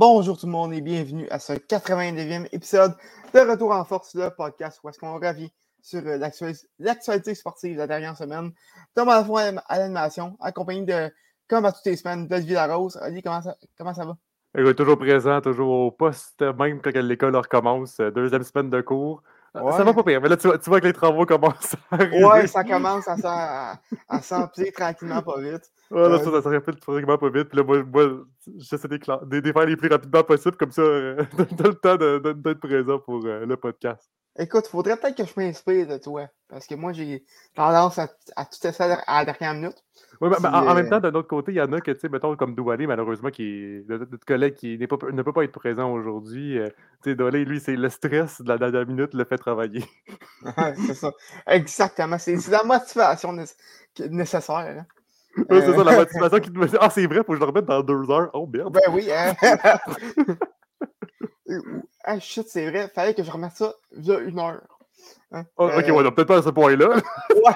Bonjour 0.00 0.38
tout 0.38 0.46
le 0.46 0.52
monde 0.52 0.72
et 0.72 0.80
bienvenue 0.80 1.28
à 1.28 1.38
ce 1.38 1.52
89e 1.52 2.48
épisode 2.52 2.94
de 3.34 3.38
Retour 3.40 3.72
en 3.72 3.84
Force, 3.84 4.14
le 4.14 4.30
podcast 4.30 4.80
où 4.82 4.88
est-ce 4.88 4.98
qu'on 4.98 5.12
revient 5.12 5.50
sur 5.82 6.00
euh, 6.06 6.16
l'actualité 6.78 7.34
sportive 7.34 7.74
de 7.74 7.80
la 7.80 7.86
dernière 7.86 8.16
semaine. 8.16 8.50
Thomas 8.94 9.18
Lafont 9.18 9.36
à 9.36 9.78
l'animation, 9.78 10.38
accompagné 10.40 10.86
de, 10.86 11.12
comme 11.46 11.66
à 11.66 11.72
toutes 11.72 11.84
les 11.84 11.96
semaines, 11.96 12.26
de 12.26 12.36
Villarose. 12.36 12.96
Ali, 12.96 13.22
comment 13.22 13.42
ça, 13.42 13.56
comment 13.76 13.92
ça 13.92 14.06
va? 14.06 14.16
est 14.54 14.74
toujours 14.74 14.96
présent, 14.96 15.38
toujours 15.42 15.68
au 15.68 15.90
poste, 15.90 16.40
même 16.40 16.80
quand 16.80 16.96
l'école 16.96 17.36
recommence. 17.36 18.00
Euh, 18.00 18.10
deuxième 18.10 18.42
semaine 18.42 18.70
de 18.70 18.80
cours. 18.80 19.22
Euh, 19.54 19.70
ça 19.72 19.84
va 19.84 19.92
pas 19.92 20.02
pire, 20.02 20.22
mais 20.22 20.30
là, 20.30 20.38
tu 20.38 20.48
vois, 20.48 20.80
que 20.80 20.86
les 20.86 20.94
travaux 20.94 21.26
commencent 21.26 21.76
à 21.90 21.96
arriver. 21.96 22.24
Ouais, 22.24 22.46
ça 22.46 22.64
commence 22.64 23.06
à, 23.06 23.78
à, 24.08 24.22
s'empiler 24.22 24.72
tranquillement, 24.72 25.20
pas 25.20 25.38
vite. 25.40 25.70
Ouais, 25.90 26.08
là, 26.08 26.18
ça, 26.18 26.30
ça 26.30 26.42
s'empile 26.42 26.76
tranquillement, 26.76 27.18
pas 27.18 27.30
vite. 27.30 27.48
Puis 27.48 27.58
là, 27.58 27.64
moi, 27.64 27.82
moi 27.82 28.24
j'essaie 28.58 28.88
de 28.88 28.96
les 29.36 29.52
faire 29.52 29.66
les 29.66 29.76
plus 29.76 29.88
rapidement 29.88 30.22
possible, 30.22 30.56
comme 30.56 30.70
ça, 30.70 30.82
euh, 30.82 31.24
le 31.38 31.74
temps 31.74 31.96
d'être 31.96 32.60
présent 32.60 32.98
pour 32.98 33.20
le 33.20 33.56
podcast. 33.56 34.08
Écoute, 34.38 34.64
il 34.66 34.70
faudrait 34.70 34.96
peut-être 34.96 35.16
que 35.16 35.24
je 35.24 35.32
m'inspire 35.36 35.86
de 35.88 35.98
toi. 35.98 36.28
Parce 36.48 36.66
que 36.66 36.74
moi, 36.74 36.92
j'ai 36.92 37.24
tendance 37.54 37.98
à, 37.98 38.06
tout 38.06 38.66
essayer 38.66 38.94
à 39.06 39.24
la 39.24 39.24
dernière 39.24 39.54
minute. 39.54 39.84
Oui, 40.20 40.28
mais, 40.30 40.48
en, 40.48 40.74
même 40.74 40.86
euh, 40.86 40.90
temps, 40.90 41.00
d'un 41.00 41.14
autre 41.14 41.28
côté, 41.28 41.52
il 41.52 41.56
y 41.56 41.60
en 41.60 41.72
a 41.72 41.80
que, 41.80 41.90
tu 41.90 42.00
sais, 42.00 42.08
mettons, 42.08 42.36
comme 42.36 42.54
Doualé, 42.54 42.86
malheureusement, 42.86 43.30
qui 43.30 43.82
notre 43.88 44.24
collègue 44.24 44.54
qui 44.54 44.78
pas, 44.86 44.96
ne 45.12 45.22
peut 45.22 45.32
pas 45.32 45.44
être 45.44 45.52
présent 45.52 45.92
aujourd'hui. 45.92 46.58
Euh, 46.58 46.68
tu 47.02 47.10
sais, 47.10 47.14
Doualé, 47.16 47.44
lui, 47.44 47.60
c'est 47.60 47.76
le 47.76 47.88
stress 47.88 48.40
de 48.40 48.48
la 48.48 48.58
dernière 48.58 48.86
minute 48.86 49.14
le 49.14 49.24
fait 49.24 49.38
travailler. 49.38 49.84
c'est 50.86 50.94
ça. 50.94 51.12
Exactement. 51.46 52.18
C'est 52.18 52.48
la 52.48 52.62
motivation 52.62 53.34
nécessaire. 53.98 54.56
Hein. 54.56 54.86
C'est 55.36 55.72
ça, 55.72 55.84
la 55.84 55.92
euh, 55.92 55.96
motivation 55.96 56.40
qui 56.40 56.52
te 56.52 56.66
dit 56.66 56.76
Ah, 56.80 56.90
c'est 56.90 57.06
vrai, 57.06 57.18
faut 57.18 57.32
que 57.32 57.34
je 57.34 57.40
le 57.40 57.46
remette 57.46 57.66
dans 57.66 57.82
deux 57.82 58.10
heures. 58.10 58.30
Oh 58.32 58.46
merde. 58.46 58.74
Ben 58.74 58.92
oui. 58.92 59.08
Hein? 59.12 59.34
ah 62.04 62.18
shit, 62.18 62.48
c'est 62.48 62.68
vrai, 62.70 62.88
fallait 62.88 63.14
que 63.14 63.22
je 63.22 63.30
remette 63.30 63.52
ça 63.52 63.72
il 63.96 64.06
y 64.06 64.12
a 64.12 64.18
une 64.18 64.38
heure. 64.38 64.60
Hein? 65.32 65.44
Oh, 65.56 65.66
ok, 65.66 65.88
euh, 65.88 65.92
ouais, 65.92 66.10
peut-être 66.10 66.28
pas 66.28 66.38
à 66.38 66.42
ce 66.42 66.50
point-là. 66.50 66.88
Ouais! 67.34 67.54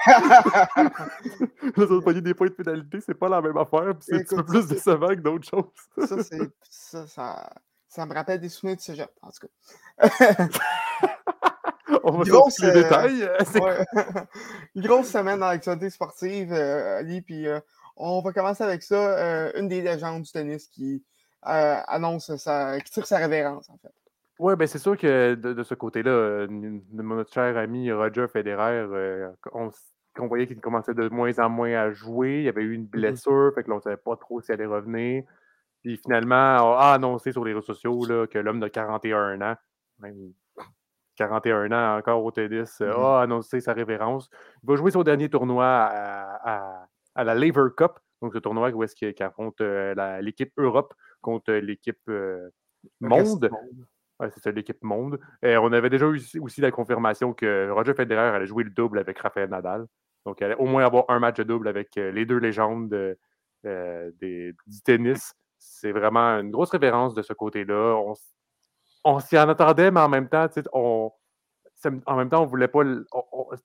ça, 1.77 2.21
des 2.21 2.35
points 2.35 2.47
de 2.47 2.53
pénalité, 2.53 3.01
c'est 3.01 3.15
pas 3.15 3.29
la 3.29 3.43
même 3.43 3.57
affaire, 3.57 3.95
c'est 4.01 4.33
un 4.33 4.37
peu 4.37 4.45
plus 4.45 4.67
décevant 4.67 5.09
que 5.09 5.15
d'autres 5.15 5.49
choses. 5.49 6.09
ça, 6.09 6.23
c'est. 6.23 6.39
Ça, 6.71 7.07
ça, 7.07 7.51
ça, 7.89 8.07
me 8.07 8.15
rappelle 8.15 8.41
des 8.41 8.49
souvenirs 8.49 8.77
de 8.77 8.81
cégep, 8.81 9.11
en 9.23 9.31
tout 9.31 9.47
cas. 9.47 10.49
On 12.05 12.19
va 12.19 12.25
grosse, 12.25 12.61
les 12.61 12.69
euh, 12.69 12.83
détails. 12.83 13.31
Ouais. 13.55 13.85
Une 14.75 14.83
grosse 14.83 15.09
semaine 15.09 15.41
dans 15.41 15.49
l'actualité 15.49 15.91
sportive, 15.91 16.53
euh, 16.53 16.99
Ali, 16.99 17.23
puis 17.23 17.49
euh, 17.49 17.61
on 17.97 18.21
va 18.21 18.33
commencer 18.33 18.63
avec 18.63 18.83
ça. 18.83 19.51
une 19.57 19.69
des 19.69 19.83
légendes 19.83 20.23
du 20.23 20.33
tennis 20.33 20.69
qui 20.69 21.03
annonce 21.43 22.35
sa, 22.37 22.81
qui 22.81 22.91
tire 22.91 23.07
sa 23.07 23.19
révérence, 23.19 23.69
en 23.71 23.77
fait. 23.79 23.93
Oui, 24.41 24.57
ben 24.57 24.67
c'est 24.67 24.79
sûr 24.79 24.97
que 24.97 25.35
de, 25.35 25.63
ce 25.63 25.75
côté-là, 25.75 26.11
euh, 26.11 26.47
notre 26.93 27.33
cher 27.33 27.57
ami 27.57 27.93
Roger 27.93 28.27
Federer, 28.27 28.85
euh, 28.91 29.31
on, 29.53 29.71
voyait 30.27 30.49
qu'il 30.49 30.61
commençait 30.61 30.95
de 30.95 31.09
moins 31.09 31.39
en 31.39 31.49
moins 31.49 31.73
à 31.73 31.93
jouer. 31.93 32.39
Il 32.39 32.45
y 32.45 32.49
avait 32.49 32.63
eu 32.63 32.75
une 32.75 32.83
mmh 32.83 32.87
blessure, 32.87 33.53
fait 33.55 33.63
que 33.63 33.69
là, 33.69 33.75
on 33.75 33.79
ne 33.79 33.83
savait 33.83 33.97
pas 33.97 34.17
trop 34.17 34.41
s'il 34.41 34.55
allait 34.55 34.67
revenir. 34.67 35.23
Puis 35.83 35.99
finalement, 35.99 36.57
on 36.61 36.73
a 36.73 36.95
annoncé 36.95 37.31
sur 37.31 37.45
les 37.45 37.53
réseaux 37.53 37.65
sociaux 37.65 38.05
là, 38.07 38.27
que 38.27 38.39
l'homme 38.39 38.59
de 38.59 38.67
41 38.67 39.41
ans, 39.41 39.55
même 40.01 40.33
41 41.17 41.73
ans 41.73 41.99
encore 41.99 42.25
au 42.25 42.31
tennis, 42.31 42.81
mmh 42.81 42.85
a 42.85 43.21
annoncé 43.23 43.61
sa 43.61 43.73
révérence. 43.73 44.29
Il 44.63 44.69
va 44.69 44.77
jouer 44.77 44.91
son 44.91 45.03
dernier 45.03 45.29
tournoi 45.29 45.67
à, 45.67 46.87
la 47.17 47.35
Lever 47.35 47.71
Cup, 47.77 47.93
donc 48.23 48.35
le 48.35 48.41
tournoi 48.41 48.71
où 48.71 48.83
est-ce 48.83 48.97
qu'il 48.97 49.15
affronte 49.23 49.61
euh, 49.61 50.21
l'équipe 50.21 50.53
Europe 50.57 50.95
contre 51.21 51.53
l'équipe 51.53 52.11
monde 53.01 53.51
c'est 54.21 54.41
ça, 54.41 54.51
l'équipe 54.51 54.83
monde. 54.83 55.19
Et 55.43 55.57
on 55.57 55.73
avait 55.73 55.91
déjà 55.91 56.07
eu 56.07 56.21
aussi 56.41 56.61
la 56.61 56.71
confirmation 56.71 57.33
que 57.33 57.71
Roger 57.71 57.95
Federer 57.95 58.35
allait 58.35 58.47
jouer 58.47 58.65
le 58.65 58.71
double 58.71 58.99
avec 58.99 59.19
Rafael 59.19 59.51
Nadal. 59.51 59.87
Donc, 60.25 60.41
il 60.41 60.45
allait 60.45 60.57
au 60.57 60.67
moins 60.67 60.85
avoir 60.85 61.05
un 61.09 61.19
match 61.19 61.37
de 61.37 61.43
double 61.43 61.69
avec 61.69 61.97
euh, 61.99 62.11
les 62.11 62.25
deux 62.25 62.39
légendes 62.39 63.17
euh, 63.67 64.11
du 64.21 64.55
tennis. 64.85 65.35
C'est 65.59 65.93
vraiment 65.93 66.39
une 66.39 66.51
grosse 66.51 66.71
référence 66.71 67.15
de 67.15 67.23
ce 67.23 67.33
côté-là. 67.33 68.01
On, 69.05 69.21
s'y 69.21 69.39
en 69.39 69.49
attendait, 69.49 69.91
mais 69.91 70.01
en 70.01 70.09
même 70.09 70.29
temps, 70.29 70.47
on, 70.73 71.13
en 72.07 72.17
même 72.17 72.31
temps, 72.31 72.43
on 72.43 72.47
voulait 72.47 72.69
pas. 72.69 72.83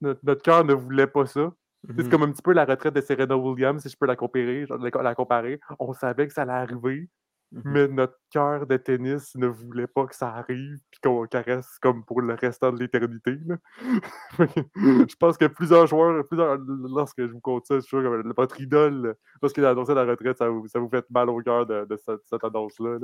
notre, 0.02 0.42
cœur 0.42 0.64
ne 0.66 0.74
voulait 0.74 1.08
pas 1.08 1.26
ça. 1.26 1.52
C'est 1.88 1.94
mm-hmm. 1.94 2.10
comme 2.10 2.24
un 2.24 2.32
petit 2.32 2.42
peu 2.42 2.52
la 2.52 2.66
retraite 2.66 2.94
de 2.94 3.02
Serena 3.02 3.38
Williams, 3.38 3.82
si 3.82 3.90
je 3.90 3.96
peux 3.98 4.06
la 4.06 4.18
comparer, 4.18 4.66
la 5.02 5.16
comparer. 5.16 5.60
On 5.80 5.94
savait 5.94 6.28
que 6.28 6.34
ça 6.34 6.42
allait 6.42 6.52
arriver. 6.52 7.10
Mmh 7.52 7.62
mais 7.66 7.88
notre 7.88 8.20
cœur 8.30 8.68
de 8.68 8.78
tennis 8.78 9.34
ne 9.36 9.48
voulait 9.48 9.88
pas 9.88 10.06
que 10.06 10.16
ça 10.16 10.30
arrive 10.36 10.78
puis 10.92 11.00
qu'on 11.02 11.26
caresse 11.26 11.80
comme 11.82 12.06
pour 12.06 12.22
le 12.22 12.36
restant 12.36 12.72
de 12.72 12.80
l'éternité. 12.80 13.40
je 14.38 15.16
pense 15.16 15.36
que 15.36 15.46
plusieurs 15.46 15.88
joueurs, 15.88 16.24
plusieurs, 16.28 16.60
lorsque 16.60 17.26
je 17.26 17.32
vous 17.32 17.40
compte 17.40 17.66
ça, 17.66 17.76
je 17.76 17.80
suis 17.80 17.90
sûr 17.90 18.04
que 18.04 18.34
votre 18.36 18.62
idole, 18.62 19.16
lorsqu'il 19.42 19.66
a 19.66 19.72
annoncé 19.72 19.96
la 19.96 20.06
retraite, 20.06 20.38
ça 20.38 20.48
vous, 20.48 20.68
ça 20.68 20.78
vous 20.78 20.90
fait 20.90 21.10
mal 21.10 21.30
au 21.30 21.42
cœur 21.42 21.66
de, 21.66 21.88
cette, 21.98 22.44
annonce-là. 22.44 23.00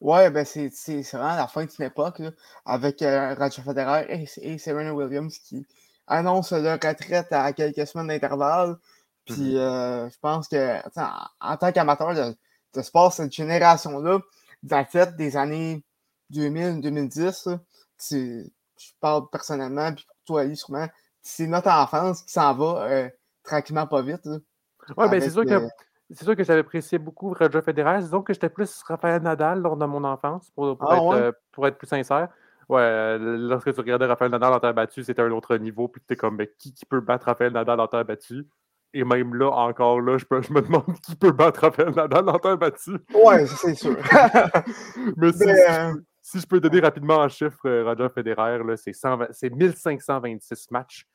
Ouais, 0.00 0.30
ben 0.30 0.44
c'est 0.44 0.68
vraiment 1.12 1.36
la 1.36 1.48
fin 1.48 1.64
d'une 1.64 1.86
époque 1.86 2.22
avec 2.64 3.00
euh, 3.02 3.34
Roger 3.34 3.62
Federer 3.62 4.28
et, 4.42 4.58
Serena 4.58 4.92
Williams 4.94 5.38
qui 5.38 5.66
annoncent 6.06 6.56
leur 6.58 6.74
retraite 6.74 7.32
à 7.32 7.52
quelques 7.52 7.86
semaines 7.86 8.08
d'intervalle. 8.08 8.76
Puis 9.24 9.54
mmh 9.54 9.56
euh, 9.56 10.08
je 10.10 10.18
pense 10.20 10.48
que 10.48 10.78
en, 11.40 11.56
tant 11.56 11.72
qu'amateur 11.72 12.14
de, 12.14 12.36
de 12.74 12.82
sport, 12.82 13.12
cette 13.12 13.32
génération-là, 13.32 14.20
d'athlètes 14.62 15.16
des 15.16 15.36
années 15.36 15.82
2000-2010, 16.32 17.58
je 18.78 18.90
parle 19.00 19.28
personnellement, 19.30 19.92
puis 19.92 20.04
pour 20.04 20.16
toi, 20.26 20.40
Ali, 20.42 20.56
sûrement, 20.56 20.88
c'est 21.22 21.46
notre 21.46 21.70
enfance 21.70 22.22
qui 22.22 22.32
s'en 22.32 22.54
va 22.54 22.86
euh, 22.88 23.08
tranquillement 23.42 23.86
pas 23.86 24.02
vite. 24.02 24.28
Oui, 24.96 25.08
ben 25.08 25.20
c'est 25.20 25.30
sûr 25.30 25.44
que. 25.44 25.68
Euh, 26.10 26.14
c'est 26.14 26.24
sûr 26.24 26.36
que 26.36 26.44
j'avais 26.44 26.60
apprécié 26.60 26.98
beaucoup 26.98 27.32
Roger 27.32 27.62
Federer. 27.62 27.98
Disons 28.00 28.22
que 28.22 28.32
j'étais 28.32 28.48
plus 28.48 28.82
Raphaël 28.82 29.22
Nadal 29.22 29.60
lors 29.60 29.76
de 29.76 29.86
mon 29.86 30.04
enfance, 30.04 30.50
pour, 30.50 30.76
pour, 30.76 30.92
ah, 30.92 30.96
être, 30.96 31.12
euh, 31.14 31.32
pour 31.52 31.66
être, 31.66 31.78
plus 31.78 31.86
sincère. 31.86 32.28
Ouais, 32.68 33.18
lorsque 33.18 33.72
tu 33.72 33.80
regardais 33.80 34.06
Raphaël 34.06 34.30
Nadal 34.30 34.52
en 34.52 34.60
terre 34.60 34.74
battue, 34.74 35.04
c'était 35.04 35.22
un 35.22 35.30
autre 35.30 35.56
niveau. 35.56 35.88
Puis 35.88 36.02
tu 36.06 36.14
es 36.14 36.16
comme, 36.16 36.36
mais 36.36 36.52
qui, 36.58 36.74
qui 36.74 36.84
peut 36.84 37.00
battre 37.00 37.26
Raphaël 37.26 37.52
Nadal 37.52 37.78
en 37.80 37.86
terre 37.86 38.04
battue? 38.04 38.46
Et 38.98 39.04
même 39.04 39.34
là, 39.34 39.50
encore 39.50 40.00
là, 40.00 40.16
je, 40.16 40.24
me 40.52 40.62
demande 40.62 40.84
qui 41.02 41.14
peut 41.16 41.32
battre 41.32 41.60
Raphaël 41.60 41.94
Nadal 41.94 42.28
en 42.28 42.38
temps 42.38 42.56
battu. 42.56 42.92
Ouais, 43.14 43.46
c'est 43.46 43.74
sûr. 43.74 43.94
Mais, 45.16 45.32
euh, 45.42 45.92
si, 46.22 46.40
je 46.40 46.46
peux 46.46 46.60
donner 46.60 46.80
rapidement 46.80 47.20
un 47.20 47.28
chiffre, 47.28 47.58
euh, 47.66 47.84
Roger 47.84 48.08
Federer, 48.08 48.58
c'est 48.76 49.50
1526 49.50 50.70
matchs, 50.70 51.06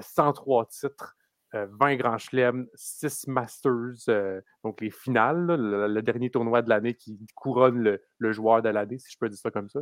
103 0.00 0.62
euh, 0.62 0.66
titres, 0.68 1.16
20 1.52 1.96
grands 1.96 2.18
chelems, 2.18 2.66
6 2.74 3.26
Masters, 3.28 4.34
donc 4.62 4.80
les 4.80 4.90
finales, 4.90 5.46
le, 5.46 6.02
dernier 6.02 6.30
tournoi 6.30 6.62
de 6.62 6.68
l'année 6.68 6.94
qui 6.94 7.18
couronne 7.34 7.98
le, 8.18 8.32
joueur 8.32 8.62
de 8.62 8.68
l'année, 8.68 8.98
si 8.98 9.10
je 9.12 9.18
peux 9.18 9.28
dire 9.28 9.38
ça 9.38 9.50
comme 9.50 9.68
ça. 9.68 9.80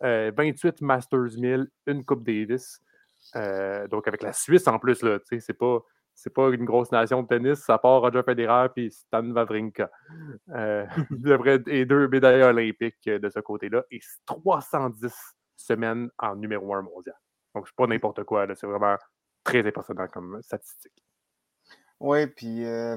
28 0.00 0.80
Masters 0.80 1.36
1000, 1.38 1.68
une 1.86 2.04
Coupe 2.04 2.24
Davis. 2.24 2.80
donc 3.90 4.06
avec 4.06 4.22
la 4.22 4.32
Suisse 4.32 4.68
en 4.68 4.78
plus, 4.78 5.04
c'est 5.40 5.58
pas 5.58 5.80
c'est 6.18 6.34
pas 6.34 6.50
une 6.50 6.64
grosse 6.64 6.90
nation 6.90 7.22
de 7.22 7.28
tennis, 7.28 7.60
ça 7.60 7.78
part 7.78 8.00
Roger 8.00 8.22
Federer 8.24 8.70
et 8.74 8.90
Stan 8.90 9.24
Wawrinka. 9.24 9.88
Euh, 10.48 10.84
et 11.68 11.84
deux 11.84 12.08
médailles 12.08 12.42
olympiques 12.42 13.06
euh, 13.06 13.20
de 13.20 13.30
ce 13.30 13.38
côté-là 13.38 13.84
et 13.92 14.00
310 14.26 15.14
semaines 15.54 16.10
en 16.18 16.34
numéro 16.34 16.74
un 16.74 16.82
mondial. 16.82 17.14
Donc, 17.54 17.68
c'est 17.68 17.76
pas 17.76 17.86
n'importe 17.86 18.24
quoi, 18.24 18.48
c'est 18.56 18.66
vraiment 18.66 18.96
très 19.44 19.64
impressionnant 19.64 20.08
comme 20.08 20.42
statistique. 20.42 21.04
Oui, 22.00 22.26
puis 22.26 22.64
euh, 22.64 22.96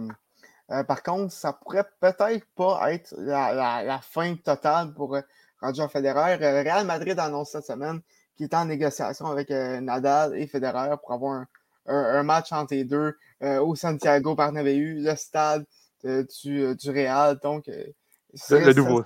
par 0.87 1.03
contre, 1.03 1.33
ça 1.33 1.53
pourrait 1.53 1.85
peut-être 1.99 2.45
pas 2.55 2.93
être 2.93 3.13
la, 3.17 3.99
fin 4.01 4.35
totale 4.35 4.93
pour 4.93 5.17
Roger 5.61 5.87
Federer. 5.89 6.35
Real 6.35 6.85
Madrid 6.85 7.17
annonce 7.19 7.51
cette 7.51 7.65
semaine 7.65 8.01
qu'il 8.35 8.45
est 8.45 8.53
en 8.53 8.65
négociation 8.65 9.25
avec 9.27 9.49
Nadal 9.49 10.37
et 10.37 10.47
Federer 10.47 10.95
pour 11.01 11.13
avoir 11.13 11.33
un 11.33 11.47
un, 11.85 12.23
match 12.23 12.51
entre 12.51 12.73
les 12.73 12.83
deux 12.83 13.17
euh, 13.43 13.59
au 13.59 13.75
Santiago 13.75 14.35
Bernabéu, 14.35 15.01
le 15.01 15.15
stade 15.15 15.65
euh, 16.05 16.23
du, 16.41 16.61
euh, 16.61 16.75
du, 16.75 16.89
Real. 16.89 17.39
Donc, 17.41 17.67
le, 17.67 18.73
nouveau. 18.73 19.03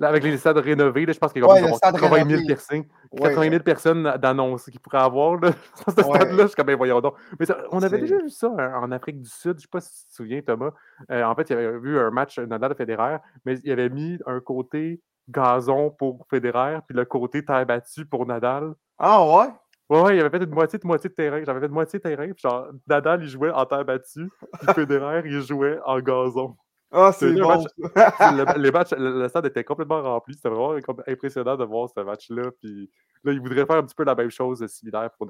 Là, 0.00 0.08
avec 0.08 0.22
les 0.22 0.36
stades 0.36 0.58
rénovés, 0.58 1.06
je 1.08 1.18
pense 1.18 1.32
qu'il 1.32 1.42
y 1.42 1.44
a 1.44 1.48
ouais, 1.48 1.60
80 1.60 2.28
000 2.28 2.42
personnes, 2.46 2.84
80 3.20 3.50
000 3.50 3.62
personnes 3.64 4.14
d'annonces 4.20 4.66
qu'ils 4.66 4.78
pourraient 4.78 4.98
avoir. 5.02 5.40
Là, 5.40 5.50
ce 5.86 6.02
stade-là, 6.02 6.42
je 6.42 6.46
suis 6.46 6.54
comme, 6.54 6.66
ben, 6.66 6.76
voyons 6.76 7.00
donc. 7.00 7.14
Mais 7.40 7.46
on 7.72 7.82
avait 7.82 7.98
déjà 7.98 8.16
vu 8.18 8.30
ça 8.30 8.52
hein, 8.58 8.74
en 8.76 8.92
Afrique 8.92 9.20
du 9.20 9.28
Sud. 9.28 9.52
Je 9.52 9.56
ne 9.56 9.60
sais 9.60 9.68
pas 9.70 9.80
si 9.80 9.90
tu 10.02 10.08
te 10.08 10.14
souviens, 10.14 10.40
Thomas. 10.42 10.70
en 11.10 11.34
fait, 11.34 11.50
il 11.50 11.52
y 11.52 11.56
avait 11.56 11.78
vu 11.78 11.98
un 11.98 12.10
match 12.10 12.38
Nadal 12.38 12.74
Federer, 12.76 13.16
mais 13.44 13.58
il 13.64 13.72
avait 13.72 13.88
mis 13.88 14.18
un 14.26 14.40
côté 14.40 15.00
gazon 15.28 15.90
pour 15.90 16.26
Federer, 16.30 16.78
puis 16.86 16.96
le 16.96 17.04
côté 17.04 17.44
terre 17.44 17.66
battue 17.66 18.06
pour 18.06 18.26
Nadal. 18.26 18.74
Ah 18.98 19.24
ouais? 19.24 19.48
Ouais, 19.90 20.02
ouais, 20.02 20.16
il 20.16 20.20
avait 20.20 20.30
fait 20.30 20.44
une 20.44 20.50
moitié 20.50 20.78
de 20.78 20.86
moitié 20.86 21.08
de 21.08 21.14
terrain. 21.14 21.42
J'avais 21.44 21.60
fait 21.60 21.66
une 21.66 21.72
moitié 21.72 21.98
de 21.98 22.02
terrain. 22.02 22.26
Puis 22.26 22.42
genre, 22.42 22.68
Nadal, 22.86 23.22
il 23.22 23.28
jouait 23.28 23.50
en 23.50 23.64
terre 23.64 23.84
battue. 23.84 24.28
Puis 24.60 24.68
Federer, 24.74 25.22
il 25.24 25.40
jouait 25.40 25.78
en 25.84 25.98
gazon. 26.00 26.56
Ah, 26.90 27.12
c'est 27.12 27.32
bon. 27.32 27.48
match- 27.48 27.66
le, 27.76 28.58
les 28.62 28.70
matchs, 28.70 28.92
le, 28.92 29.20
le 29.20 29.28
stade 29.28 29.46
était 29.46 29.64
complètement 29.64 30.00
rempli. 30.02 30.34
C'était 30.34 30.48
vraiment 30.48 30.80
comme 30.80 31.02
impressionnant 31.06 31.56
de 31.56 31.64
voir 31.64 31.88
ce 31.94 32.00
match-là. 32.00 32.50
Puis 32.60 32.90
là, 33.24 33.32
ils 33.32 33.40
voudraient 33.40 33.66
faire 33.66 33.76
un 33.76 33.82
petit 33.82 33.94
peu 33.94 34.04
la 34.04 34.14
même 34.14 34.30
chose 34.30 34.66
similaire 34.66 35.10
pour, 35.18 35.28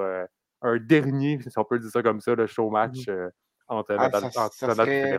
euh, 0.00 0.24
un 0.60 0.76
dernier, 0.78 1.38
si 1.40 1.58
on 1.58 1.64
peut 1.64 1.78
dire 1.78 1.90
ça 1.90 2.02
comme 2.02 2.20
ça, 2.20 2.34
le 2.34 2.46
show 2.46 2.68
match 2.68 3.08
euh, 3.08 3.30
entre 3.68 3.94
Ah, 3.98 4.02
Nadal, 4.02 4.32
ça- 4.32 4.44
entre 4.46 4.54
ça 4.54 4.66
serait-. 4.74 5.18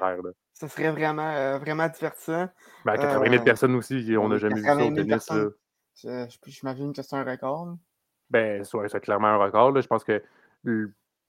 Ça 0.53 0.67
vraiment, 0.91 1.29
euh, 1.29 1.57
vraiment 1.57 1.87
divertissant. 1.87 2.49
Mais 2.85 2.91
à 2.91 2.97
80 2.97 3.23
000 3.29 3.35
Euh, 3.41 3.45
personnes 3.45 3.75
aussi, 3.75 4.15
on 4.19 4.27
n'a 4.27 4.37
jamais 4.37 4.55
vu 4.55 4.61
ça 4.61 4.67
80 4.75 4.85
au 4.91 4.95
000 4.95 5.07
tennis. 5.07 5.29
là. 5.31 5.49
Je- 5.95 6.27
je- 6.29 6.51
J'imagine 6.51 6.93
que 6.93 7.01
c'est 7.01 7.15
un 7.15 7.23
record. 7.23 7.75
Ben, 8.29 8.63
soit 8.63 8.87
c'est 8.89 8.99
clairement 8.99 9.27
un 9.27 9.37
record. 9.37 9.71
là. 9.71 9.81
Je 9.81 9.87
pense 9.87 10.03
que 10.03 10.21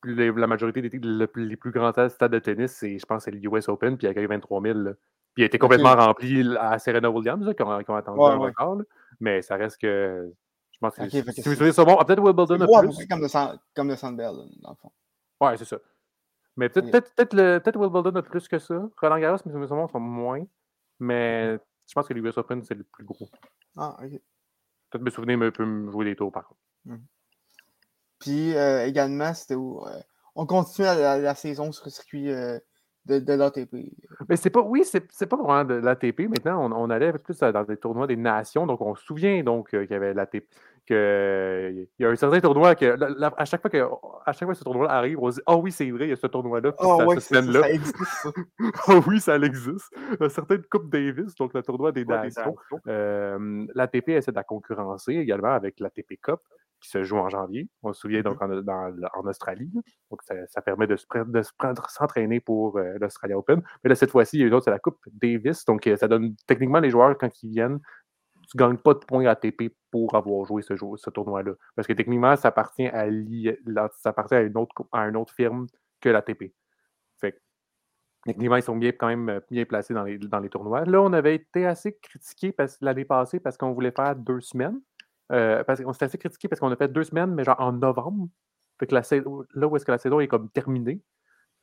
les- 0.05 0.33
la 0.33 0.47
majorité 0.47 0.83
des 0.83 0.99
le- 0.99 1.31
les 1.37 1.57
plus 1.57 1.71
grands 1.71 1.93
stades 2.09 2.33
de 2.33 2.39
tennis, 2.39 2.73
c'est, 2.73 2.99
je 2.99 3.07
pense, 3.07 3.25
c'est 3.25 3.31
le 3.31 3.39
US 3.45 3.69
Open, 3.69 3.97
puis 3.97 4.07
il 4.07 4.15
y 4.15 4.19
a 4.19 4.23
eu 4.23 4.27
23 4.27 4.61
000. 4.63 4.79
là. 4.79 4.93
Puis 5.35 5.43
il 5.43 5.45
a 5.45 5.47
été 5.47 5.59
complètement 5.59 5.95
rempli 5.95 6.57
à 6.59 6.79
Serena 6.79 7.11
Williams, 7.11 7.55
qui, 7.55 7.63
ont, 7.63 7.71
attendu 7.71 8.19
Ouais, 8.19 8.31
un 8.31 8.39
ouais. 8.39 8.49
record. 8.49 8.77
là. 8.77 8.85
Mais 9.21 9.43
ça 9.43 9.57
reste 9.57 9.81
que. 9.81 10.33
Je 10.73 10.79
pense 10.81 10.97
que 10.97 11.03
Ok, 11.03 11.11
si, 11.11 11.21
vous 11.43 11.55
trouvez 11.55 11.73
ça 11.73 11.85
bon, 11.85 11.97
ah, 12.01 12.05
peut-être 12.05 12.23
Wimbledon 12.23 12.59
peu 12.59 12.89
plus. 12.97 13.07
comme 13.07 13.21
le, 13.21 13.29
San- 13.29 13.59
comme 13.77 13.89
le 13.89 13.97
Sandbell, 13.97 14.33
dans 14.63 14.71
le 14.71 14.77
fond. 14.77 14.91
Ouais, 15.41 15.57
c'est 15.59 15.67
ça. 15.67 15.79
Mais 16.57 16.69
peut-être 16.69 16.91
peut-être 16.91 17.15
peut-être 17.15 17.35
le- 17.35 17.59
peut-être 17.61 17.77
Wimbledon 17.79 18.17
a 18.17 18.23
plus 18.23 18.49
que 18.49 18.59
ça. 18.59 18.89
Roland 19.01 19.19
Garros, 19.19 19.39
mais 19.45 19.53
mes 19.59 19.67
sont 19.69 20.01
moins. 20.01 20.45
Mais 20.99 21.59
je 21.87 21.93
pense 21.95 22.09
que 22.09 22.15
le 22.15 22.21
US 22.27 22.39
Open, 22.39 22.63
c'est 22.63 22.75
le 22.75 22.85
plus 22.85 23.05
gros. 23.05 23.29
Ah, 23.77 23.97
ok. 24.03 24.11
Peut-être 24.91 25.03
mes 25.03 25.11
souvenirs 25.11 25.39
me- 25.39 25.53
peuvent 25.53 25.67
me 25.67 25.91
jouer 25.91 26.07
des 26.07 26.17
tours, 26.17 26.33
par 26.33 26.49
contre. 26.49 26.61
Puis 28.21 28.55
euh, 28.55 28.87
également, 28.87 29.33
c'était 29.35 29.55
où 29.57 29.85
euh, 29.87 29.91
on 30.35 30.47
continue 30.47 30.87
la, 30.87 30.95
la- 30.95 31.19
la 31.19 31.35
saison 31.35 31.73
sur 31.73 31.87
le 31.87 31.91
circuit 31.91 32.31
euh, 32.31 32.59
de, 33.07 33.19
de 33.19 33.33
l'ATP. 33.33 33.75
Mais 34.29 34.37
c'est 34.37 34.51
pas, 34.51 34.61
oui, 34.61 34.85
c'est 34.85 35.11
c'est 35.11 35.27
pas 35.27 35.37
vraiment 35.37 35.65
de 35.65 35.75
l'ATP. 35.75 36.29
Maintenant, 36.29 36.71
on, 36.71 36.85
on 36.85 36.91
allait 36.91 37.13
plus 37.15 37.39
dans 37.39 37.65
des 37.65 37.77
tournois 37.79 38.07
des 38.07 38.17
nations. 38.17 38.67
Donc, 38.67 38.81
on 38.83 38.95
se 38.95 39.03
souvient 39.05 39.43
donc 39.43 39.73
euh, 39.75 39.83
qu'il 39.87 39.93
y 39.93 39.97
avait 39.97 40.13
l'ATP. 40.13 40.45
que 40.87 41.87
Il 41.99 42.03
y 42.03 42.05
a 42.07 42.11
un 42.11 42.17
certain 42.17 42.41
tournoi 42.41 42.75
que 42.75 42.85
la- 42.85 43.09
la- 43.09 43.35
à 43.37 43.45
chaque 43.47 43.63
fois 43.63 43.71
que 43.71 43.79
à 44.27 44.33
chaque 44.33 44.45
fois 44.47 44.53
que 44.53 44.59
ce 44.59 44.65
tournoi 44.65 44.91
arrive, 44.91 45.19
on 45.19 45.31
se 45.31 45.37
dit 45.37 45.43
Ah 45.47 45.57
oui, 45.57 45.73
c'est 45.73 45.91
vrai, 45.91 46.07
il 46.07 46.11
y 46.11 46.13
a 46.13 46.17
ce 46.17 46.27
tournoi-là. 46.27 46.73
puis 46.73 46.87
Ah 46.87 46.97
cette 47.15 47.21
c'est 47.21 47.53
ça, 47.53 47.71
existe. 47.71 48.29
Ah 48.87 49.01
oui, 49.07 49.21
ça 49.21 49.37
existe. 49.37 49.91
Une 50.21 50.29
certaine 50.29 50.63
Coupe 50.71 50.91
Davis, 50.91 51.35
donc 51.37 51.55
le 51.55 51.63
tournoi 51.63 51.93
des 51.93 52.05
Ouais, 52.05 52.25
nations. 52.25 52.55
Euh, 52.87 53.67
L'ATP 53.75 54.11
essaie 54.11 54.31
de 54.31 54.37
la 54.37 54.45
concurrencer 54.45 55.15
également 55.15 55.53
avec 55.55 55.81
l'ATP 55.81 56.19
Cup 56.23 56.41
qui 56.81 56.89
se 56.89 57.03
joue 57.05 57.19
en 57.19 57.29
janvier. 57.29 57.69
On 57.83 57.93
se 57.93 58.01
souvient 58.01 58.23
donc 58.23 58.41
en, 58.43 58.49
dans- 58.49 58.95
en 59.15 59.27
Australie. 59.27 59.71
Donc 60.11 60.23
ça, 60.23 60.35
ça 60.49 60.63
permet 60.63 60.87
de 60.87 60.97
se 60.97 61.05
s'entraîner 61.89 62.41
pour 62.41 62.79
euh, 62.79 62.97
l'Australia 63.01 63.39
Open. 63.39 63.63
Mais 63.85 63.89
là, 63.91 63.95
cette 63.95 64.11
fois-ci, 64.11 64.39
il 64.39 64.41
y 64.41 64.45
a 64.45 64.47
une 64.47 64.55
autre, 64.55 64.65
c'est 64.65 64.71
la 64.71 64.79
Coupe 64.79 64.99
Davis. 65.13 65.65
Donc 65.65 65.87
euh, 65.87 65.97
ça 65.97 66.09
donne 66.09 66.35
techniquement 66.47 66.81
les 66.81 66.91
joueurs, 66.91 67.17
quand 67.19 67.43
ils 67.43 67.51
viennent, 67.51 67.81
tu 68.51 68.57
ne 68.57 68.59
gagnes 68.59 68.79
pas 68.79 68.95
de 68.95 69.01
points 69.01 69.27
ATP 69.27 69.75
pour 69.91 70.15
avoir 70.15 70.45
joué 70.45 70.63
ce, 70.63 70.75
tournoi-là. 71.11 71.53
Parce 71.77 71.87
que 71.87 71.93
techniquement, 71.93 72.35
ça 72.37 72.49
appartient 72.49 72.89
à, 72.89 73.07
ça 73.97 74.11
appartient 74.11 74.35
à 74.35 74.41
une 74.43 74.57
autre, 74.57 74.75
à 74.93 75.03
une 75.09 75.17
autre 75.17 75.33
firme 75.33 75.67
que 76.01 76.09
l'ATP. 76.09 76.53
Fait 77.21 77.33
que 77.33 77.39
Techniquement, 78.27 78.57
ils 78.57 78.63
sont 78.63 78.77
bien, 78.77 78.93
quand 78.93 79.07
même 79.07 79.29
euh, 79.31 79.41
bien 79.51 79.65
placés 79.65 79.95
dans 79.95 80.05
les, 80.05 80.19
dans 80.19 80.41
les 80.41 80.51
tournois. 80.51 80.85
Là, 80.85 81.01
on 81.01 81.13
avait 81.13 81.35
été 81.37 81.65
assez 81.67 81.97
critiqués 81.97 82.55
l'année 82.83 83.07
passée 83.07 83.41
parce 83.41 83.57
qu'on 83.57 83.73
voulait 83.73 83.93
faire 83.93 84.15
deux 84.15 84.41
semaines. 84.41 84.79
Euh, 85.31 85.63
parce 85.65 85.81
qu'on 85.83 85.93
s'était 85.93 86.07
assez 86.07 86.19
critiqué 86.19 86.49
parce 86.49 86.59
qu'on 86.61 86.71
a 86.73 86.77
fait 86.77 86.89
deux 86.89 87.05
semaines, 87.05 87.33
mais 87.35 87.45
genre 87.45 87.61
en 87.61 87.73
novembre. 87.73 88.29
Fait 88.79 88.87
que 88.87 88.95
la 88.95 89.03
saison- 89.03 89.45
là 89.55 89.69
où 89.69 89.77
est-ce 89.77 89.85
que 89.85 89.93
la 89.93 89.99
saison 89.99 90.21
est 90.21 90.29
comme 90.29 90.49
terminée. 90.51 91.01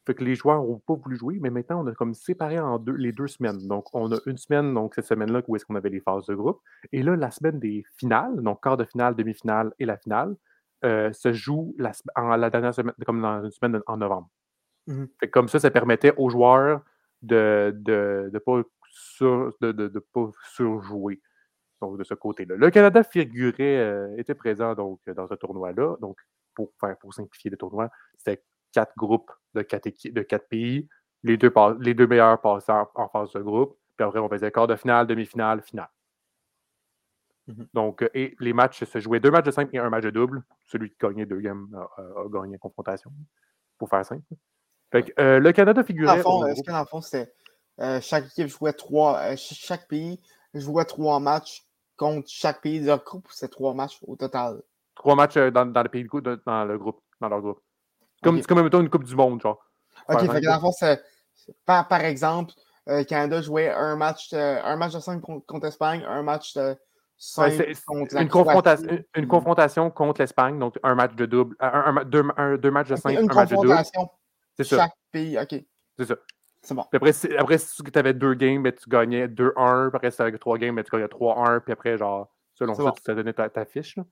Fait 0.06 0.14
que 0.16 0.24
les 0.24 0.36
joueurs 0.36 0.64
n'ont 0.64 0.80
pas 0.80 0.94
voulu 0.94 1.18
jouer, 1.18 1.38
mais 1.42 1.50
maintenant, 1.50 1.84
on 1.84 1.88
a 1.88 1.94
comme 1.94 2.14
séparé 2.14 2.58
en 2.60 2.80
deux, 2.80 2.94
les 2.94 3.12
deux 3.12 3.28
semaines. 3.28 3.68
Donc, 3.68 3.94
on 3.94 4.10
a 4.14 4.18
une 4.26 4.38
semaine, 4.38 4.74
donc 4.74 4.96
cette 4.96 5.04
semaine-là, 5.06 5.42
où 5.48 5.56
est-ce 5.58 5.66
qu'on 5.66 5.76
avait 5.76 5.90
les 5.90 6.00
phases 6.00 6.26
de 6.28 6.36
groupe. 6.36 6.62
Et 6.94 7.04
là, 7.04 7.18
la 7.18 7.30
semaine 7.30 7.60
des 7.60 7.84
finales, 7.98 8.42
donc 8.42 8.64
quart 8.64 8.78
de 8.78 8.86
finale, 8.86 9.16
demi-finale 9.16 9.74
et 9.80 9.86
la 9.86 9.98
finale, 9.98 10.38
euh, 10.86 11.12
se 11.12 11.34
joue 11.34 11.76
la, 11.78 11.92
en, 12.16 12.38
la 12.38 12.50
dernière 12.50 12.74
semaine, 12.74 12.94
comme 13.06 13.22
dans 13.22 13.44
une 13.44 13.52
semaine 13.52 13.82
en 13.86 13.98
novembre. 13.98 14.30
Mhm. 14.86 15.10
Fait 15.20 15.26
que 15.28 15.32
comme 15.32 15.50
ça, 15.50 15.60
ça 15.60 15.72
permettait 15.72 16.14
aux 16.16 16.30
joueurs 16.30 16.82
de 17.22 17.74
ne 17.76 17.82
de, 17.82 18.30
de 18.32 18.40
pas, 18.40 18.62
sur, 18.90 19.52
de, 19.60 19.74
de- 19.74 19.90
de 19.90 20.00
pas 20.00 20.30
surjouer. 20.54 21.20
Donc, 21.82 21.98
de 21.98 22.04
ce 22.04 22.14
côté-là. 22.16 22.56
Le 22.56 22.72
Canada 22.72 23.04
figurait, 23.04 23.78
euh, 23.78 24.18
était 24.18 24.34
présent 24.34 24.74
donc, 24.74 25.00
dans 25.10 25.28
ce 25.28 25.36
tournoi-là. 25.36 25.96
Donc, 26.02 26.18
pour, 26.56 26.72
faire, 26.80 26.98
pour 26.98 27.14
simplifier 27.14 27.52
le 27.52 27.58
tournoi, 27.58 27.90
c'était 28.18 28.44
quatre 28.72 28.94
groupes 28.98 29.32
de 29.54 29.62
quatre, 29.62 29.88
de 29.88 30.22
quatre 30.24 30.48
pays. 30.48 30.88
Les 31.24 31.38
deux, 31.38 31.52
pas- 31.52 31.76
les 31.80 31.94
deux 31.94 32.08
meilleurs 32.08 32.42
passaient 32.42 32.72
en, 32.72 32.90
en 32.96 33.08
phase 33.10 33.32
de 33.34 33.42
groupe. 33.42 33.78
Puis 33.96 34.06
après, 34.06 34.20
on 34.20 34.28
faisait 34.30 34.52
quart 34.52 34.68
de 34.68 34.76
finale, 34.76 35.06
demi-finale, 35.08 35.62
finale. 35.62 35.90
Mhm. 37.48 37.68
Donc, 37.74 38.02
euh, 38.02 38.10
et 38.14 38.36
les 38.40 38.54
matchs 38.54 38.84
se 38.84 39.00
jouaient 39.00 39.20
deux 39.20 39.32
matchs 39.32 39.46
de 39.46 39.52
simple 39.52 39.76
et 39.76 39.80
un 39.80 39.90
match 39.90 40.04
de 40.04 40.10
double. 40.10 40.44
Celui 40.66 40.90
qui 40.90 40.98
gagnait 41.00 41.26
deux 41.26 41.40
games 41.40 41.68
a, 41.76 42.02
a- 42.02 42.22
a 42.22 42.28
gagné 42.30 42.54
la 42.54 42.58
confrontation, 42.58 43.12
pour 43.78 43.90
faire 43.90 44.06
simple. 44.06 44.24
Fait 44.92 45.04
que, 45.04 45.22
euh, 45.22 45.40
le 45.40 45.52
Canada 45.52 45.84
figurait. 45.84 46.16
est-ce 46.18 46.24
groupe- 46.24 46.66
que 46.66 46.72
dans 46.72 46.80
le 46.80 46.86
fond, 46.86 47.02
c'était 47.02 47.32
euh, 47.80 48.02
chaque 48.02 48.26
équipe 48.26 48.48
jouait 48.48 48.74
trois. 48.74 49.18
euh, 49.20 49.36
ch- 49.36 49.54
chaque 49.54 49.88
pays 49.88 50.20
jouait 50.54 50.86
trois 50.86 51.20
matchs 51.20 51.67
contre 51.98 52.30
chaque 52.30 52.62
pays 52.62 52.80
de 52.80 52.86
leur 52.86 53.04
groupe 53.04 53.28
ou 53.28 53.32
c'est 53.34 53.50
trois 53.50 53.74
matchs 53.74 54.00
au 54.08 54.16
total? 54.16 54.62
trois 54.96 55.16
matchs 55.16 55.38
euh, 55.38 55.52
dans, 55.52 55.66
dans 55.66 55.84
le 55.84 55.90
pays 55.90 56.04
de, 56.04 56.20
de- 56.22 56.42
dans 56.46 56.66
le 56.66 56.78
groupe, 56.78 57.02
dans 57.22 57.30
leur 57.30 57.42
groupe. 57.42 57.60
Comme, 58.24 58.36
Ok. 58.38 58.42
C'est 58.42 58.48
comme 58.48 58.64
mettons, 58.64 58.82
une 58.82 58.90
Coupe 58.90 59.04
du 59.04 59.16
Monde, 59.16 59.42
genre. 59.42 59.64
Ok, 60.10 60.20
fait 60.22 60.42
que 60.42 60.46
dans 60.46 60.56
le 60.56 60.60
fond, 60.60 60.72
c'est. 60.72 61.04
Par, 61.66 61.88
par 61.88 62.02
exemple, 62.02 62.54
euh, 62.90 63.04
Canada 63.04 63.42
jouait 63.42 63.70
un 63.70 63.96
match 63.96 64.30
de, 64.32 64.38
un 64.38 64.76
match 64.76 64.94
de 64.94 65.00
5 65.00 65.22
contre, 65.22 65.46
contre 65.46 65.68
Espagne, 65.68 66.04
un 66.08 66.24
match 66.24 66.56
de 66.56 66.76
5 67.18 67.42
Ouais, 67.44 67.52
c'est- 67.52 67.74
c'est 67.76 67.86
contre 67.86 68.16
une, 68.20 68.28
confrontation, 68.28 68.88
une, 69.16 69.28
confrontation 69.28 69.92
contre 69.92 70.22
l'Espagne, 70.22 70.58
donc 70.58 70.80
un 70.84 70.96
match 70.96 71.14
de 71.16 71.26
double, 71.26 71.56
un, 71.60 71.96
un 71.98 72.04
deux, 72.06 72.24
un- 72.38 72.58
deux 72.58 72.72
matchs 72.72 72.90
de 72.90 72.96
Ok, 72.96 73.02
5, 73.02 73.12
une 73.20 73.32
un 73.32 73.34
match 73.34 73.50
de 73.52 73.56
double. 73.56 73.84
C'est 74.56 74.64
ça. 74.64 74.78
chaque 74.78 74.96
pays. 75.12 75.38
Ok, 75.40 75.64
C'est 76.00 76.06
ça. 76.06 76.16
C'est 76.62 76.74
bon. 76.74 76.84
Puis 76.90 76.98
après, 76.98 77.14
si, 77.14 77.36
après, 77.36 77.58
si 77.58 77.84
tu 77.84 78.00
avais 78.00 78.14
deux 78.14 78.34
games, 78.34 78.62
ben, 78.64 78.74
tu 78.74 78.90
gagnais 78.90 79.28
2-1. 79.28 79.90
Puis 79.90 79.96
après, 79.96 80.12
si 80.12 80.18
tu 80.18 80.24
avais 80.24 80.38
trois 80.38 80.58
games, 80.58 80.76
ben, 80.76 80.84
tu 80.84 80.92
gagnais 80.92 81.08
3-1. 81.08 81.62
Puis 81.62 81.74
après, 81.74 81.98
genre, 81.98 82.34
selon 82.56 82.74
ça, 82.74 82.84
bon. 82.84 82.92
tu 82.92 83.04
t'as 83.04 83.16
donné 83.16 83.34
ta, 83.34 83.50
ta 83.50 83.66
fiche. 83.66 83.96
là. 83.96 84.06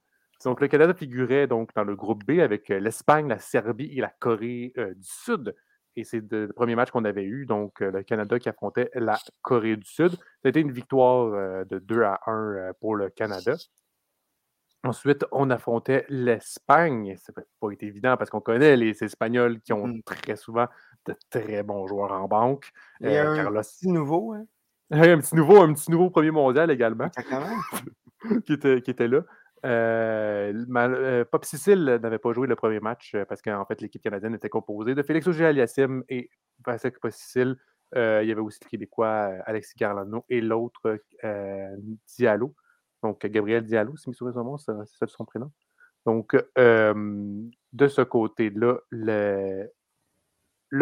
Donc, 0.43 0.61
le 0.61 0.67
Canada 0.67 0.93
figurait 0.93 1.47
donc 1.47 1.73
dans 1.75 1.83
le 1.83 1.95
groupe 1.95 2.23
B 2.25 2.39
avec 2.39 2.69
euh, 2.69 2.79
l'Espagne, 2.79 3.27
la 3.27 3.39
Serbie 3.39 3.91
et 3.95 4.01
la 4.01 4.13
Corée 4.19 4.73
euh, 4.77 4.93
du 4.93 5.07
Sud. 5.07 5.55
Et 5.95 6.03
c'est 6.03 6.21
le 6.29 6.51
premier 6.51 6.75
match 6.75 6.91
qu'on 6.91 7.05
avait 7.05 7.23
eu. 7.23 7.45
Donc, 7.45 7.81
euh, 7.81 7.89
le 7.89 8.03
Canada 8.03 8.37
qui 8.37 8.49
affrontait 8.49 8.89
la 8.93 9.17
Corée 9.41 9.77
du 9.77 9.85
Sud. 9.87 10.11
Ça 10.11 10.17
a 10.45 10.49
été 10.49 10.59
une 10.59 10.71
victoire 10.71 11.65
de 11.65 11.79
2 11.79 12.03
à 12.03 12.19
1 12.27 12.31
euh, 12.31 12.73
pour 12.79 12.95
le 12.95 13.09
Canada. 13.09 13.55
Ensuite, 14.85 15.25
on 15.31 15.49
affrontait 15.49 16.05
l'Espagne. 16.09 17.15
Ça 17.17 17.33
n'a 17.35 17.43
pas 17.59 17.71
été 17.71 17.87
évident 17.87 18.15
parce 18.17 18.29
qu'on 18.29 18.39
connaît 18.41 18.77
les 18.77 19.03
Espagnols 19.03 19.59
qui 19.61 19.73
ont 19.73 19.87
Mhm. 19.87 20.03
très 20.03 20.35
souvent 20.35 20.67
de 21.07 21.15
très 21.29 21.63
bons 21.63 21.87
joueurs 21.87 22.11
en 22.11 22.27
banque. 22.27 22.71
Il 23.01 23.09
y 23.11 23.17
a 23.17 23.25
Euh, 23.27 23.33
un 23.33 23.35
Carlos- 23.35 23.61
petit 23.61 23.87
nouveau, 23.87 24.33
hein? 24.33 24.45
un 24.91 25.19
petit 25.19 25.35
nouveau, 25.35 25.61
un 25.61 25.73
petit 25.73 25.89
nouveau 25.91 26.09
premier 26.11 26.31
mondial 26.31 26.69
également 26.69 27.09
qui 28.45 28.53
était, 28.53 28.81
qui 28.81 28.91
était 28.91 29.07
là. 29.07 29.21
Euh, 29.65 30.53
euh, 30.77 31.25
Pop 31.25 31.43
Sicile 31.45 31.99
n'avait 32.01 32.19
pas 32.19 32.33
joué 32.33 32.45
le 32.45 32.55
premier 32.55 32.79
match 32.79 33.15
parce 33.27 33.41
qu'en 33.41 33.65
fait 33.65 33.81
l'équipe 33.81 34.01
canadienne 34.03 34.35
était 34.35 34.49
composée 34.49 34.93
de 34.93 35.01
Félix 35.01 35.25
Auger-Aliassime 35.27 36.03
et 36.09 36.29
Pascal 36.63 36.91
Pop 37.01 37.11
Sicile. 37.11 37.55
Il 37.95 37.99
y 38.27 38.31
avait 38.31 38.41
aussi 38.41 38.59
le 38.63 38.69
Québécois 38.69 39.31
Alexis 39.45 39.73
Garlano 39.77 40.25
et 40.29 40.41
l'autre 40.41 40.99
Diallo. 42.17 42.53
Donc 43.05 43.23
Gabriel 43.23 43.63
Diallo, 43.63 43.95
si 43.95 44.09
mes 44.09 44.15
souvenirs 44.15 44.33
sont 44.33 44.43
bons, 44.43 44.57
c'est 44.57 45.09
son 45.09 45.25
prénom. 45.25 45.51
Donc 46.07 46.35
euh, 46.57 47.43
de 47.71 47.87
ce 47.87 48.01
côté-là, 48.01 48.79
le, 48.89 49.67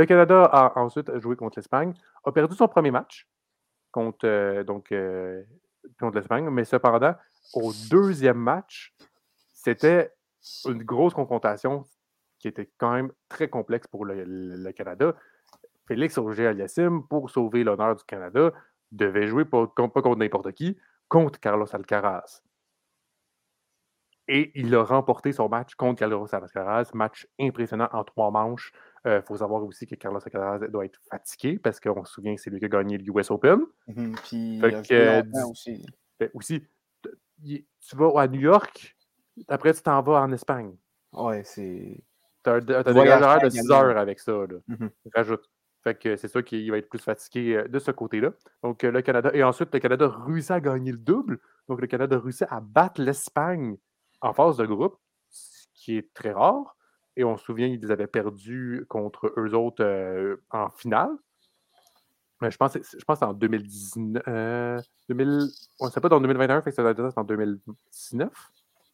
Canada 0.06 0.46
a 0.46 0.80
ensuite 0.80 1.12
joué 1.20 1.36
contre 1.36 1.60
l'Espagne, 1.60 1.94
a 2.24 2.32
perdu 2.32 2.56
son 2.56 2.70
premier 2.70 2.92
match 2.92 3.28
contre, 3.92 4.26
euh, 4.26 4.64
euh, 4.94 5.44
contre 6.00 6.16
l'Espagne, 6.16 6.50
mais 6.50 6.64
cependant, 6.64 7.14
au 7.56 7.74
deuxième 7.92 8.38
match, 8.38 8.96
c'était 9.52 10.14
une 10.66 10.82
grosse 10.82 11.14
confrontation 11.14 11.84
qui 12.40 12.48
était 12.48 12.72
quand 12.78 12.94
même 12.94 13.12
très 13.28 13.50
complexe 13.50 13.88
pour 13.88 14.06
le, 14.06 14.72
Canada. 14.72 15.14
Félix 15.90 16.18
Auger-Aliassime, 16.18 17.06
pour 17.10 17.30
sauver 17.30 17.66
l'honneur 17.66 17.98
du 17.98 18.04
Canada, 18.06 18.54
devait 18.94 19.28
jouer 19.28 19.44
pas 19.44 19.68
contre 19.68 20.16
n'importe 20.16 20.54
qui, 20.54 20.78
contre 21.14 21.40
Carlos 21.40 21.68
Alcaraz. 21.72 22.42
Et 24.28 24.52
il 24.56 24.74
a 24.74 24.84
remporté 24.84 25.32
son 25.32 25.48
match 25.48 25.76
contre 25.76 26.00
Carlos 26.00 26.26
Alcaraz, 26.34 26.90
match 26.96 27.28
impressionnant 27.40 27.88
en 27.92 28.04
trois 28.04 28.32
manches. 28.32 28.72
Il 29.06 29.22
faut 29.28 29.38
savoir 29.38 29.62
aussi 29.64 29.86
que 29.86 29.94
Carlos 29.94 30.20
Alcaraz 30.26 30.68
doit 30.70 30.86
être 30.86 31.00
fatigué 31.12 31.60
parce 31.60 31.80
qu'on 31.80 32.04
se 32.04 32.14
souvient 32.14 32.34
que 32.34 32.42
c'est 32.42 32.50
lui 32.50 32.58
qui 32.58 32.66
a 32.66 32.70
gagné 32.70 32.98
le 32.98 33.06
US 33.16 33.30
Open. 33.30 33.60
Mhm, 33.88 34.16
Puis 34.24 34.60
Fait 34.60 34.70
il 34.70 34.76
a 34.76 34.82
que, 34.82 34.86
joué 34.88 35.40
euh, 35.40 35.48
aussi. 35.48 35.86
Ben, 36.20 36.30
aussi, 36.34 36.64
tu 37.44 37.96
vas 37.96 38.22
à 38.22 38.28
New 38.28 38.40
York, 38.42 38.96
après 39.50 39.74
tu 39.74 39.84
t'en 39.84 40.02
vas 40.02 40.22
en 40.22 40.32
Espagne. 40.32 40.76
Ouais, 41.12 41.44
c'est. 41.44 42.04
Tu 42.44 42.50
as, 42.50 42.54
un 42.56 42.60
dégageur 42.62 43.40
de 43.40 43.50
6 43.50 43.60
également. 43.60 43.76
heures 43.76 43.98
avec 43.98 44.20
ça. 44.20 44.32
Là. 44.32 44.58
Mhm. 44.68 44.90
Rajoute. 45.14 45.48
Fait 45.84 45.96
que 45.96 46.16
c'est 46.16 46.28
sûr 46.28 46.44
qu'il 46.44 46.70
va 46.72 46.78
être 46.78 46.90
plus 46.90 47.00
fatigué 47.00 47.66
de 47.68 47.80
ce 47.80 47.92
côté-là. 47.92 48.32
Donc, 48.62 48.84
le 48.84 49.02
Canada. 49.02 49.32
Et 49.34 49.44
ensuite, 49.44 49.74
le 49.74 49.80
Canada 49.80 50.08
réussit 50.26 50.52
à 50.52 50.62
gagner 50.62 50.92
le 50.92 50.98
double. 50.98 51.40
Donc, 51.68 51.82
le 51.82 51.88
Canada 51.88 52.18
réussit 52.20 52.48
à 52.50 52.62
battre 52.62 53.02
l'Espagne 53.02 53.78
en 54.22 54.34
phase 54.34 54.58
de 54.58 54.66
groupe, 54.66 54.98
ce 55.30 55.68
qui 55.74 55.98
est 55.98 56.14
très 56.14 56.32
rare. 56.32 56.78
Et 57.16 57.24
on 57.24 57.38
se 57.38 57.44
souvient 57.44 57.68
qu'ils 57.78 57.92
avaient 57.92 58.08
perdu 58.08 58.86
contre 58.88 59.34
eux 59.38 59.54
autres 59.54 60.40
en 60.52 60.70
finale. 60.70 61.12
Mais 62.44 62.52
je 62.52 62.58
pense, 62.58 62.78
je 62.78 63.06
pense 63.06 63.22
en 63.22 63.34
2019. 63.34 64.24
Euh, 64.28 64.82
2000, 65.08 65.48
on 65.80 65.86
ne 65.86 65.92
sait 65.92 66.02
pas 66.02 66.10
dans 66.10 66.20
2021, 66.20 66.62
fait 66.62 66.72
que 66.72 66.76
ça 66.76 66.94
doit 66.94 67.08
être 67.08 67.18
en 67.18 67.24
2019. 67.24 68.30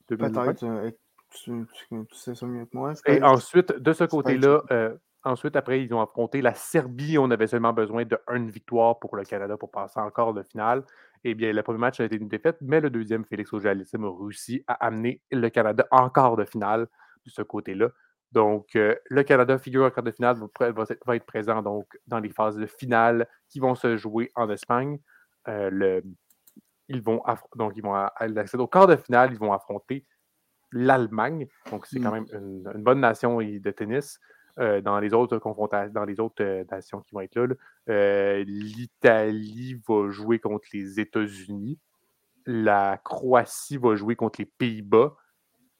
Peut-être. 0.07 0.63
Euh, 0.63 0.91
tu, 1.31 1.65
sais 2.11 2.35
ça 2.35 2.45
mieux 2.45 2.65
que 2.65 2.77
moi. 2.77 2.93
Et 3.07 3.21
ensuite, 3.23 3.71
de 3.71 3.93
ce 3.93 4.03
côté-là, 4.03 4.61
euh, 4.69 4.95
ensuite, 5.23 5.55
après, 5.55 5.83
ils 5.83 5.93
ont 5.93 6.01
affronté 6.01 6.41
la 6.41 6.53
Serbie. 6.53 7.17
On 7.17 7.31
avait 7.31 7.47
seulement 7.47 7.73
besoin 7.73 8.03
d'une 8.05 8.49
victoire 8.49 8.99
pour 8.99 9.15
le 9.15 9.23
Canada 9.23 9.57
pour 9.57 9.71
passer 9.71 9.99
encore 9.99 10.33
de 10.33 10.43
finale. 10.43 10.83
Eh 11.23 11.35
bien, 11.35 11.51
le 11.51 11.63
premier 11.63 11.79
match 11.79 11.99
a 11.99 12.05
été 12.05 12.15
une 12.15 12.27
défaite, 12.27 12.57
mais 12.61 12.79
le 12.79 12.89
deuxième, 12.89 13.25
Félix 13.25 13.51
auger 13.53 13.69
a 13.69 13.73
réussi 13.73 14.63
à 14.67 14.85
amener 14.85 15.21
le 15.31 15.49
Canada 15.49 15.85
encore 15.91 16.37
de 16.37 16.45
finale 16.45 16.87
de 17.25 17.29
ce 17.29 17.41
côté-là. 17.41 17.89
Donc, 18.31 18.75
euh, 18.75 18.95
le 19.09 19.23
Canada 19.23 19.57
figure 19.57 19.85
en 19.85 19.89
quart 19.89 20.03
de 20.03 20.11
finale, 20.11 20.37
va, 20.59 21.15
être 21.15 21.25
présent 21.25 21.61
donc, 21.61 21.87
dans 22.07 22.19
les 22.19 22.29
phases 22.29 22.57
de 22.57 22.67
finale 22.67 23.27
qui 23.49 23.59
vont 23.59 23.75
se 23.75 23.97
jouer 23.97 24.31
en 24.35 24.49
Espagne. 24.49 24.99
Euh, 25.47 26.01
ils 26.87 27.01
vont 27.01 27.21
donc, 27.55 27.73
ils 27.75 27.83
vont 27.83 27.93
accéder 27.95 28.63
au 28.63 28.67
quart 28.67 28.87
de 28.87 28.95
finale, 28.95 29.31
ils 29.31 29.39
vont 29.39 29.51
affronter 29.51 30.05
l'Allemagne. 30.71 31.47
Donc, 31.71 31.85
c'est 31.87 31.99
quand 31.99 32.11
mm. 32.11 32.25
même 32.31 32.63
une, 32.75 32.83
bonne 32.83 32.99
nation 32.99 33.39
de 33.39 33.71
tennis. 33.71 34.19
Euh, 34.59 34.81
dans 34.81 34.99
les 34.99 35.13
autres 35.13 35.37
confrontations, 35.37 35.93
dans 35.93 36.03
les 36.03 36.19
autres 36.19 36.65
nations 36.69 36.99
qui 37.01 37.13
vont 37.13 37.21
être 37.21 37.35
là, 37.35 38.43
l'Italie 38.43 39.79
va 39.87 40.09
jouer 40.09 40.39
contre 40.39 40.67
les 40.73 40.99
États-Unis. 40.99 41.79
La 42.45 42.99
Croatie 43.03 43.77
va 43.77 43.95
jouer 43.95 44.15
contre 44.15 44.41
les 44.41 44.45
Pays-Bas 44.45 45.15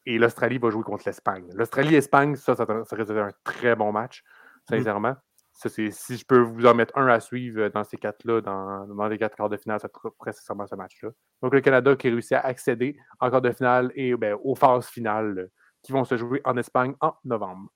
et 0.06 0.18
l'Australie 0.18 0.58
va 0.58 0.70
jouer 0.70 0.82
contre 0.82 1.04
l'Espagne. 1.06 1.46
L'Australie-Espagne, 1.54 2.36
ça, 2.36 2.54
ça, 2.54 2.66
ça 2.84 2.96
un 2.96 3.32
très 3.44 3.76
bon 3.76 3.92
match, 3.92 4.22
mm. 4.22 4.76
sincèrement. 4.76 5.16
Ça, 5.52 5.68
si 5.68 6.16
je 6.16 6.24
peux 6.24 6.38
vous 6.38 6.64
en 6.64 6.74
mettre 6.74 6.96
un 6.96 7.06
à 7.08 7.20
suivre 7.20 7.68
dans 7.68 7.84
ces 7.84 7.98
quatre-là, 7.98 8.40
dans, 8.40 9.08
les 9.08 9.18
quatre 9.18 9.36
quarts 9.36 9.50
de 9.50 9.58
finale, 9.58 9.78
ça 9.78 9.88
sera 9.88 10.08
nécessairement 10.24 10.66
ce 10.66 10.74
match-là. 10.74 11.10
Donc, 11.42 11.52
le 11.52 11.60
Canada 11.60 11.94
qui 11.96 12.08
réussit 12.08 12.32
à 12.32 12.40
accéder 12.40 12.96
en 13.18 13.30
quart 13.30 13.42
de 13.42 13.52
finale 13.52 13.92
et 13.94 14.16
ben, 14.16 14.38
aux 14.42 14.54
phases 14.54 14.86
finales 14.86 15.50
qui 15.82 15.92
vont 15.92 16.04
se 16.04 16.16
jouer 16.16 16.40
en 16.44 16.56
Espagne 16.56 16.94
en 17.00 17.14
novembre. 17.24 17.70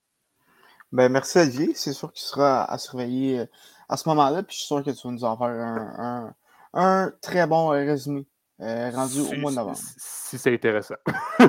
Ben, 0.95 1.11
merci 1.11 1.39
Olivier. 1.39 1.73
C'est 1.75 1.91
sûr 1.91 2.09
qu'il 2.13 2.23
sera 2.23 2.63
à 2.63 2.77
surveiller 2.77 3.39
euh, 3.39 3.45
à 3.89 3.97
ce 3.97 4.07
moment-là. 4.07 4.43
Puis 4.43 4.55
je 4.55 4.59
suis 4.59 4.67
sûr 4.67 4.81
que 4.81 4.91
tu 4.91 5.07
vas 5.07 5.13
nous 5.13 5.25
en 5.25 5.37
faire 5.37 5.47
un, 5.47 6.33
un 6.73 7.11
très 7.21 7.45
bon 7.47 7.67
résumé 7.67 8.25
euh, 8.61 8.89
rendu 8.91 9.19
au 9.19 9.35
mois 9.41 9.51
de 9.51 9.57
novembre. 9.57 9.77
Si, 9.97 10.37
c'est 10.37 10.53
intéressant. 10.53 10.95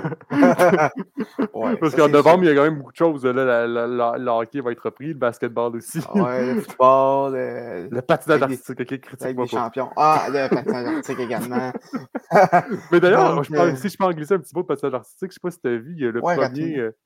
Parce 1.80 1.94
qu'en 1.94 2.08
novembre, 2.08 2.42
il 2.42 2.48
y 2.48 2.50
a 2.50 2.54
quand 2.56 2.64
même 2.64 2.78
beaucoup 2.78 2.90
de 2.90 2.96
choses. 2.96 3.24
Là, 3.24 3.66
le 3.68 4.28
hockey 4.28 4.60
va 4.60 4.72
être 4.72 4.80
repris, 4.80 5.08
le 5.08 5.14
basketball 5.14 5.76
aussi. 5.76 6.00
ouais, 6.14 6.54
le 6.54 6.60
football. 6.62 7.34
Le, 7.34 7.88
le 7.92 8.02
patinage 8.02 8.42
artistique, 8.42 8.80
ok, 8.80 8.98
critique 8.98 9.46
champions. 9.46 9.90
Ah, 9.96 10.26
le 10.28 10.48
patinage 10.54 10.86
artistique 10.86 11.20
également. 11.20 11.72
Mais 12.90 12.98
d'ailleurs, 12.98 13.38
euh, 13.38 13.76
si 13.76 13.88
je 13.88 13.96
peux 13.96 14.04
en 14.04 14.10
glisser 14.10 14.34
un 14.34 14.40
petit 14.40 14.54
mot 14.56 14.62
de 14.62 14.66
patinage 14.66 14.94
artistique, 14.94 15.20
je 15.20 15.26
ne 15.26 15.32
sais 15.32 15.40
pas 15.40 15.50
si 15.52 15.60
tu 15.60 15.68
as 15.68 15.76
vu, 15.76 15.94
il 15.96 16.04
y 16.04 16.08
a 16.08 16.10
le 16.10 16.20
premier, 16.20 16.78
euh, 16.78 16.96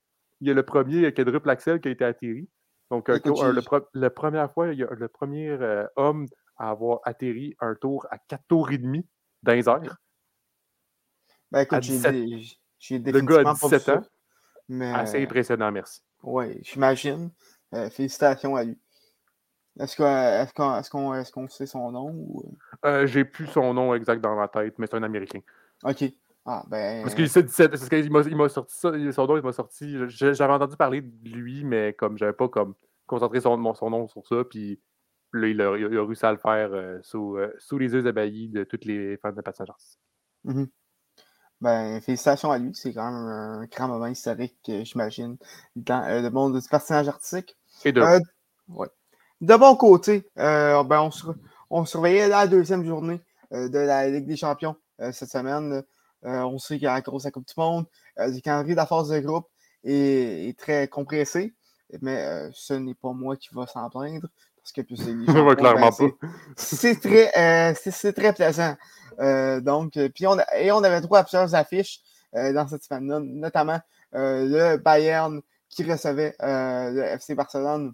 il 0.40 0.48
y 0.48 0.50
a 0.50 0.54
le 0.54 0.62
premier 0.62 1.12
quadruple 1.12 1.50
axel 1.50 1.80
qui 1.80 1.88
a 1.88 1.90
été 1.90 2.04
atterri. 2.04 2.48
Donc, 2.90 3.08
le, 3.08 3.88
la 3.94 4.10
première 4.10 4.52
fois, 4.52 4.72
il 4.72 4.78
y 4.78 4.82
a 4.82 4.90
le 4.90 5.08
premier 5.08 5.56
homme 5.96 6.26
à 6.56 6.70
avoir 6.70 7.00
atterri 7.04 7.56
un 7.60 7.74
tour 7.74 8.06
à 8.10 8.18
4 8.18 8.42
tours 8.48 8.70
et 8.70 8.78
demi 8.78 9.06
dans 9.42 9.52
les 9.52 9.68
airs. 9.68 9.96
Ben 11.50 11.60
écoute, 11.60 11.82
j'ai 11.82 12.98
Le 12.98 13.20
gars 13.20 13.50
a 13.50 13.54
17 13.54 13.88
ans. 13.88 14.02
Mais... 14.68 14.92
Assez 14.92 15.22
impressionnant, 15.22 15.72
merci. 15.72 16.00
Oui, 16.22 16.58
j'imagine. 16.62 17.30
Euh, 17.74 17.90
félicitations 17.90 18.54
à 18.56 18.64
lui. 18.64 18.78
Est-ce 19.78 19.96
qu'on 19.96 20.04
est 20.76 20.90
qu 20.90 21.20
est 21.20 21.32
qu 21.32 21.48
sait 21.48 21.66
son 21.66 21.90
nom? 21.90 22.10
Ou... 22.10 22.56
Euh, 22.84 23.06
j'ai 23.06 23.24
plus 23.24 23.46
son 23.46 23.72
nom 23.74 23.94
exact 23.94 24.20
dans 24.20 24.36
ma 24.36 24.48
tête, 24.48 24.78
mais 24.78 24.86
c'est 24.86 24.96
un 24.96 25.02
Américain. 25.02 25.40
OK. 25.84 26.04
Ah, 26.46 26.64
ben... 26.68 27.02
Parce 27.02 27.14
qu'il 27.14 28.04
il 28.04 28.36
m'a 28.36 28.48
sorti 28.48 28.76
ça, 28.76 28.92
son 29.12 29.26
nom, 29.26 29.36
il 29.36 29.42
m'a 29.42 29.52
sorti... 29.52 29.96
J'avais 30.08 30.52
entendu 30.52 30.76
parler 30.76 31.02
de 31.02 31.28
lui, 31.28 31.64
mais 31.64 31.92
comme 31.92 32.16
j'avais 32.16 32.32
pas 32.32 32.48
comme 32.48 32.74
concentré 33.06 33.40
son, 33.40 33.74
son 33.74 33.90
nom 33.90 34.08
sur 34.08 34.26
ça, 34.26 34.44
puis 34.48 34.80
Là, 35.32 35.46
il 35.46 35.60
a, 35.60 35.70
réussi 35.70 36.26
à 36.26 36.32
le 36.32 36.38
faire 36.38 36.70
euh, 36.72 36.98
sous, 37.02 37.36
euh, 37.36 37.54
sous, 37.58 37.78
les 37.78 37.92
yeux 37.92 38.06
ébahis 38.06 38.48
de 38.48 38.64
toutes 38.64 38.84
les 38.84 39.16
fans 39.18 39.32
de 39.32 39.40
passagers. 39.40 39.72
Mm-hmm. 40.44 40.68
Ben, 41.60 42.00
félicitations 42.00 42.50
à 42.50 42.58
lui. 42.58 42.72
C'est 42.74 42.92
quand 42.92 43.04
même 43.04 43.28
un 43.28 43.64
grand 43.66 43.86
moment 43.86 44.06
historique, 44.06 44.58
j'imagine, 44.82 45.36
dans 45.76 46.02
euh, 46.04 46.22
le 46.22 46.30
monde 46.30 46.58
du 46.58 46.68
patinage 46.68 47.08
artistique. 47.08 47.56
Et 47.84 47.92
de... 47.92 48.02
Ouais. 48.68 48.88
de 49.40 49.56
bon 49.56 49.76
côté, 49.76 50.28
ben, 50.34 50.84
on, 50.90 51.10
on, 51.70 51.84
surveillait 51.84 52.28
la 52.28 52.46
deuxième 52.46 52.84
journée 52.84 53.20
de 53.52 53.78
la 53.78 54.08
Ligue 54.08 54.26
des 54.26 54.36
champions 54.36 54.76
cette 55.12 55.30
semaine. 55.30 55.82
On 56.22 56.58
sait 56.58 56.74
qu'il 56.74 56.84
y 56.84 56.86
a 56.86 56.94
la 56.94 57.00
grosse 57.00 57.28
Coupe 57.30 57.46
du 57.46 57.54
Monde. 57.56 57.86
le 58.16 58.40
calendrier 58.40 58.74
de 58.74 58.80
la 58.80 58.86
phase 58.86 59.08
de 59.08 59.18
groupe 59.20 59.48
est, 59.84 60.48
est 60.48 60.58
très 60.58 60.88
compressé, 60.88 61.54
mais 62.02 62.50
ce 62.52 62.74
n'est 62.74 62.94
pas 62.94 63.12
moi 63.12 63.36
qui 63.36 63.48
va 63.52 63.66
s'en 63.66 63.88
plaindre 63.88 64.28
parce 64.60 64.72
que 64.72 64.94
c'est 64.96 65.56
clairement 65.56 65.90
pas. 65.90 66.06
C'est 66.56 67.00
très, 67.00 67.30
euh, 67.36 67.74
c'est 67.74 68.12
très 68.12 68.32
plaisant. 68.32 68.76
Euh, 69.18 69.60
donc, 69.60 69.96
euh, 69.96 70.08
puis 70.08 70.26
on, 70.26 70.36
et 70.56 70.72
on 70.72 70.82
avait 70.82 71.00
droit 71.00 71.20
à 71.20 71.24
plusieurs 71.24 71.54
affiches 71.54 72.00
dans 72.32 72.68
cette 72.68 72.84
semaine-là, 72.84 73.18
notamment 73.20 73.80
le 74.12 74.76
Bayern 74.76 75.40
qui 75.68 75.82
recevait 75.82 76.36
le 76.38 77.02
FC 77.02 77.34
Barcelone. 77.34 77.92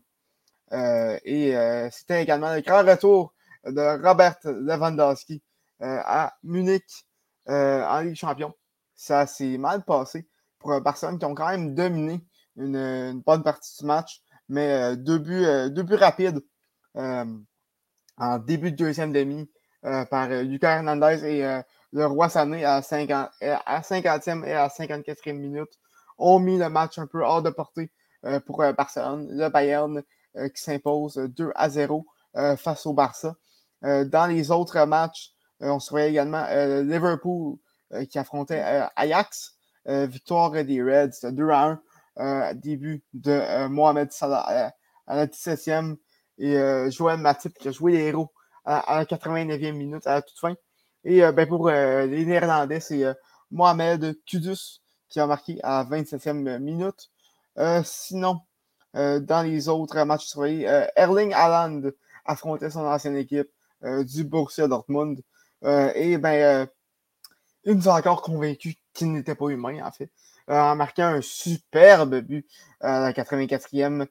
et 0.71 1.55
c'était 1.91 2.23
également 2.23 2.55
le 2.55 2.61
grand 2.61 2.85
retour 2.85 3.33
de 3.65 4.07
Robert 4.07 4.37
Lewandowski 4.45 5.43
à 5.81 6.35
Munich 6.43 7.07
en 7.49 8.01
Ligue 8.01 8.17
Champion. 8.17 8.53
Ça 8.95 9.27
s'est 9.27 9.59
mal 9.59 9.85
passé 9.85 10.29
pour 10.59 10.81
Barcelone 10.81 11.19
qui 11.19 11.25
ont 11.25 11.35
quand 11.35 11.49
même 11.49 11.75
dominé 11.75 12.25
une, 12.57 13.23
bonne 13.25 13.43
partie 13.43 13.79
du 13.79 13.87
match, 13.87 14.23
mais 14.49 14.97
deux, 14.97 15.19
buts, 15.19 15.47
deux 15.71 15.83
buts 15.83 15.95
rapides 15.95 16.41
euh, 16.97 17.25
en 18.17 18.39
début 18.39 18.73
de 18.73 18.77
deuxième 18.77 19.13
demi 19.13 19.51
euh, 19.85 20.07
par 20.07 20.31
euh, 20.31 20.43
Lucas 20.43 20.77
Hernandez 20.77 21.23
et 21.25 21.61
le 21.93 22.07
Roi 22.07 22.31
Sané 22.31 22.65
à, 22.65 22.81
50, 22.81 23.31
à 23.43 23.81
50e 23.81 24.45
et 24.47 24.55
à 24.55 24.69
54e 24.69 25.35
minute 25.35 25.69
ont 26.17 26.39
mis 26.39 26.59
le 26.59 26.71
match 26.71 26.99
un 26.99 27.07
peu 27.07 27.23
hors 27.23 27.43
de 27.43 27.51
portée 27.51 27.93
pour 28.47 28.65
Barcelone. 28.77 29.29
Le 29.31 29.49
Bayern 29.51 30.03
qui 30.35 30.63
s'impose 30.63 31.17
2 31.17 31.53
à 31.55 31.69
0 31.69 32.07
face 32.57 32.87
au 32.87 32.95
Barça. 32.95 33.37
dans 33.83 34.27
les 34.29 34.51
autres 34.51 34.85
matchs, 34.87 35.35
on 35.61 35.79
se 35.81 35.91
voyait 35.91 36.11
également 36.11 36.47
Liverpool 36.83 37.57
qui 38.11 38.19
affrontait 38.19 38.63
Ajax. 38.97 39.57
victoire 39.87 40.51
des 40.51 40.83
Reds 40.83 41.31
2 41.31 41.51
à 41.51 41.79
1. 42.17 42.55
début 42.55 43.05
de 43.15 43.67
Mohamed 43.69 44.13
Salah 44.13 44.73
à 45.07 45.17
la 45.17 45.27
17e 45.27 45.97
et 46.39 46.57
euh, 46.57 46.91
Joël 46.91 47.19
Matip 47.19 47.57
qui 47.59 47.69
a 47.69 47.71
joué 47.71 47.93
les 47.93 48.05
héros 48.05 48.33
à, 48.65 48.97
la 48.99 49.05
89e 49.05 49.73
minute, 49.73 50.07
à 50.07 50.15
la 50.15 50.23
toute 50.23 50.39
fin. 50.39 50.55
Et 51.05 51.25
euh, 51.25 51.33
ben, 51.33 51.47
pour 51.47 51.69
euh, 51.69 52.07
les 52.07 52.27
Néerlandais, 52.27 52.81
c'est 52.81 53.05
Mohamed 53.51 54.19
Kudus 54.27 54.81
qui 55.09 55.21
a 55.21 55.27
marqué 55.27 55.61
à 55.63 55.85
la 55.89 55.99
27e 55.99 56.59
minute. 56.59 57.11
sinon, 57.85 58.41
dans 58.95 59.47
les 59.47 59.69
autres 59.69 60.03
matchs 60.03 60.27
surveillés, 60.27 60.67
Erling 60.97 61.33
Haaland 61.33 61.83
affrontait 62.25 62.71
son 62.71 62.81
ancienne 62.81 63.17
équipe 63.17 63.49
du 63.83 64.25
Borussia 64.25 64.67
Dortmund. 64.67 65.23
Et 65.67 66.19
ben, 66.19 66.69
il 67.65 67.75
nous 67.75 67.89
a 67.89 67.95
encore 67.95 68.23
convaincu 68.23 68.77
qu'il 68.95 69.13
n'était 69.13 69.35
pas 69.35 69.49
humain, 69.49 69.85
en 69.85 69.91
fait, 69.91 70.11
en 70.49 70.77
marquant 70.77 71.07
un 71.07 71.21
superbe 71.21 72.21
but 72.21 72.47
à 72.81 73.01
la 73.01 73.13
84e 73.13 74.07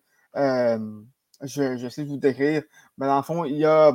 je, 1.42 1.78
je 1.78 1.90
sais 1.90 2.04
vous 2.04 2.18
décrire, 2.18 2.64
mais 2.98 3.08
dans 3.08 3.18
le 3.18 3.24
fond, 3.24 3.46
il 3.46 3.66
a, 3.66 3.94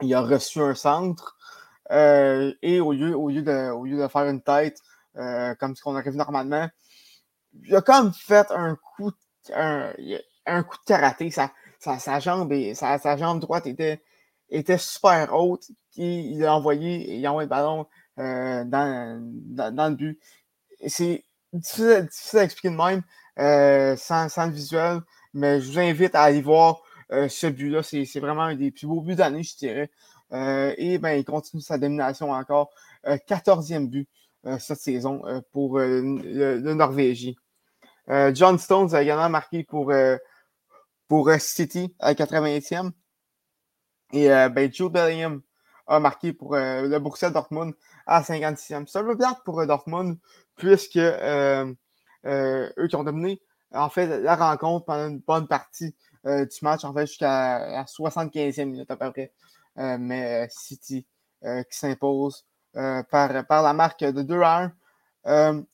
il 0.00 0.14
a 0.14 0.20
reçu 0.20 0.60
un 0.60 0.74
centre 0.74 1.36
euh, 1.90 2.52
et 2.62 2.80
au 2.80 2.92
lieu, 2.92 3.16
au, 3.16 3.28
lieu 3.28 3.42
de, 3.42 3.70
au 3.70 3.84
lieu 3.84 4.00
de 4.00 4.08
faire 4.08 4.26
une 4.28 4.42
tête 4.42 4.78
euh, 5.16 5.54
comme 5.56 5.76
ce 5.76 5.82
qu'on 5.82 5.96
arrive 5.96 6.16
normalement, 6.16 6.68
il 7.64 7.74
a 7.74 7.82
comme 7.82 8.12
fait 8.12 8.50
un 8.50 8.76
coup, 8.76 9.12
un, 9.54 9.92
un 10.46 10.62
coup 10.62 10.76
de 10.76 10.84
karaté. 10.86 11.30
Sa, 11.30 11.50
sa 11.78 12.20
jambe, 12.20 12.54
sa, 12.74 12.98
sa, 12.98 13.16
jambe 13.16 13.40
droite 13.40 13.66
était, 13.66 14.02
était 14.52 14.78
super 14.78 15.34
haute. 15.34 15.70
Et 15.96 16.20
il 16.20 16.44
a 16.44 16.54
envoyé, 16.54 17.16
il 17.16 17.26
a 17.26 17.30
envoyé 17.30 17.46
le 17.46 17.50
ballon 17.50 17.86
euh, 18.18 18.64
dans, 18.64 19.20
dans, 19.72 19.88
le 19.88 19.94
but. 19.94 20.20
C'est 20.86 21.24
difficile, 21.52 22.38
à 22.38 22.44
expliquer 22.44 22.70
de 22.70 22.76
même 22.76 23.02
sans, 23.96 24.28
sans 24.28 24.46
le 24.46 24.52
visuel 24.52 25.00
mais 25.34 25.60
je 25.60 25.70
vous 25.70 25.78
invite 25.78 26.14
à 26.14 26.22
aller 26.22 26.42
voir 26.42 26.82
ce 27.10 27.46
but-là. 27.46 27.82
C'est 27.82 28.20
vraiment 28.20 28.42
un 28.42 28.54
des 28.54 28.70
plus 28.70 28.86
beaux 28.86 29.00
buts 29.00 29.14
d'année, 29.14 29.42
je 29.42 29.56
dirais. 29.56 29.90
et 30.30 30.98
ben, 30.98 31.12
il 31.12 31.24
continue 31.24 31.62
sa 31.62 31.78
domination 31.78 32.30
encore. 32.30 32.70
14e 33.04 33.88
but 33.88 34.08
cette 34.58 34.78
saison 34.80 35.22
pour 35.52 35.78
le, 35.78 36.74
Norvégien. 36.74 37.32
John 38.34 38.58
Stones 38.58 38.94
a 38.94 39.02
également 39.02 39.30
marqué 39.30 39.64
pour, 39.64 39.92
pour 41.08 41.30
City 41.38 41.94
à 41.98 42.12
80e. 42.14 42.90
Et 44.12 44.28
ben, 44.28 44.72
Joe 44.72 44.90
Bellingham 44.90 45.40
a 45.86 45.98
marqué 45.98 46.32
pour 46.32 46.54
le 46.56 46.98
Borussia 46.98 47.30
Dortmund 47.30 47.74
à 48.06 48.22
56e. 48.22 48.86
C'est 48.86 48.98
un 48.98 49.04
peu 49.04 49.16
plate 49.16 49.42
pour 49.44 49.66
Dortmund, 49.66 50.18
puisque 50.56 50.98
eux 50.98 51.76
qui 52.88 52.96
ont 52.96 53.04
dominé 53.04 53.40
en 53.72 53.88
fait 53.88 54.06
la 54.20 54.36
rencontre 54.36 54.84
pendant 54.84 55.08
une 55.08 55.20
bonne 55.20 55.48
partie 55.48 55.94
du 56.24 56.58
match, 56.62 56.84
en 56.84 56.92
fait, 56.92 57.06
jusqu'à 57.06 57.58
la 57.58 57.84
75e 57.84 58.66
minute 58.66 58.90
à 58.90 58.96
peu 58.96 59.10
près. 59.10 59.32
mais 59.76 60.46
City 60.50 61.06
qui 61.42 61.78
s'impose 61.78 62.44
par, 62.72 63.46
par 63.46 63.62
la 63.62 63.72
marque 63.72 64.04
de 64.04 64.22
2 64.22 64.40
à 64.42 64.70
1. 65.24 65.64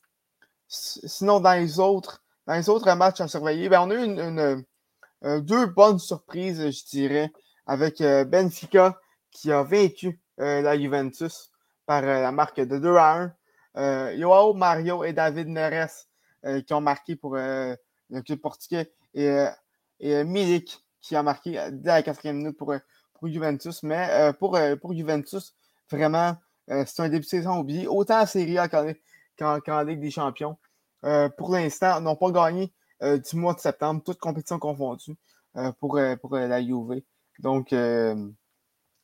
sinon, 0.67 1.39
dans 1.39 1.53
les 1.53 1.79
autres, 1.79 2.23
dans 2.47 2.53
les 2.53 2.69
autres 2.69 2.91
matchs 2.93 3.21
à 3.21 3.27
surveiller, 3.27 3.69
ben, 3.69 3.81
on 3.81 3.91
a 3.91 3.95
eu 3.95 4.03
une, 4.05 4.65
deux 5.41 5.65
bonnes 5.65 5.99
surprises, 5.99 6.71
je 6.71 6.85
dirais, 6.85 7.31
avec 7.69 8.01
Benfica 8.01 8.99
qui 9.31 9.51
a 9.51 9.61
vaincu 9.63 10.19
la 10.37 10.77
Juventus 10.77 11.51
par 11.85 12.01
la 12.01 12.31
marque 12.31 12.59
de 12.59 12.79
2 12.79 12.95
à 12.95 13.33
1. 13.75 14.17
Joao 14.17 14.53
Mario 14.53 15.03
et 15.03 15.13
David 15.13 15.49
Neres 15.49 16.07
qui 16.65 16.73
ont 16.73 16.81
marqué 16.81 17.15
pour 17.15 17.35
le 17.35 17.77
club 18.25 18.39
portugais 18.39 18.91
et, 19.13 19.45
et 19.99 20.23
Milik 20.23 20.83
qui 20.99 21.15
a 21.15 21.21
marqué 21.21 21.59
dès 21.71 21.89
la 21.89 22.01
quatrième 22.01 22.37
minute 22.37 22.57
pour, 22.57 22.73
pour 23.13 23.27
Juventus. 23.27 23.83
Mais 23.83 24.33
pour, 24.39 24.57
pour 24.81 24.93
Juventus, 24.93 25.53
vraiment, 25.91 26.35
euh, 26.71 26.83
c'est 26.85 27.01
un 27.01 27.09
début 27.09 27.23
de 27.23 27.29
saison 27.29 27.59
oublié, 27.59 27.87
autant 27.87 28.21
en 28.21 28.25
Série 28.25 28.57
A 28.57 28.67
qu'en 28.67 29.81
Ligue 29.83 30.01
des 30.01 30.11
Champions. 30.11 30.57
Euh, 31.03 31.29
pour 31.29 31.51
l'instant, 31.51 32.01
n'ont 32.01 32.15
pas 32.15 32.31
gagné 32.31 32.71
euh, 33.01 33.17
du 33.17 33.35
mois 33.35 33.53
de 33.53 33.59
septembre, 33.59 34.01
toutes 34.05 34.19
compétitions 34.19 34.59
confondues 34.59 35.15
pour, 35.79 35.99
pour 36.21 36.35
la 36.35 36.61
Juve. 36.61 37.01
Donc, 37.39 37.73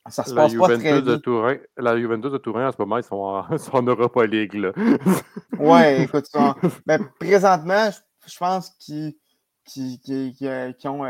ça 0.08 0.24
se 0.24 0.34
passe 0.34 0.54
pas 0.54 0.78
très 0.78 1.00
bien. 1.02 1.58
La 1.76 1.98
Juventus 1.98 2.30
de 2.30 2.38
Turin, 2.38 2.68
en 2.68 2.72
ce 2.72 2.76
moment, 2.78 2.98
ils 2.98 3.04
sont 3.04 3.16
en, 3.16 3.58
sont 3.58 3.76
en 3.76 3.82
Europa 3.82 4.24
League. 4.26 4.54
Là. 4.54 4.72
ouais, 5.58 6.02
écoute, 6.02 6.26
mais 6.86 6.98
présentement, 7.18 7.90
je, 8.26 8.38
pense 8.38 8.70
qu'ils 8.78 9.14
ont 10.84 11.04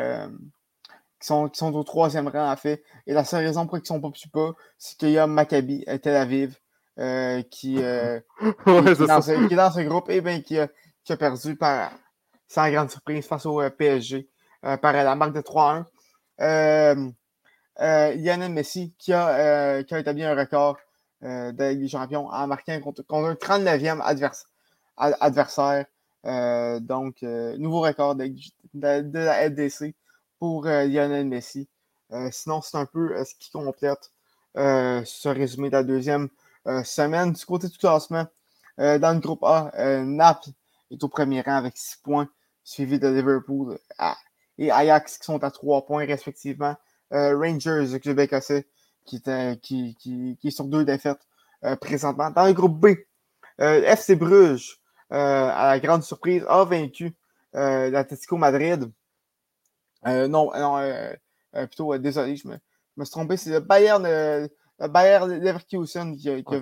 qui 1.19 1.27
sont, 1.27 1.49
qui 1.49 1.59
sont 1.59 1.75
au 1.75 1.85
troisième 1.85 2.29
rang, 2.29 2.51
en 2.51 2.57
fait. 2.57 2.83
Et 3.07 3.13
la 3.13 3.25
seule 3.25 3.45
raison 3.45 3.67
pour 3.67 3.79
ils 3.79 3.83
ne 3.83 3.87
sont 3.87 4.01
pas 4.01 4.11
plus 4.11 4.31
bas, 4.33 4.53
c'est 4.79 4.97
qu'il 4.99 5.11
y 5.11 5.19
a 5.19 5.27
Maccabi 5.27 5.85
à 5.87 5.99
Tel 5.99 6.17
Aviv 6.17 6.57
euh, 6.99 7.43
qui, 7.51 7.83
euh, 7.83 8.21
qui, 8.41 8.71
est 8.71 9.07
dans 9.07 9.21
ce, 9.21 9.47
qui, 9.47 9.53
est 9.53 9.57
dans 9.57 9.71
ce, 9.71 9.81
groupe 9.81 10.09
et 10.09 10.21
bien 10.21 10.41
qui 10.41 10.59
a, 10.59 10.69
qui 11.05 11.13
a 11.13 11.17
perdu 11.17 11.57
par, 11.57 11.93
sans 12.49 12.71
grande 12.71 12.91
surprise 12.91 13.27
face 13.27 13.45
au 13.45 13.61
euh, 13.61 13.71
PSG 13.71 14.29
par 14.63 14.93
la 14.93 15.15
marque 15.15 15.35
de 15.35 15.41
3-1. 15.41 15.85
Euh, 16.41 17.11
Lionel 17.79 18.53
Messi 18.53 18.95
qui 18.99 19.13
a, 19.13 19.83
qui 19.85 19.95
a 19.95 19.99
établi 19.99 20.25
un 20.25 20.35
record 20.35 20.79
de 21.23 21.75
des 21.75 21.89
champions 21.89 22.29
en 22.29 22.47
marquant 22.47 22.81
contre, 22.81 23.03
contre 23.03 23.29
un 23.29 23.35
39e 23.35 24.01
adversaire. 24.97 25.87
donc, 26.81 27.23
nouveau 27.23 27.81
record 27.81 28.17
de, 28.17 29.19
la 29.19 29.49
LDC 29.49 29.95
pour 30.39 30.67
euh, 30.67 30.85
Lionel 30.85 31.27
Messi. 31.27 31.69
Euh, 32.13 32.29
sinon, 32.31 32.61
c'est 32.61 32.77
un 32.77 32.87
peu 32.87 33.17
euh, 33.17 33.25
ce 33.25 33.35
qui 33.39 33.51
complète 33.51 34.13
ce 34.55 35.29
résumé 35.29 35.69
de 35.69 35.75
la 35.75 35.83
deuxième 35.83 36.31
semaine. 36.83 37.33
Du 37.33 37.45
côté 37.45 37.69
du 37.69 37.77
classement, 37.77 38.27
dans 38.79 39.15
le 39.15 39.21
groupe 39.21 39.45
A, 39.45 39.71
Naples 40.03 40.49
est 40.91 41.05
au 41.05 41.09
premier 41.09 41.43
rang 41.43 41.57
avec 41.57 41.77
6 41.77 41.99
points, 42.03 42.27
suivi 42.65 42.99
de 42.99 43.07
Liverpool 43.07 43.79
et 44.59 44.71
Ajax 44.71 45.19
qui 45.19 45.25
sont 45.25 45.43
à 45.45 45.51
3 45.51 45.87
points 45.87 46.07
respectivement. 46.07 46.77
Rangers, 47.11 47.87
le 47.93 47.99
club 47.99 48.19
écossais, 48.19 48.67
qui, 49.05 49.23
qui, 49.63 49.97
qui, 49.97 50.37
qui, 50.41 50.49
est 50.49 50.51
sur 50.51 50.65
deux 50.65 50.85
défaites 50.85 51.21
présentement. 51.81 52.31
Dans 52.31 52.47
le 52.47 52.53
groupe 52.53 52.81
B, 52.81 52.97
FC 53.59 54.17
Bruges, 54.17 54.81
à 55.11 55.69
la 55.69 55.79
grande 55.79 56.03
surprise, 56.03 56.45
a 56.49 56.65
vaincu 56.65 57.15
l'Atlético 57.53 58.37
Madrid 58.37 58.91
euh, 60.07 60.29
non, 60.29 60.51
non 60.57 60.79
euh, 60.79 61.13
euh, 61.57 61.67
plutôt, 61.67 61.97
désolé, 61.99 62.37
je 62.37 62.47
me, 62.49 62.57
me, 62.97 63.05
suis 63.05 63.13
trompé. 63.13 63.37
C'est 63.37 63.51
le 63.51 63.61
Bayern, 63.61 64.05
le 64.05 64.89
Bayern 64.89 65.33
Leverkusen 65.33 66.17
qui, 66.17 66.45
qui 66.45 66.55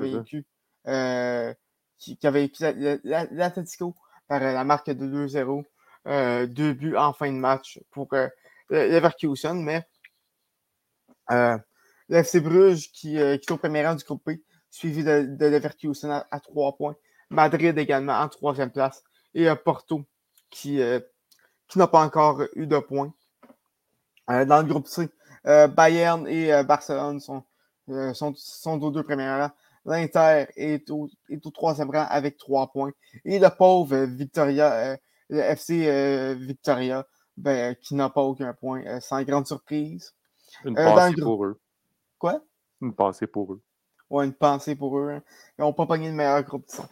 a. 0.86 1.54
Qui, 1.96 2.18
qui, 2.18 2.26
a 2.26 2.30
vécu 2.30 2.64
l'Atletico 3.04 3.94
par 4.26 4.40
la 4.40 4.64
marque 4.64 4.90
de 4.90 5.26
2-0. 5.26 5.64
Deux 6.06 6.72
buts 6.72 6.96
en 6.96 7.12
fin 7.12 7.32
de 7.32 7.38
match 7.38 7.80
pour 7.90 8.08
Leverkusen, 8.70 9.62
mais 9.62 9.86
le 11.30 12.16
FC 12.16 12.40
Bruges 12.40 12.90
qui, 12.92 13.16
est 13.16 13.50
au 13.50 13.56
premier 13.56 13.86
rang 13.86 13.94
du 13.94 14.04
groupe 14.04 14.22
B, 14.26 14.36
suivi 14.70 15.02
de, 15.04 15.22
de 15.22 15.46
Leverkusen 15.46 16.24
à, 16.30 16.40
3 16.40 16.76
points. 16.76 16.96
Madrid 17.30 17.76
également 17.78 18.18
en 18.20 18.28
troisième 18.28 18.70
place. 18.70 19.02
Et 19.34 19.48
Porto 19.64 20.04
qui, 20.50 20.80
qui 21.68 21.78
n'a 21.78 21.86
pas 21.86 22.04
encore 22.04 22.42
eu 22.54 22.66
de 22.66 22.78
points. 22.78 23.12
Euh, 24.30 24.44
dans 24.44 24.58
le 24.62 24.64
groupe 24.64 24.86
C, 24.86 25.08
euh, 25.46 25.66
Bayern 25.68 26.26
et 26.26 26.52
euh, 26.52 26.62
Barcelone 26.62 27.20
sont, 27.20 27.44
aux 27.86 28.90
deux 28.90 29.02
premiers 29.02 29.28
rangs. 29.28 29.50
L'Inter 29.84 30.46
est 30.56 30.90
au, 30.90 31.10
est 31.28 31.44
au 31.44 31.50
troisième 31.50 31.90
rang 31.90 32.06
avec 32.08 32.38
trois 32.38 32.72
points. 32.72 32.92
Et 33.24 33.38
le 33.38 33.48
pauvre 33.50 33.96
Victoria, 34.04 34.96
le 35.28 35.40
FC 35.40 36.34
Victoria, 36.38 37.06
ben, 37.36 37.74
qui 37.76 37.94
n'a 37.94 38.10
pas 38.10 38.22
aucun 38.22 38.52
point, 38.54 39.00
sans 39.00 39.22
grande 39.22 39.46
surprise. 39.46 40.14
Une 40.64 40.74
pensée 40.74 41.14
pour 41.20 41.44
eux. 41.44 41.60
Quoi? 42.18 42.40
Une 42.80 42.94
pensée 42.94 43.26
pour 43.26 43.52
eux. 43.52 43.60
Ouais, 44.10 44.26
une 44.26 44.34
pensée 44.34 44.74
pour 44.74 44.98
eux. 44.98 45.10
Hein. 45.10 45.22
Ils 45.58 45.62
n'ont 45.62 45.72
pas 45.72 45.86
pogné 45.86 46.08
le 46.08 46.14
meilleur 46.14 46.42
groupe 46.42 46.66
de 46.66 46.70
ça. 46.70 46.88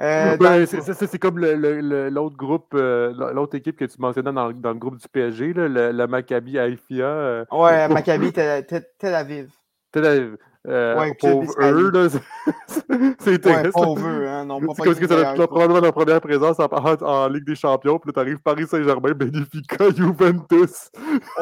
Euh, 0.00 0.66
c'est 0.66 1.18
comme 1.18 1.38
l'autre 1.38 2.36
groupe, 2.36 2.72
euh, 2.74 3.32
l'autre 3.32 3.56
équipe 3.56 3.76
que 3.76 3.84
tu 3.84 4.00
mentionnais 4.00 4.32
dans, 4.32 4.50
dans, 4.52 4.72
le 4.72 4.78
groupe 4.78 4.96
du 4.96 5.08
PSG, 5.08 5.52
là, 5.52 5.68
le, 5.68 5.92
le, 5.92 6.06
Maccabi 6.06 6.58
Haïfia. 6.58 7.04
Euh, 7.04 7.44
ouais, 7.52 7.88
Maccabi 7.88 8.32
Tel, 8.32 8.66
tel, 8.66 9.14
Aviv. 9.14 9.52
Tel 9.92 10.06
Aviv. 10.06 10.36
Euh, 10.66 10.98
ouais, 10.98 11.14
pauvre 11.14 11.52
eux, 11.60 11.90
là. 11.90 12.08
C'est 13.18 13.34
intéressant. 13.34 13.64
Ouais, 13.64 13.70
pauvre 13.70 14.08
eux, 14.08 14.26
hein. 14.26 14.44
Non, 14.46 14.60
pas 14.60 14.84
comme 14.84 14.94
que 14.94 15.06
ça 15.06 15.34
probablement 15.46 15.80
la 15.80 15.92
première 15.92 16.20
présence 16.20 16.58
en, 16.58 16.66
en, 16.66 17.28
Ligue 17.28 17.44
des 17.44 17.54
Champions, 17.54 17.98
puis 17.98 18.08
là, 18.08 18.12
t'arrives 18.14 18.38
Paris 18.38 18.66
Saint-Germain, 18.66 19.12
Benfica, 19.12 19.90
Juventus. 19.96 20.90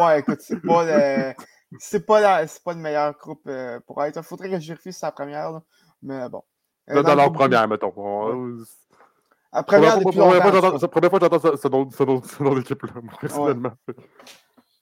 ouais, 0.00 0.20
écoute, 0.20 0.40
c'est 0.40 0.60
pas 0.60 0.84
le. 0.84 1.34
C'est 1.78 2.04
pas, 2.04 2.20
la... 2.20 2.46
pas 2.64 2.74
le 2.74 2.80
meilleur 2.80 3.16
groupe 3.16 3.48
pour 3.86 4.04
être. 4.04 4.16
Il 4.16 4.22
faudrait 4.22 4.50
que 4.50 4.60
je 4.60 4.68
vérifie 4.68 4.92
sa 4.92 5.10
première, 5.12 5.52
là. 5.52 5.62
mais 6.02 6.28
bon. 6.28 6.42
Là, 6.88 7.02
dans 7.02 7.14
leur 7.14 7.32
première, 7.32 7.68
mettons. 7.68 7.92
La 9.52 9.62
première, 9.62 10.00
fois, 10.00 10.12
c'est 10.12 10.18
la 10.82 10.88
première 10.88 11.10
fois 11.10 11.20
que 11.20 11.26
j'entends 11.26 11.56
ce 11.56 12.42
nom 12.42 12.54
d'équipe-là, 12.54 12.92
personnellement. 13.20 13.72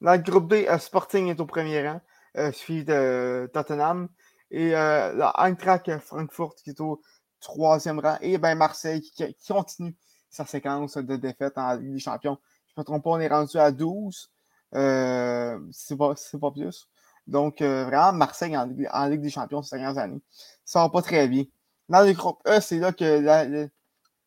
Dans 0.00 0.12
le 0.12 0.18
groupe 0.18 0.48
B, 0.48 0.52
euh, 0.68 0.78
Sporting 0.78 1.28
est 1.28 1.40
au 1.40 1.46
premier 1.46 1.86
rang, 1.86 2.00
euh, 2.36 2.52
suivi 2.52 2.84
de 2.84 3.50
Tottenham. 3.52 4.08
Et 4.50 4.74
euh, 4.74 5.12
la 5.14 6.00
Frankfurt 6.00 6.56
qui 6.62 6.70
est 6.70 6.80
au 6.80 7.00
troisième 7.40 7.98
rang. 7.98 8.16
Et 8.20 8.38
ben, 8.38 8.54
Marseille 8.54 9.00
qui, 9.00 9.36
continue 9.46 9.96
sa 10.28 10.46
séquence 10.46 10.96
de 10.96 11.16
défaites 11.16 11.58
en 11.58 11.74
Ligue 11.74 11.94
des 11.94 11.98
Champions. 11.98 12.38
Je 12.68 12.74
ne 12.76 12.82
me 12.82 12.84
trompe 12.84 13.04
pas, 13.04 13.10
on 13.10 13.20
est 13.20 13.28
rendu 13.28 13.58
à 13.58 13.72
12. 13.72 14.30
Euh, 14.74 15.58
c'est 15.72 15.96
pas, 15.96 16.14
pas, 16.40 16.50
plus. 16.52 16.88
Donc, 17.26 17.60
euh, 17.60 17.84
vraiment, 17.84 18.12
Marseille 18.12 18.56
en, 18.56 18.66
Ligue 18.66 19.20
des 19.20 19.30
Champions 19.30 19.62
ces 19.62 19.76
dernières 19.76 19.98
années. 19.98 20.22
Ça 20.64 20.80
va 20.80 20.88
pas 20.88 21.02
très 21.02 21.26
bien. 21.28 21.44
Dans 21.88 22.06
le 22.06 22.12
groupe 22.12 22.40
E, 22.46 22.60
c'est 22.60 22.78
là 22.78 22.92
que 22.92 23.04
la, 23.04 23.46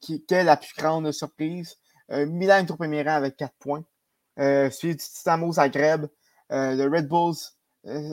qui, 0.01 0.25
est 0.29 0.43
la 0.43 0.57
plus 0.57 0.73
grande 0.75 1.11
surprise. 1.11 1.77
Euh, 2.11 2.25
Milan 2.25 2.57
est 2.57 2.71
au 2.71 2.75
premier 2.75 3.03
rang 3.03 3.15
avec 3.15 3.37
4 3.37 3.53
points. 3.59 3.83
Euh, 4.39 4.69
suivi 4.69 4.95
du 4.95 5.03
Titamo 5.03 5.53
Zagreb. 5.53 6.07
Le 6.49 6.87
Red 6.87 7.07
Bulls 7.07 7.55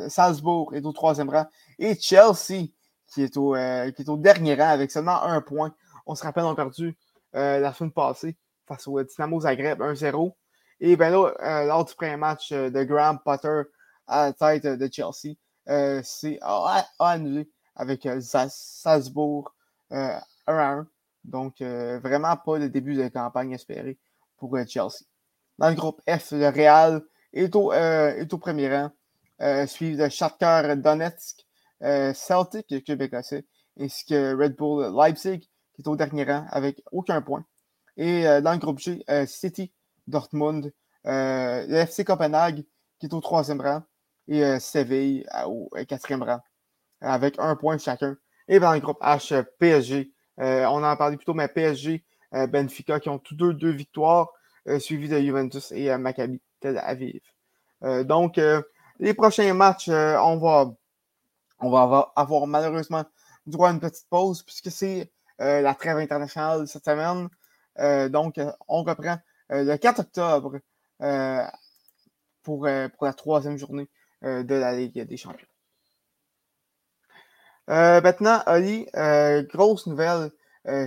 Salzbourg 0.08 0.74
est 0.74 0.84
au 0.84 0.92
troisième 0.92 1.30
rang. 1.30 1.46
Et 1.78 1.94
Chelsea, 1.98 2.68
qui 3.06 3.22
est 3.22 3.36
au, 3.36 3.54
euh, 3.54 3.90
qui 3.92 4.02
est 4.02 4.08
au 4.08 4.16
dernier 4.16 4.54
rang 4.54 4.68
avec 4.68 4.90
seulement 4.90 5.22
un 5.22 5.40
point. 5.40 5.74
On 6.06 6.14
se 6.14 6.22
rappelle, 6.22 6.44
on 6.44 6.50
a 6.50 6.56
perdu 6.56 6.96
la 7.32 7.72
semaine 7.72 7.92
passée 7.92 8.36
face 8.66 8.88
au 8.88 9.00
Dynamo 9.02 9.40
Zagreb 9.40 9.80
1-0. 9.80 10.32
Et 10.80 10.96
bien 10.96 11.10
là, 11.10 11.64
lors 11.66 11.84
du 11.84 11.94
premier 11.94 12.16
match 12.16 12.52
de 12.52 12.82
Graham 12.82 13.20
Potter 13.24 13.62
à 14.06 14.26
la 14.26 14.32
tête 14.32 14.66
de 14.66 14.88
Chelsea, 14.92 15.36
c'est 16.02 16.40
annulé 16.98 17.48
avec 17.76 18.08
Salzbourg 18.20 19.54
1 19.90 20.20
1. 20.46 20.86
Donc, 21.24 21.60
euh, 21.60 21.98
vraiment 21.98 22.36
pas 22.36 22.58
le 22.58 22.68
début 22.68 22.94
de 22.94 23.08
campagne 23.08 23.52
espéré 23.52 23.98
pour 24.36 24.56
euh, 24.56 24.64
Chelsea. 24.66 25.04
Dans 25.58 25.68
le 25.68 25.74
groupe 25.74 26.00
F, 26.08 26.32
le 26.32 26.48
Real 26.48 27.02
est 27.32 27.54
au, 27.54 27.72
est 27.72 28.32
au 28.32 28.38
premier 28.38 28.74
rang, 28.74 28.90
suivi 29.66 29.96
de 29.96 30.08
Shakhtar 30.08 30.76
Donetsk, 30.76 31.46
Celtic, 31.80 32.84
Québec 32.84 33.14
ainsi 33.14 34.04
que 34.06 34.34
Red 34.36 34.56
Bull 34.56 34.94
Leipzig, 34.94 35.48
qui 35.74 35.82
est 35.82 35.88
au 35.88 35.96
dernier 35.96 36.24
rang 36.24 36.46
avec 36.50 36.82
aucun 36.92 37.22
point. 37.22 37.44
Et 37.96 38.24
dans 38.42 38.52
le 38.52 38.58
groupe 38.58 38.78
G, 38.78 39.04
City, 39.26 39.72
Dortmund, 40.06 40.72
le 41.04 41.74
FC 41.74 42.04
Copenhague, 42.04 42.64
qui 42.98 43.06
est 43.06 43.14
au 43.14 43.20
troisième 43.20 43.60
rang, 43.60 43.82
et 44.28 44.58
Séville 44.60 45.26
au 45.46 45.70
quatrième 45.88 46.22
rang, 46.22 46.40
avec 47.00 47.36
un 47.38 47.56
point 47.56 47.78
chacun. 47.78 48.16
Et 48.48 48.60
dans 48.60 48.72
le 48.72 48.80
groupe 48.80 49.00
H, 49.00 49.44
PSG, 49.58 50.12
on 50.36 50.84
en 50.84 50.96
parlé 50.96 51.16
plus 51.16 51.24
tôt, 51.24 51.34
mais 51.34 51.48
PSG, 51.48 52.04
Benfica, 52.32 53.00
qui 53.00 53.08
ont 53.08 53.18
tous 53.18 53.34
deux 53.34 53.54
deux 53.54 53.70
victoires, 53.70 54.30
suivis 54.78 55.08
de 55.08 55.18
Juventus 55.18 55.72
et 55.72 55.96
Maccabi 55.96 56.42
Tel 56.60 56.78
Aviv. 56.78 57.22
donc, 58.04 58.38
les 59.00 59.14
prochains 59.14 59.52
matchs, 59.54 59.88
on 59.88 60.36
va, 60.36 60.72
on 61.58 61.70
va 61.70 62.12
avoir, 62.14 62.46
malheureusement 62.46 63.04
droit 63.46 63.68
à 63.68 63.72
une 63.72 63.80
petite 63.80 64.08
pause 64.08 64.42
puisque 64.42 64.70
c'est 64.70 65.10
la 65.38 65.74
trêve 65.74 65.96
internationale 65.96 66.68
cette 66.68 66.84
semaine. 66.84 67.28
donc, 68.10 68.38
on 68.68 68.82
reprend 68.82 69.18
le 69.48 69.76
4 69.76 70.00
octobre 70.00 70.60
pour, 72.42 72.68
pour 72.68 73.06
la 73.06 73.12
troisième 73.14 73.56
journée 73.56 73.88
de 74.22 74.54
la 74.54 74.76
Ligue 74.76 75.00
des 75.00 75.16
Champions. 75.16 75.48
maintenant, 77.66 78.42
Ali, 78.46 78.86
grosse 79.52 79.86
nouvelle 79.86 80.30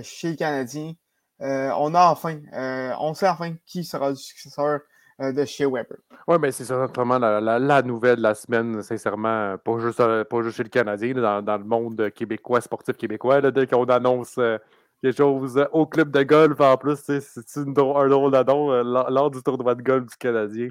chez 0.02 0.30
les 0.30 0.36
Canadiens. 0.36 0.94
on 1.40 1.94
a 1.94 2.06
enfin, 2.06 2.40
on 3.00 3.12
sait 3.14 3.28
enfin 3.28 3.56
qui 3.66 3.84
sera 3.84 4.10
le 4.10 4.16
successeur 4.16 4.80
de 5.18 5.44
chez 5.44 5.64
Weber. 5.64 5.98
Oui, 6.26 6.36
mais 6.40 6.52
c'est 6.52 6.64
certainement 6.64 7.18
la, 7.18 7.40
la, 7.40 7.82
nouvelle 7.82 8.16
de 8.16 8.22
la 8.22 8.34
semaine, 8.34 8.82
sincèrement, 8.82 9.56
pas 9.58 9.78
juste, 9.78 9.98
pas 9.98 10.42
juste 10.42 10.56
chez 10.56 10.62
le 10.64 10.68
Canadien, 10.68 11.14
dans, 11.14 11.42
dans, 11.42 11.58
le 11.58 11.64
monde 11.64 12.10
québécois, 12.10 12.60
sportif 12.60 12.96
québécois, 12.96 13.40
dès 13.40 13.66
qu'on 13.66 13.84
annonce 13.84 14.38
quelque 15.02 15.16
chose 15.16 15.68
au 15.72 15.86
club 15.86 16.10
de 16.10 16.22
golf 16.22 16.60
en 16.60 16.76
plus, 16.76 16.98
c'est 17.04 17.20
un 17.58 17.72
drôle 17.72 18.32
d'adon 18.32 18.82
lors 18.82 19.30
du 19.30 19.42
tournoi 19.42 19.74
de 19.74 19.82
golf 19.82 20.06
du 20.06 20.16
Canadien. 20.16 20.68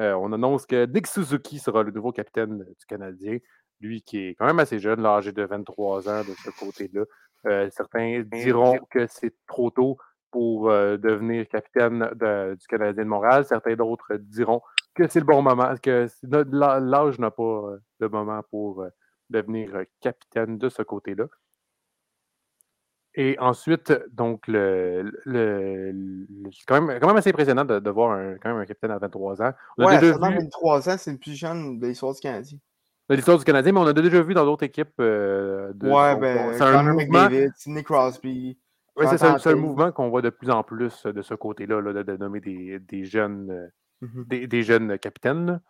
Euh, 0.00 0.14
on 0.14 0.32
annonce 0.32 0.64
que 0.64 0.86
Nick 0.86 1.06
Suzuki 1.06 1.58
sera 1.58 1.82
le 1.82 1.90
nouveau 1.90 2.12
capitaine 2.12 2.58
du 2.58 2.86
Canadien. 2.86 3.38
Lui 3.80 4.02
qui 4.02 4.18
est 4.18 4.34
quand 4.34 4.46
même 4.46 4.58
assez 4.58 4.78
jeune, 4.78 5.04
âgé 5.04 5.32
de 5.32 5.42
23 5.42 6.08
ans 6.08 6.22
de 6.22 6.34
ce 6.44 6.50
côté-là. 6.50 7.04
Euh, 7.46 7.68
certains 7.70 8.22
diront 8.32 8.78
que 8.90 9.06
c'est 9.06 9.34
trop 9.46 9.70
tôt 9.70 9.96
pour 10.30 10.70
euh, 10.70 10.96
devenir 10.96 11.48
capitaine 11.48 12.08
du 12.58 12.66
Canadien 12.66 13.04
de 13.04 13.08
Montréal. 13.08 13.44
Certains 13.44 13.74
d'autres 13.74 14.14
diront 14.16 14.60
que 14.94 15.08
c'est 15.08 15.20
le 15.20 15.26
bon 15.26 15.42
moment, 15.42 15.74
que 15.82 16.06
l'âge 16.22 17.18
n'a 17.18 17.30
pas 17.30 17.76
le 18.00 18.08
moment 18.08 18.42
pour 18.50 18.84
devenir 19.30 19.70
capitaine 20.00 20.58
de 20.58 20.68
ce 20.68 20.82
côté-là. 20.82 21.26
Et 23.20 23.36
ensuite, 23.40 23.92
donc, 24.12 24.46
le, 24.46 25.10
c'est 26.52 26.64
quand 26.68 26.80
même, 26.80 27.00
quand 27.00 27.08
même 27.08 27.16
assez 27.16 27.30
impressionnant 27.30 27.64
de, 27.64 27.90
voir 27.90 28.12
un, 28.12 28.36
quand 28.36 28.50
même 28.50 28.58
un 28.58 28.64
capitaine 28.64 28.92
à 28.92 28.98
23 28.98 29.42
ans. 29.42 29.52
On 29.76 29.86
ouais, 29.86 29.98
déjà 29.98 30.16
23 30.18 30.88
ans, 30.88 30.96
c'est 30.96 31.10
le 31.10 31.18
plus 31.18 31.34
jeune 31.34 31.80
de 31.80 31.86
l'histoire 31.88 32.14
du 32.14 32.20
Canadien. 32.20 32.58
De 33.08 33.14
l'histoire 33.16 33.36
du 33.36 33.44
Canadien, 33.44 33.72
mais 33.72 33.80
on 33.80 33.86
a 33.86 33.92
déjà 33.92 34.22
vu 34.22 34.34
dans 34.34 34.44
d'autres 34.44 34.62
équipes. 34.62 34.92
Euh, 35.00 35.72
de, 35.74 35.88
ouais, 35.88 36.16
ben, 36.16 36.52
mouvement. 36.84 36.94
McDavid, 36.94 37.50
Sidney 37.56 37.82
Crosby. 37.82 38.56
Oui, 38.98 39.06
c'est 39.16 39.50
un, 39.50 39.54
mouvement 39.54 39.92
qu'on 39.92 40.08
voit 40.08 40.22
de 40.22 40.30
plus 40.30 40.50
en 40.50 40.62
plus 40.62 41.04
de 41.04 41.22
ce 41.22 41.34
côté-là, 41.34 41.80
là, 41.80 42.02
de, 42.02 42.16
nommer 42.16 42.40
des, 42.40 42.78
des 42.80 43.04
jeunes, 43.04 43.50
euh, 43.50 44.06
mm-hmm. 44.06 44.48
des, 44.48 44.62
jeunes 44.62 44.98
capitaines. 44.98 45.60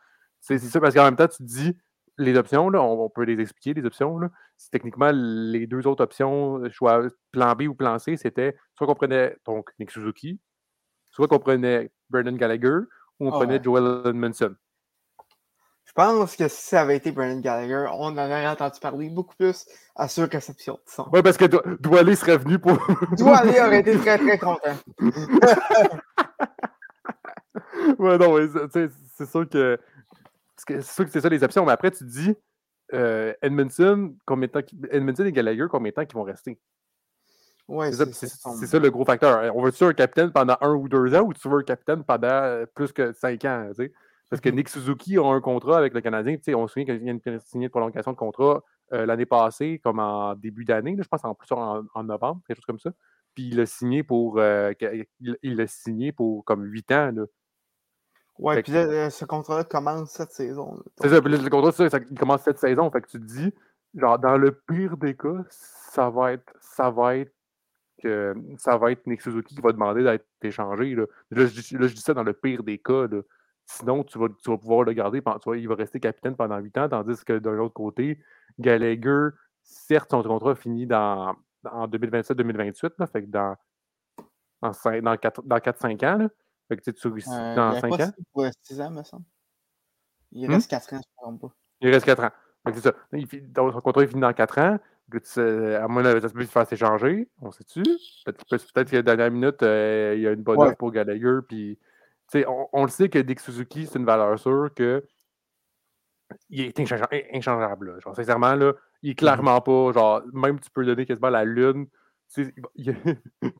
C'est 0.40 0.58
ça, 0.58 0.80
parce 0.80 0.94
qu'en 0.94 1.04
même 1.04 1.16
temps, 1.16 1.28
tu 1.28 1.38
te 1.38 1.42
dis, 1.42 1.76
les 2.16 2.36
options, 2.36 2.70
là, 2.70 2.82
on, 2.82 3.08
peut 3.10 3.24
les 3.24 3.40
expliquer, 3.40 3.74
les 3.74 3.86
options. 3.86 4.18
Là. 4.18 4.30
Techniquement, 4.72 5.10
les 5.12 5.66
deux 5.66 5.86
autres 5.86 6.02
options, 6.02 6.58
euh, 6.58 6.70
choix 6.70 7.02
plan 7.30 7.54
B 7.54 7.62
ou 7.62 7.74
plan 7.74 7.98
C, 7.98 8.16
c'était 8.16 8.56
soit 8.74 8.86
qu'on 8.86 8.94
prenait 8.94 9.36
donc 9.46 9.70
Nick 9.78 9.90
Suzuki, 9.90 10.40
soit 11.10 11.28
qu'on 11.28 11.38
prenait 11.38 11.90
Brendan 12.10 12.36
Gallagher, 12.36 12.78
ou 13.20 13.28
on 13.28 13.30
prenait 13.30 13.62
Joel 13.62 14.06
Edmondson. 14.06 14.54
Je 15.88 15.92
pense 15.94 16.36
que 16.36 16.46
si 16.48 16.68
ça 16.68 16.82
avait 16.82 16.96
été 16.96 17.12
Brendan 17.12 17.40
Gallagher, 17.40 17.86
on 17.94 18.08
en 18.08 18.18
aurait 18.18 18.46
entendu 18.46 18.78
parler 18.78 19.08
beaucoup 19.08 19.34
plus 19.36 19.64
à 19.96 20.06
sur 20.06 20.28
réception. 20.28 20.78
Oui, 21.12 21.22
parce 21.22 21.38
que 21.38 21.46
Doualé 21.80 22.14
serait 22.14 22.36
venu 22.36 22.58
pour. 22.58 22.76
Doualé 23.16 23.58
aurait 23.58 23.80
été 23.80 23.96
très, 23.96 24.18
très 24.18 24.36
content. 24.38 24.76
ouais, 27.98 28.18
non, 28.18 28.36
c'est 28.70 29.26
sûr 29.26 29.48
que 29.48 29.78
c'est 30.58 30.82
sûr 30.82 31.06
que 31.06 31.10
c'est 31.10 31.22
ça 31.22 31.30
les 31.30 31.42
options, 31.42 31.64
mais 31.64 31.72
après, 31.72 31.90
tu 31.90 32.00
te 32.00 32.04
dis, 32.04 32.34
euh, 32.92 33.32
Edmondson, 33.40 34.14
combien 34.26 34.46
de 34.46 34.52
temps, 34.52 34.60
Edmondson 34.90 35.24
et 35.24 35.32
Gallagher, 35.32 35.68
combien 35.70 35.90
de 35.90 35.94
temps 35.94 36.02
ils 36.02 36.14
vont 36.14 36.22
rester? 36.22 36.60
Ouais, 37.66 37.92
c'est 37.92 38.28
ça, 38.28 38.78
le 38.78 38.90
gros 38.90 39.06
facteur. 39.06 39.56
On 39.56 39.62
veut-tu 39.62 39.84
un 39.84 39.94
capitaine 39.94 40.32
pendant 40.32 40.58
un 40.60 40.74
ou 40.74 40.86
deux 40.86 41.14
ans 41.14 41.22
ou 41.22 41.32
tu 41.32 41.48
veux 41.48 41.60
un 41.60 41.62
capitaine 41.62 42.04
pendant 42.04 42.62
plus 42.74 42.92
que 42.92 43.14
cinq 43.14 43.46
ans? 43.46 43.70
Parce 44.30 44.40
que. 44.40 44.48
Nick 44.48 44.68
Suzuki 44.68 45.16
a 45.18 45.24
un 45.24 45.40
contrat 45.40 45.78
avec 45.78 45.94
le 45.94 46.00
Canadien. 46.00 46.36
On 46.54 46.66
se 46.66 46.72
souvient 46.72 46.84
qu'il 46.84 46.98
vient 46.98 47.14
de 47.14 47.38
signer 47.38 47.66
une 47.66 47.70
prolongation 47.70 48.12
de 48.12 48.16
contrat 48.16 48.62
euh, 48.92 49.06
l'année 49.06 49.26
passée, 49.26 49.80
comme 49.82 49.98
en 49.98 50.34
début 50.34 50.64
d'année, 50.64 50.96
je 50.98 51.08
pense 51.08 51.24
en 51.24 51.34
plus 51.34 51.52
en, 51.52 52.04
novembre, 52.04 52.40
quelque 52.46 52.56
chose 52.56 52.66
comme 52.66 52.78
ça. 52.78 52.90
Puis 53.34 53.48
il 53.48 53.56
l'a 53.56 53.66
signé 53.66 54.02
pour 54.02 54.40
il 54.40 55.06
l'a 55.42 55.66
signé 55.66 56.12
pour 56.12 56.44
comme 56.44 56.64
huit 56.64 56.90
ans. 56.90 57.12
Là. 57.14 57.24
Ouais, 58.38 58.62
puis 58.62 58.72
là, 58.72 59.10
ce 59.10 59.24
contrat-là 59.24 59.64
commence 59.64 60.10
cette 60.10 60.30
saison. 60.30 60.80
C'est 61.00 61.08
ça, 61.08 61.20
puis 61.20 61.36
le 61.36 61.50
contrat, 61.50 61.72
ça, 61.72 61.98
il 62.10 62.18
commence 62.18 62.42
cette 62.42 62.58
saison. 62.58 62.90
Fait 62.90 63.00
que 63.00 63.08
tu 63.08 63.18
te 63.18 63.24
dis, 63.24 63.52
genre, 63.94 64.18
dans 64.18 64.36
le 64.36 64.52
pire 64.52 64.96
des 64.96 65.16
cas, 65.16 65.44
ça 65.50 66.08
va 66.08 66.32
être, 66.32 66.52
ça 66.60 66.90
va 66.90 67.16
être 67.16 67.32
que 68.00 68.32
ça 68.58 68.76
va 68.76 68.92
être 68.92 69.04
Nick 69.08 69.20
Suzuki 69.20 69.56
qui 69.56 69.60
va 69.60 69.72
demander 69.72 70.04
d'être 70.04 70.24
échangé. 70.42 70.94
Là. 70.94 71.04
Là, 71.32 71.46
je, 71.46 71.76
là, 71.76 71.88
je, 71.88 71.94
dis 71.94 72.00
ça 72.00 72.14
dans 72.14 72.22
le 72.22 72.32
pire 72.32 72.62
des 72.62 72.78
cas. 72.78 73.08
Là. 73.08 73.22
Sinon, 73.70 74.02
tu 74.02 74.18
vas, 74.18 74.28
tu 74.42 74.50
vas 74.50 74.56
pouvoir 74.56 74.82
le 74.84 74.94
garder. 74.94 75.20
Tu 75.20 75.30
vois, 75.44 75.58
il 75.58 75.68
va 75.68 75.74
rester 75.74 76.00
capitaine 76.00 76.34
pendant 76.34 76.56
8 76.56 76.78
ans, 76.78 76.88
tandis 76.88 77.22
que 77.22 77.38
d'un 77.38 77.58
autre 77.58 77.74
côté, 77.74 78.18
Gallagher, 78.58 79.28
certes, 79.62 80.10
son 80.10 80.22
contrat 80.22 80.54
finit 80.54 80.86
dans, 80.86 81.36
en 81.70 81.86
2027-2028, 81.86 83.06
fait 83.12 83.22
que 83.24 83.26
dans, 83.26 83.56
dans, 84.62 84.72
dans 84.72 85.14
4-5 85.58 86.06
ans. 86.06 86.16
Là. 86.16 86.28
Fait 86.68 86.78
que 86.78 86.90
tu 86.90 87.08
euh, 87.08 87.54
dans 87.54 87.78
5 87.78 88.00
ans. 88.00 88.12
Pour 88.32 88.46
6 88.62 88.80
ans, 88.80 88.90
me 88.90 89.02
semble. 89.02 89.24
Il 90.32 90.50
reste 90.50 90.70
4 90.70 90.94
ans, 90.94 91.00
je 91.02 91.26
ne 91.26 91.32
me 91.32 91.38
pas. 91.38 91.54
Il 91.82 91.90
reste 91.90 92.06
4 92.06 92.24
ans. 92.24 92.30
c'est 92.72 92.80
ça. 92.80 92.94
Il, 93.12 93.52
donc, 93.52 93.74
son 93.74 93.80
contrat 93.82 94.02
est 94.02 94.06
fini 94.06 94.22
dans 94.22 94.32
4 94.32 94.58
ans. 94.58 94.78
à 95.12 95.88
mon 95.88 96.04
avis, 96.06 96.22
ça 96.22 96.30
peut 96.30 96.42
se 96.42 96.50
faire 96.50 96.66
s'échanger. 96.66 97.28
On 97.42 97.52
sait-tu? 97.52 97.82
Peut-être 98.24 98.46
peut 98.48 98.84
que 98.84 98.96
la 98.96 99.02
dernière 99.02 99.30
minute, 99.30 99.62
euh, 99.62 100.14
il 100.16 100.22
y 100.22 100.26
a 100.26 100.32
une 100.32 100.42
bonne 100.42 100.58
offre 100.58 100.76
pour 100.76 100.90
Gallagher. 100.90 101.40
Puis, 101.46 101.78
on, 102.34 102.68
on, 102.72 102.82
le 102.84 102.90
sait 102.90 103.08
que 103.08 103.18
Dick 103.18 103.40
Suzuki, 103.40 103.86
c'est 103.86 103.98
une 103.98 104.04
valeur 104.04 104.38
sûre 104.38 104.70
que 104.74 105.04
il 106.50 106.60
est 106.60 106.80
inchangeable. 107.34 108.00
Genre, 108.00 108.14
sincèrement, 108.14 108.54
là, 108.54 108.74
il 109.02 109.10
est 109.10 109.12
mm-hmm. 109.12 109.16
clairement 109.16 109.60
pas. 109.60 109.92
Genre, 109.92 110.22
même 110.32 110.60
tu 110.60 110.70
peux 110.70 110.84
donner 110.84 111.06
quasiment 111.06 111.30
la 111.30 111.44
lune 111.44 111.88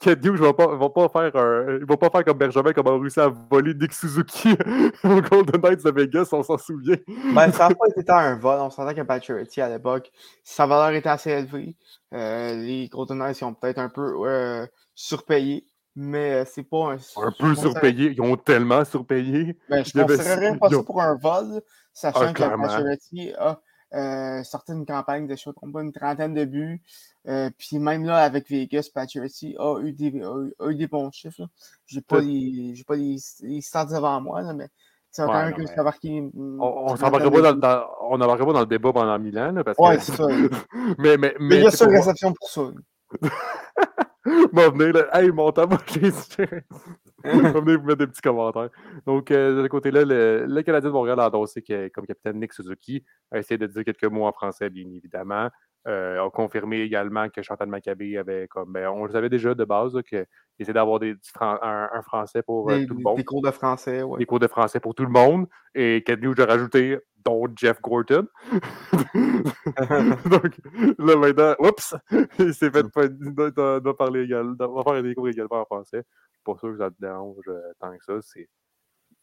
Kadio, 0.01 0.37
je 0.37 0.43
vais 0.43 0.53
pas, 0.53 0.67
va 0.77 0.91
pas 0.91 1.09
faire 1.09 1.35
un, 1.37 1.79
il 1.81 1.87
va 1.87 1.97
pas 1.97 2.11
faire 2.11 2.25
comme 2.25 2.37
Benjamin, 2.37 2.73
comme 2.73 2.87
a 2.87 2.99
réussi 2.99 3.19
à 3.19 3.29
voler 3.29 3.73
Nick 3.73 3.95
Suzuki 3.95 4.51
au 5.05 5.23
Golden 5.23 5.61
Knights 5.63 5.85
de 5.85 5.91
Vegas, 5.91 6.29
on 6.33 6.43
s'en 6.43 6.59
souvient. 6.59 6.97
Ben, 7.35 7.51
ça 7.51 7.69
n'a 7.69 7.75
pas 7.75 7.87
été 7.97 8.13
un 8.13 8.37
vol, 8.37 8.61
on 8.61 8.69
sentait 8.69 8.95
que 8.95 9.01
Pacioretty 9.01 9.63
à 9.63 9.71
l'époque, 9.71 10.11
sa 10.45 10.67
valeur 10.67 10.91
était 10.91 11.09
assez 11.09 11.31
élevée. 11.31 11.77
Euh, 12.13 12.55
les 12.57 12.89
Golden 12.89 13.19
Knights 13.19 13.43
ont 13.43 13.55
peut-être 13.55 13.79
un 13.79 13.89
peu 13.89 14.29
euh, 14.29 14.67
surpayé, 14.95 15.65
mais 15.99 16.45
c'est 16.45 16.63
pas 16.63 16.93
un. 16.93 17.23
Un 17.23 17.33
peu 17.37 17.55
surpayé, 17.57 18.13
ils 18.13 18.21
ont 18.23 18.37
tellement 18.37 18.85
surpayé. 18.85 19.59
Ben, 19.69 19.85
je 19.85 19.99
ne 19.99 20.05
considérerais 20.05 20.57
pas 20.57 20.71
ça 20.71 20.83
pour 20.85 21.03
un 21.03 21.17
vol, 21.17 21.61
sachant 21.93 22.21
ah, 22.29 22.33
que 22.33 22.43
Pacioretty 22.43 23.33
a 23.37 23.61
euh, 23.95 24.45
sorti 24.45 24.73
une 24.73 24.87
campagne 24.87 25.27
de 25.27 25.35
show 25.35 25.53
combat, 25.53 25.83
une 25.83 25.93
trentaine 25.93 26.35
de 26.35 26.45
buts. 26.45 26.81
Euh, 27.27 27.51
puis 27.59 27.81
même 27.81 28.05
là, 28.05 28.19
avec 28.19 28.49
Vegas, 28.49 28.91
Patrick 28.95 29.45
a 29.59 29.81
eu 29.81 29.93
des, 29.93 30.23
a 30.23 30.71
eu, 30.71 30.75
des 30.77 30.87
bons 30.87 31.11
chiffres. 31.11 31.49
Je 31.87 31.97
n'ai 31.97 32.03
pas, 32.03 32.21
les, 32.21 32.75
pas 32.87 32.95
les, 32.95 33.17
les 33.41 33.61
stats 33.61 33.87
devant 33.87 34.21
moi, 34.21 34.43
là, 34.43 34.55
mais 34.55 34.69
c'est 35.11 35.23
ouais, 35.23 35.29
quand 35.29 35.45
même 35.47 35.55
que 35.55 35.81
marqué. 35.83 36.31
On 36.37 36.95
n'embarquera 36.95 37.31
pas, 37.31 37.53
dans, 37.53 37.61
pas 37.61 38.53
dans 38.53 38.61
le 38.61 38.67
débat 38.67 38.93
pendant 38.93 39.19
mille 39.19 39.39
ans. 39.39 39.51
Là, 39.51 39.65
parce 39.65 39.79
ouais, 39.79 39.99
c'est 39.99 40.15
ça. 40.15 40.27
mais, 40.99 41.17
mais, 41.17 41.35
mais, 41.41 41.57
il 41.57 41.63
y 41.65 41.67
a 41.67 41.73
sur 41.73 41.89
réception 41.89 42.33
pour 42.33 42.49
ça. 42.49 42.71
Bon, 44.53 44.71
venez 44.71 44.93
là. 44.93 45.07
Hey, 45.13 45.31
mon 45.31 45.51
temps, 45.53 45.69
Venez 47.25 47.77
vous 47.77 47.83
mettre 47.83 47.99
des 47.99 48.07
petits 48.07 48.21
commentaires. 48.21 48.71
Donc, 49.07 49.31
euh, 49.31 49.59
de 49.59 49.63
ce 49.65 49.69
côté-là, 49.69 50.05
le, 50.05 50.47
le, 50.47 50.63
Canadien 50.63 50.91
de 50.91 50.95
Montréal 50.95 51.19
a 51.21 51.27
annoncé 51.27 51.63
que, 51.63 51.89
comme 51.89 52.07
capitaine 52.07 52.39
Nick 52.39 52.53
Suzuki 52.53 53.05
a 53.31 53.39
essayé 53.39 53.59
de 53.59 53.67
dire 53.67 53.85
quelques 53.85 54.05
mots 54.05 54.27
en 54.27 54.33
français, 54.33 54.71
bien 54.71 54.89
évidemment. 54.91 55.49
Euh, 55.87 56.25
a 56.25 56.31
confirmé 56.31 56.81
également 56.81 57.29
que 57.29 57.43
Chantal 57.43 57.69
Maccabé 57.69 58.19
avait 58.19 58.49
comme. 58.49 58.73
Ben, 58.73 58.89
on 58.89 59.05
le 59.05 59.13
savait 59.13 59.29
déjà 59.29 59.55
de 59.55 59.65
base 59.65 59.97
qu'il 60.09 60.27
essaie 60.59 60.73
d'avoir 60.73 60.99
des, 60.99 61.15
un, 61.41 62.03
français 62.03 62.43
pour 62.43 62.71
euh, 62.71 62.85
tout 62.85 62.95
le 62.95 63.03
monde. 63.03 63.17
Des 63.17 63.25
cours 63.25 63.43
de 63.43 63.51
français, 63.51 64.03
oui. 64.03 64.19
Des 64.19 64.27
cours 64.27 64.41
de 64.41 64.49
français 64.49 64.81
pour 64.81 64.95
tout 64.95 65.05
le 65.05 65.11
monde. 65.11 65.47
Et 65.75 66.03
Ken 66.05 66.21
News 66.21 66.41
a 66.41 66.47
rajouté 66.47 66.99
dont 67.25 67.47
Jeff 67.57 67.81
Gorton? 67.81 68.27
Donc 68.53 70.61
là 70.99 71.17
maintenant, 71.17 71.55
oups, 71.61 71.95
il 72.39 72.55
s'est 72.55 72.71
fait 72.71 72.87
doit, 72.93 73.97
parler 73.97 74.23
également, 74.23 74.55
doit 74.55 74.83
faire 74.83 75.03
des 75.03 75.15
cours 75.15 75.29
également 75.29 75.61
en 75.61 75.65
français. 75.65 76.03
Pas 76.45 76.57
sûr 76.59 76.73
que 76.73 76.79
ça 76.79 76.91
te 76.91 76.97
dérange 77.01 77.37
euh, 77.49 77.73
tant 77.79 77.97
que 77.97 78.05
ça. 78.05 78.15
C'est. 78.23 78.49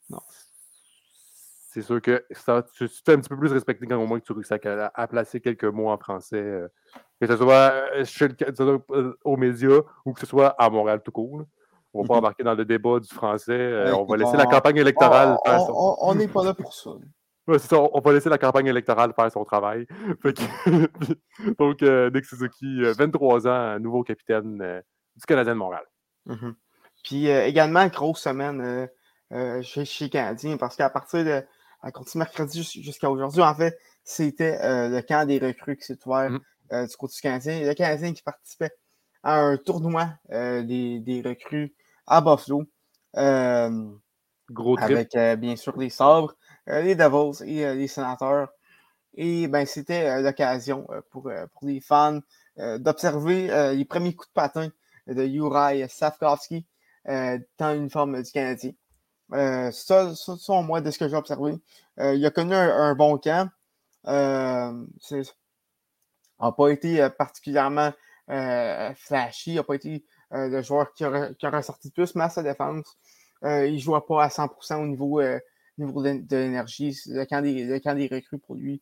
Non 0.10 0.20
c'est 1.76 1.82
sûr 1.82 2.02
que 2.02 2.24
ça, 2.32 2.64
tu, 2.74 2.88
tu 2.88 3.12
un 3.12 3.18
petit 3.18 3.28
peu 3.28 3.38
plus 3.38 3.52
respecté 3.52 3.86
quand 3.86 4.02
au 4.02 4.08
moins 4.08 4.18
que 4.18 4.24
tu 4.24 4.32
réussis 4.32 4.54
à, 4.54 4.92
à, 4.94 5.08
placer 5.08 5.42
quelques 5.42 5.66
mots 5.66 5.90
en 5.90 5.98
français, 5.98 6.40
euh, 6.40 6.70
que 7.20 7.28
ce 7.28 7.36
soit 7.36 7.74
euh, 7.74 8.06
chez 8.06 8.30
euh, 8.62 9.14
aux 9.26 9.36
médias 9.36 9.82
ou 10.06 10.14
que 10.14 10.22
ce 10.22 10.26
soit 10.26 10.56
à 10.58 10.70
Montréal 10.70 11.02
tout 11.04 11.12
court. 11.12 11.44
On 11.94 12.02
va 12.02 12.08
pas 12.08 12.14
mm-hmm. 12.14 12.18
embarquer 12.18 12.44
dans 12.44 12.54
le 12.54 12.64
débat 12.64 13.02
du 13.02 13.14
français. 13.14 13.92
on 13.94 14.06
va 14.06 14.16
laisser 14.16 14.38
la 14.38 14.46
campagne 14.46 14.78
électorale 14.78 15.38
faire 15.46 15.60
son... 15.60 15.98
On 16.00 16.16
n'est 16.16 16.30
pas 16.30 16.46
là 16.46 16.54
pour 16.54 16.74
ça. 16.74 16.92
Ouais, 17.48 17.60
c'est 17.60 17.68
ça, 17.68 17.78
on 17.80 18.00
va 18.00 18.12
laisser 18.12 18.28
la 18.28 18.40
campagne 18.40 18.66
électorale 18.66 19.14
faire 19.14 19.32
son 19.32 19.44
travail. 19.44 19.86
Donc, 21.60 21.80
Nick 21.84 22.26
Suzuki, 22.26 22.82
23 22.82 23.48
ans, 23.48 23.80
nouveau 23.80 24.02
capitaine 24.02 24.82
du 25.16 25.26
Canadien 25.28 25.54
de 25.54 25.60
Montréal. 25.60 25.84
Mm-hmm. 26.28 26.54
Puis 27.04 27.28
également, 27.28 27.86
grosse 27.86 28.22
semaine 28.22 28.90
chez, 29.62 29.86
chez 29.86 30.10
Canadien, 30.10 30.58
parce 30.58 30.76
qu'à 30.76 30.90
partir 30.90 31.24
de 31.24 31.44
à 31.86 31.92
compter 31.92 32.18
mercredi 32.18 32.64
jusqu'à 32.64 33.10
aujourd'hui. 33.10 33.44
En 33.44 33.54
fait, 33.54 33.78
c'était 34.04 34.60
euh, 34.64 34.90
le 34.90 35.02
camp 35.04 35.26
des 35.28 35.38
recrues 35.38 35.78
qui 35.78 35.86
s'est 35.86 36.00
ouvert 36.06 36.32
mm. 36.32 36.40
euh, 36.74 36.88
du 36.88 36.98
côté 36.98 37.14
du 37.14 37.22
Canadien. 37.22 37.68
Le 37.68 37.74
Canadien 37.76 38.14
qui 38.14 38.24
participait 38.24 38.72
à 39.24 39.40
un 39.40 39.58
tournoi 39.58 40.10
euh, 40.32 40.64
des, 40.64 41.00
des, 41.00 41.22
recrues 41.22 41.76
à 42.08 42.22
Buffalo. 42.22 42.66
Gros 44.52 44.78
Avec 44.80 45.16
bien 45.40 45.56
sûr 45.56 45.78
les 45.78 45.90
sabres, 45.90 46.36
les 46.68 46.96
Devils 46.96 47.44
et 47.48 47.74
les 47.76 47.88
sénateurs. 47.88 48.50
Et 49.16 49.48
ben, 49.48 49.66
c'était 49.66 50.22
l'occasion 50.22 50.86
pour, 51.10 51.32
pour 51.54 51.68
les 51.68 51.80
fans 51.80 52.20
d'observer 52.58 53.74
les 53.76 53.86
premiers 53.86 54.14
coups 54.14 54.30
de 54.30 54.34
patin 54.34 54.70
de 55.08 55.26
Juraj 55.26 55.88
Safkovski 55.88 56.66
dans 57.06 57.74
l'uniforme 57.74 58.22
du 58.22 58.32
Canadien. 58.32 58.72
Euh, 59.34 59.72
ça, 59.72 60.14
ça, 60.16 60.62
moi, 60.62 60.82
de 60.82 60.92
ce 60.92 61.00
que 61.00 61.10
j'ai 61.10 61.16
observé, 61.16 61.56
euh, 62.00 62.14
il 62.14 62.26
a 62.26 62.32
connu 62.32 62.54
un, 62.54 62.94
bon 62.96 63.18
camp. 63.18 63.50
Euh, 64.08 64.86
n'a 66.40 66.52
pas 66.52 66.70
été 66.70 67.10
particulièrement 67.18 67.92
flashy, 68.28 69.52
il 69.52 69.56
n'a 69.56 69.64
pas 69.64 69.76
été 69.76 70.06
le 70.32 70.62
joueur 70.62 70.94
qui 70.94 71.04
qui 71.40 71.48
ressorti 71.48 71.92
plus, 71.92 72.14
mais 72.16 72.26
à 72.26 72.30
sa 72.30 72.44
défense, 72.44 72.98
il 73.44 73.74
ne 73.74 73.78
jouait 73.78 74.02
pas 74.08 74.24
à 74.26 74.28
100% 74.28 74.76
au 74.82 74.88
niveau, 74.88 75.22
niveau 75.78 76.04
de, 76.04 76.36
l'énergie. 76.36 76.96
Le 77.08 77.26
camp, 77.26 77.42
des, 77.42 78.08
recrues 78.08 78.40
pour 78.40 78.56
lui, 78.56 78.82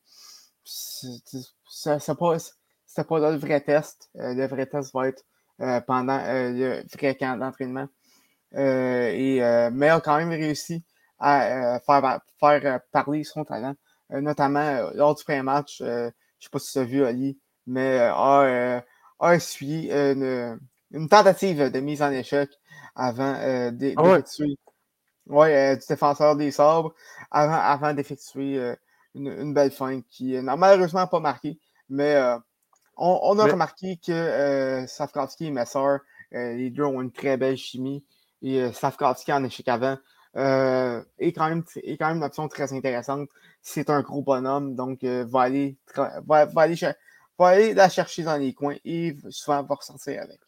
c'était 0.65 1.37
pas, 2.19 2.37
pas 3.03 3.19
là 3.19 3.31
le 3.31 3.37
vrai 3.37 3.61
test. 3.61 4.09
le 4.15 4.45
vrai 4.47 4.65
test 4.65 4.93
va 4.93 5.07
être 5.07 5.23
pendant 5.85 6.17
le 6.17 6.83
vrai 6.97 7.15
camp 7.15 7.37
d'entraînement. 7.37 7.87
Euh, 8.55 9.11
et, 9.11 9.43
euh, 9.43 9.69
mais 9.73 9.89
a 9.89 9.99
quand 9.99 10.17
même 10.17 10.29
réussi 10.29 10.83
à 11.19 11.75
euh, 11.75 11.79
faire, 11.79 12.21
faire 12.39 12.79
parler 12.91 13.23
son 13.23 13.43
talent, 13.43 13.75
notamment 14.09 14.91
lors 14.93 15.15
du 15.15 15.23
premier 15.23 15.41
match. 15.41 15.77
je 15.79 15.85
ne 16.05 16.11
sais 16.39 16.49
pas 16.51 16.59
si 16.59 16.73
tu 16.73 16.79
as 16.79 16.83
vu, 16.83 17.05
Ali, 17.05 17.39
mais 17.65 17.99
a, 17.99 18.83
a 19.19 19.35
essuyé 19.35 19.91
une, 19.93 20.59
une, 20.91 21.09
tentative 21.09 21.71
de 21.71 21.79
mise 21.79 22.01
en 22.01 22.11
échec 22.11 22.49
avant 22.95 23.71
d'effectuer 23.71 24.57
ah 25.29 25.33
ouais? 25.33 25.77
du 25.77 25.85
défenseur 25.87 26.35
des 26.35 26.51
sabres 26.51 26.93
avant, 27.31 27.53
avant 27.53 27.93
d'effectuer 27.93 28.75
une, 29.15 29.27
une, 29.27 29.53
belle 29.53 29.71
fin 29.71 30.01
qui 30.01 30.39
n'a 30.41 30.55
malheureusement 30.57 31.07
pas 31.07 31.19
marqué, 31.19 31.57
mais 31.89 32.15
on, 32.97 33.19
on, 33.23 33.39
a 33.39 33.45
remarqué 33.45 33.97
que 33.97 34.11
euh, 34.11 34.85
Safkowski 34.85 35.47
et 35.47 35.51
Messer, 35.51 35.97
les 36.31 36.69
deux 36.69 36.83
ont 36.83 37.01
une 37.01 37.11
très 37.11 37.37
belle 37.37 37.57
chimie 37.57 38.03
et 38.43 38.61
euh, 38.61 38.71
Safkowski 38.71 39.33
en 39.33 39.43
échec 39.43 39.67
avant. 39.67 39.97
Euh, 40.35 41.03
est, 41.19 41.31
quand 41.31 41.47
même, 41.47 41.63
est 41.75 41.97
quand 41.97 42.07
même 42.07 42.17
une 42.17 42.23
option 42.23 42.47
très 42.47 42.73
intéressante. 42.73 43.29
C'est 43.61 43.89
un 43.89 44.01
gros 44.01 44.21
bonhomme, 44.23 44.75
donc 44.75 45.03
euh, 45.03 45.25
va, 45.27 45.41
aller 45.41 45.77
va, 45.95 46.45
va, 46.45 46.61
aller 46.61 46.75
va 47.37 47.47
aller 47.47 47.73
la 47.73 47.89
chercher 47.89 48.23
dans 48.23 48.37
les 48.37 48.53
coins 48.53 48.77
et 48.83 49.15
souvent 49.29 49.63
va 49.63 49.75
ressortir 49.75 50.21
avec. 50.21 50.39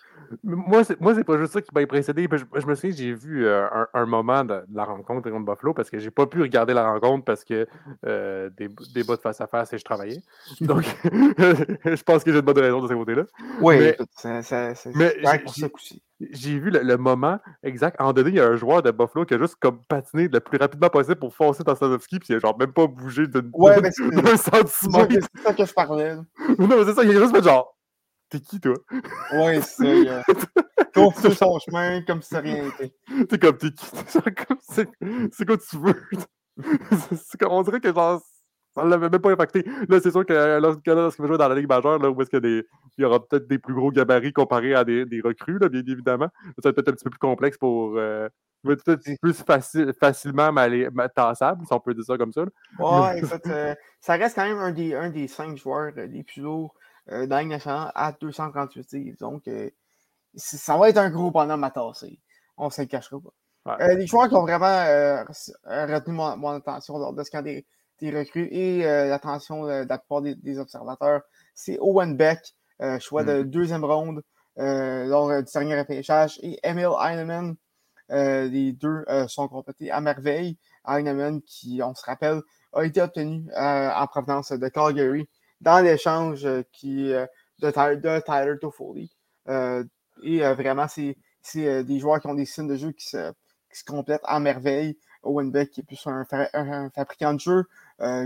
Moi, 0.43 0.84
c'est, 0.84 0.99
moi, 0.99 1.13
c'est 1.15 1.23
pas 1.23 1.38
juste 1.38 1.54
ça 1.54 1.62
qui 1.62 1.69
m'a 1.73 1.86
précédé. 1.86 2.28
Je, 2.32 2.65
me 2.65 2.75
souviens, 2.75 2.95
j'ai 2.95 3.13
vu 3.13 3.45
euh, 3.45 3.67
un, 3.93 4.06
moment 4.06 4.43
de, 4.43 4.62
la 4.73 4.84
rencontre 4.84 5.30
contre 5.30 5.45
Buffalo 5.45 5.73
parce 5.73 5.89
que 5.89 5.99
j'ai 5.99 6.12
pas 6.12 6.25
pu 6.25 6.41
regarder 6.41 6.73
la 6.73 6.91
rencontre 6.91 7.25
parce 7.25 7.43
que 7.43 7.67
euh, 8.06 8.49
des, 8.58 8.69
des 8.93 9.04
bas 9.04 9.15
de 9.15 9.21
face 9.21 9.41
à 9.41 9.47
face 9.47 9.73
et 9.73 9.78
je 9.78 9.84
travaillais. 9.84 10.21
Donc, 10.62 10.84
je 11.04 12.04
pense 12.04 12.23
que 12.23 12.32
j'ai 12.32 12.41
de 12.41 12.45
bonnes 12.45 12.60
raisons 12.60 12.82
de 12.82 12.88
ce 12.88 12.93
côté-là. 12.93 13.23
Oui, 13.62 13.78
mais, 13.78 13.97
c'est, 14.15 14.95
mais 14.95 15.15
j'ai, 16.32 16.60
vu 16.60 16.69
le, 16.69 16.97
moment 16.97 17.39
exact. 17.63 17.99
En 17.99 18.13
donné, 18.13 18.30
il 18.30 18.36
y 18.36 18.39
a 18.39 18.47
un 18.47 18.56
joueur 18.56 18.82
de 18.82 18.91
Buffalo 18.91 19.25
qui 19.25 19.34
a 19.34 19.39
juste 19.39 19.56
comme 19.60 19.80
patiné 19.88 20.28
le 20.28 20.39
plus 20.39 20.58
rapidement 20.58 20.89
possible 20.89 21.17
pour 21.17 21.36
foncer 21.36 21.63
dans 21.63 21.75
Sadowski, 21.75 22.19
puis 22.19 22.30
il 22.30 22.36
a 22.36 22.39
genre 22.39 22.58
même 22.58 22.71
pas 22.71 22.88
bougé 22.88 23.28
d'un 23.28 23.41
ouais, 23.54 23.91
centimètre. 24.38 25.28
C'est 25.36 25.43
ça 25.43 25.54
que 25.54 25.65
je 25.65 25.73
parlais. 25.73 26.15
non, 26.15 26.67
mais 26.67 26.86
c'est 26.86 26.93
ça, 26.93 27.04
il 27.04 27.15
a 27.15 27.19
juste 27.19 27.36
fait 27.36 27.43
genre 27.43 27.75
T'es 28.30 28.40
qui, 28.40 28.60
toi? 28.60 28.76
Ouais, 29.34 29.62
c'est 29.62 30.06
ça? 30.06 30.24
Continue 30.94 31.36
son 31.36 31.60
chemin 31.60 32.02
comme 32.04 32.22
si 32.22 32.30
ça 32.30 32.40
rien 32.40 32.68
été. 32.68 32.94
T'es 33.28 33.38
comme, 33.38 33.58
t'es 33.58 33.72
qui? 33.72 33.86
C'est 35.32 35.46
quoi 35.46 35.58
tu 35.58 35.78
veux? 35.78 36.04
c'est 37.16 37.40
comme, 37.40 37.52
on 37.52 37.62
dirait 37.64 37.80
que 37.80 37.94
genre, 37.94 38.22
ça 38.76 38.84
ne 38.84 38.90
l'avait 38.90 39.10
même 39.10 39.22
pas 39.22 39.32
impacté. 39.32 39.64
Là, 39.88 40.00
c'est 40.02 40.12
sûr 40.12 40.26
que 40.26 40.60
lorsqu'il 40.60 40.94
va 40.94 41.10
jouer 41.10 41.38
dans 41.38 41.48
la 41.48 41.56
Ligue 41.56 41.70
majeure, 41.70 42.00
là, 42.00 42.10
où 42.10 42.22
est-ce 42.22 42.30
qu'il 42.30 42.64
y, 42.98 43.02
y, 43.02 43.06
aura 43.06 43.26
peut-être 43.26 43.48
des 43.48 43.60
plus 43.60 43.74
gros 43.74 43.92
gabarits 43.92 44.34
comparés 44.34 44.76
à 44.76 44.84
des, 44.84 45.06
des 45.06 45.22
recrues, 45.22 45.60
là, 45.60 45.70
bien 45.70 45.84
évidemment. 45.88 46.28
Ça 46.62 46.70
va 46.70 46.74
peut-être 46.74 46.90
un 46.90 46.94
petit 46.94 47.04
peu 47.04 47.10
plus 47.12 47.20
complexe 47.20 47.58
pour. 47.58 47.98
Euh, 47.98 48.28
peut-être 48.64 49.04
plus 49.22 49.44
facile, 49.44 49.94
facilement 50.00 50.52
tassable, 51.16 51.66
si 51.66 51.74
on 51.74 51.80
peut 51.80 51.94
dire 51.94 52.04
ça 52.04 52.18
comme 52.18 52.34
ça. 52.34 52.46
Ouais, 52.80 53.20
écoute, 53.20 53.46
euh, 53.48 53.76
ça 54.00 54.16
reste 54.16 54.36
quand 54.36 54.46
même 54.46 54.58
un 54.58 54.72
des, 54.72 54.96
un 54.96 55.10
des 55.10 55.28
cinq 55.28 55.58
joueurs 55.58 55.94
euh, 55.98 56.08
les 56.08 56.24
plus 56.24 56.42
lourds 56.42 56.74
euh, 57.12 57.28
dans 57.28 57.38
à 57.94 58.12
238 58.20 59.20
Donc, 59.20 59.48
euh, 59.48 59.70
ça 60.36 60.76
va 60.78 60.89
être 60.89 60.98
un 60.98 61.10
gros 61.10 61.32
bonhomme 61.32 61.63
à 61.63 61.72
tasser. 61.72 62.20
On 62.58 62.65
ne 62.65 62.70
se 62.72 62.82
le 62.82 62.88
cachera 62.88 63.20
pas. 63.20 63.78
Euh, 63.82 63.96
les 63.96 64.08
joueurs 64.08 64.28
qui 64.28 64.36
ont 64.36 64.44
vraiment 64.44 65.24
retenu 65.65 66.13
mon, 66.13 66.50
attention 66.50 66.98
lors 66.98 67.13
de 67.13 67.24
ce 67.24 67.32
camp 67.32 67.44
des, 67.44 67.65
recrues 68.02 68.48
et 68.52 68.84
l'attention 68.84 69.65
de 69.65 69.88
la 69.88 69.98
plupart 69.98 70.22
des, 70.22 70.60
observateurs, 70.60 71.22
c'est 71.56 71.78
Owen 71.80 72.15
Beck, 72.15 72.39
choix 73.00 73.24
de 73.24 73.41
mm. 73.41 73.50
deuxième 73.50 73.86
ronde 73.86 74.22
lors 74.56 75.36
du 75.41 75.52
dernier 75.52 75.80
repêchage, 75.80 76.39
et 76.44 76.60
Emil 76.63 76.89
Heinemann. 77.02 77.56
les 78.10 78.74
deux 78.74 79.06
sont 79.28 79.48
complétés 79.48 79.89
à 79.89 80.00
merveille. 80.02 80.58
Heinemann, 80.88 81.41
qui, 81.41 81.82
on 81.84 81.96
se 81.96 82.06
rappelle, 82.06 82.41
a 82.74 82.84
été 82.84 83.02
obtenu 83.02 83.46
en 83.56 84.06
provenance 84.08 84.52
de 84.52 84.68
Calgary 84.68 85.28
dans 85.62 85.84
l'échange 85.84 86.46
euh, 86.46 86.63
qui 86.72 87.12
euh, 87.13 87.26
de, 87.60 87.68
de, 87.68 88.20
Tyler 88.20 88.60
Toffoli. 88.60 89.12
Euh, 89.48 89.84
et 90.24 90.39
vraiment, 90.39 90.88
c'est 90.88 91.84
des 91.84 92.00
joueurs 92.00 92.22
qui 92.22 92.28
ont 92.28 92.34
des 92.34 92.46
signes 92.46 92.68
de 92.68 92.78
jeu 92.78 92.91
qui 92.91 93.06
se, 93.06 93.32
qui 93.70 93.80
se 93.80 93.84
complètent 93.84 94.24
à 94.24 94.39
merveille. 94.39 94.98
Owen 95.24 95.52
Beck 95.52 95.72
qui 95.72 95.82
est 95.82 95.84
plus 95.84 96.06
un, 96.08 96.24
fabricant 96.26 97.34
de 97.34 97.39
jeu 97.39 97.65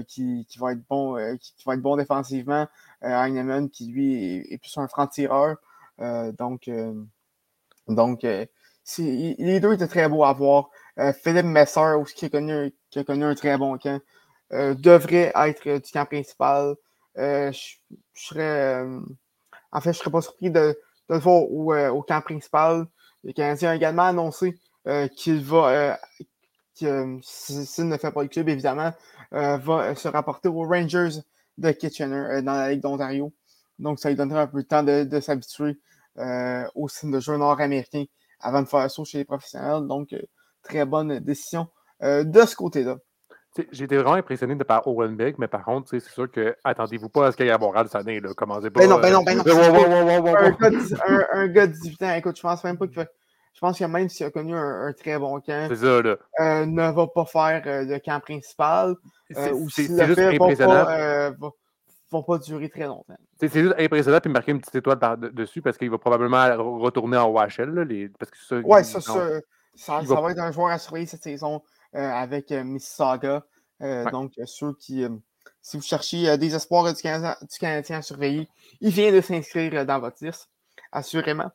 qui, 0.08 0.46
qui, 0.48 0.60
va 0.60 0.74
être 0.74 0.86
bon, 0.88 1.15
qui, 1.39 1.63
va 1.65 1.74
être 1.74 1.82
bon 1.82 1.98
défensivement. 1.98 2.68
Heinemann 3.02 3.70
qui 3.70 3.88
lui 3.88 4.38
est, 4.52 4.58
plus 4.60 4.78
un 4.78 4.88
franc-tireur. 4.88 5.58
donc, 5.98 6.70
donc 7.88 8.22
les 8.98 9.60
deux 9.60 9.74
étaient 9.74 9.88
très 9.88 10.08
beaux 10.08 10.24
à 10.24 10.34
voir. 10.34 10.70
Philippe 11.24 11.46
Messer 11.46 11.96
aussi 12.00 12.13
qui 12.13 12.26
a 12.26 12.30
connu, 12.30 12.74
qui 12.92 13.00
a 13.00 13.04
connu 13.04 13.24
un 13.24 13.36
très 13.36 13.58
bon 13.58 13.78
camp. 13.78 14.00
devrait 14.52 15.32
être 15.34 15.80
du 15.80 15.92
camp 15.92 16.06
principal. 16.06 16.76
Euh, 17.17 17.52
je, 17.52 17.95
serais. 18.13 18.84
Euh, 18.84 19.00
en 19.72 19.82
fait, 19.82 19.93
je 19.93 19.98
ne 19.98 20.00
serais 20.00 20.12
pas 20.12 20.22
surpris 20.22 20.52
de, 20.52 20.78
le 21.10 21.17
voir 21.17 21.43
au, 21.52 21.74
euh, 21.74 22.02
camp 22.08 22.22
principal. 22.22 22.86
Le 23.24 23.34
Canadien 23.34 23.72
a 23.72 23.76
également 23.76 24.04
annoncé 24.04 24.58
qu'il 25.15 25.43
va, 25.43 26.00
s'il 26.74 26.88
ne 26.89 27.98
fait 27.98 28.12
pas 28.12 28.24
le 28.24 28.30
club, 28.30 28.50
évidemment, 28.50 28.91
va 29.32 29.93
se 29.93 30.08
rapporter 30.08 30.48
aux 30.48 30.63
Rangers 30.63 31.19
de 31.58 31.72
Kitchener 31.72 32.41
dans 32.41 32.54
la 32.54 32.72
Ligue 32.72 32.82
d'Ontario. 32.82 33.32
Donc, 33.78 34.00
ça 34.00 34.10
lui 34.10 34.15
donnerait 34.15 34.41
un 34.41 34.48
peu 34.48 34.63
de 34.63 34.67
temps 34.67 34.82
de, 34.82 35.19
s'habituer 35.19 35.78
au 36.76 36.88
signe 36.88 37.12
de 37.12 37.19
jeu 37.19 37.38
nord-américain 37.38 38.06
avant 38.39 38.62
de 38.63 38.67
faire 38.67 38.89
ça 38.89 39.04
chez 39.04 39.19
les 39.19 39.26
professionnels. 39.26 39.86
Donc, 39.86 40.15
très 40.63 40.86
bonne 40.86 41.19
décision 41.19 41.67
de 42.02 42.45
ce 42.45 42.56
côté-là. 42.56 42.98
J'ai 43.72 43.86
été 43.86 43.98
vraiment 43.98 44.14
impressionné 44.14 44.56
de 44.56 44.64
par 44.64 44.88
Owen 44.88 45.16
Beck, 45.16 45.40
mais 45.40 45.48
par 45.48 45.64
contre, 45.64 45.90
c'est 45.90 46.00
sûr 46.00 46.30
que 46.30 46.56
attendez-vous 46.64 47.10
pas 47.10 47.28
à 47.28 47.32
ce 47.32 47.38
qu'il 47.38 47.48
y 47.48 47.50
ait 47.50 47.52
à 47.52 47.58
Montréal 47.58 47.88
cette 47.88 48.02
année. 48.02 48.20
Là. 48.20 48.30
Commencez 48.36 48.70
pas. 48.70 48.82
Ben 48.82 48.90
non, 48.90 49.00
ben 49.00 49.12
non, 49.12 49.24
ben 49.24 49.38
non. 49.38 49.44
un, 51.34 51.48
gars 51.48 51.68
de 51.68 51.72
18 51.74 52.04
ans, 52.04 52.14
écoute, 52.14 52.38
je 52.38 52.42
pense 52.42 52.64
même 52.64 52.78
pas 52.78 52.88
qu'il 52.88 53.08
Je 53.54 53.60
pense 53.60 53.80
que 53.80 53.86
même 53.86 54.08
s'il 54.08 54.26
a 54.28 54.30
connu 54.30 54.56
un, 54.56 54.94
très 54.94 55.18
bon 55.18 55.40
camp, 55.42 55.76
ça, 55.76 56.02
là. 56.02 56.18
Euh, 56.40 56.66
ne 56.66 56.92
va 56.92 57.08
pas 57.08 57.26
faire 57.26 57.64
euh, 57.66 57.86
le 57.86 58.00
camp 58.00 58.20
principal. 58.20 58.96
Euh, 59.36 59.52
ou 59.54 59.68
c'est 59.70 59.88
juste 59.88 60.16
fait, 60.16 60.36
impressionnant. 60.36 60.86
Va 60.86 61.32
pas, 61.32 61.50
va, 62.12 62.22
pas 62.22 62.38
durer 62.38 62.70
très 62.70 62.86
longtemps. 62.86 63.18
C'est 63.40 63.52
juste 63.52 63.76
impressionnant 63.80 64.20
puis 64.20 64.32
marquer 64.32 64.52
une 64.52 64.60
petite 64.60 64.76
étoile 64.76 65.00
par 65.00 65.18
dessus 65.18 65.64
parce 65.64 65.78
qu'il 65.78 65.90
va 65.90 65.98
probablement 65.98 66.56
retourner 66.80 67.18
en 67.18 67.28
OHL. 67.34 67.74
Là, 67.74 67.84
les, 67.84 68.10
parce 68.10 68.30
que 68.30 68.38
ça, 68.38 68.60
ouais, 68.60 68.84
ça, 68.84 69.02
ça, 69.02 69.42
ça, 69.76 70.02
va... 70.02 70.22
va... 70.22 70.32
être 70.32 70.40
un 70.40 70.52
joueur 70.52 70.70
à 70.70 70.78
surveiller 70.78 71.08
cette 71.08 71.24
saison. 71.24 71.64
Euh, 71.95 72.12
avec 72.12 72.52
euh, 72.52 72.63
Mississauga. 72.63 73.43
Euh, 73.82 74.06
donc, 74.12 74.34
ceux 74.45 74.73
qui, 74.73 75.06
si 75.62 75.78
vous 75.78 75.84
cherchez 75.84 76.38
des 76.38 76.54
espoirs 76.54 76.93
du 76.93 77.02
Canadien, 77.02 77.97
à 77.97 78.02
surveiller, 78.02 78.47
il 78.80 78.91
vient 78.91 79.12
de 79.12 79.21
s'inscrire 79.21 79.86
dans 79.86 79.99
votre 79.99 80.23
liste, 80.23 80.49
assurément. 80.91 81.49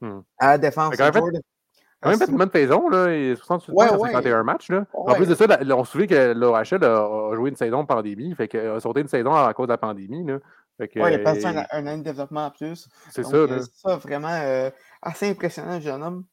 Hmm. 0.00 0.20
À 0.38 0.48
la 0.48 0.58
défense. 0.58 0.94
Il 0.94 1.02
a 1.02 1.12
quand 1.12 2.08
même 2.08 2.18
fait 2.18 2.30
une 2.30 2.38
bonne 2.38 2.50
saison, 2.50 2.88
là, 2.88 3.08
et 3.12 3.36
68 3.36 3.72
points 3.74 3.98
ouais. 3.98 4.12
51 4.12 4.42
matchs. 4.42 4.70
Là. 4.70 4.86
En 4.94 5.14
plus 5.14 5.28
de 5.28 5.34
ça, 5.34 5.44
on 5.76 5.84
se 5.84 5.92
souvient 5.92 6.06
que 6.06 6.32
l'OHL 6.32 6.82
a, 6.82 7.34
joué 7.34 7.50
une 7.50 7.56
saison 7.56 7.84
pandémie, 7.84 8.34
fait 8.34 8.52
a 8.54 8.80
sauté 8.80 9.02
une 9.02 9.08
saison 9.08 9.34
à 9.34 9.52
cause 9.52 9.66
de 9.66 9.72
la 9.72 9.78
pandémie. 9.78 10.24
Là. 10.24 10.38
Oui, 10.78 10.88
il 10.96 11.02
a 11.02 11.18
passé 11.18 11.44
un, 11.44 11.66
un, 11.70 11.86
an 11.86 11.98
de 11.98 12.02
développement 12.02 12.46
en 12.46 12.50
plus. 12.50 12.88
C'est 13.10 13.22
ça. 13.22 13.46
C'est 13.48 13.70
ça, 13.74 13.96
vraiment 13.96 14.70
assez 15.02 15.28
impressionnant, 15.28 15.74
le 15.74 15.80
jeune 15.82 16.02
homme. 16.02 16.24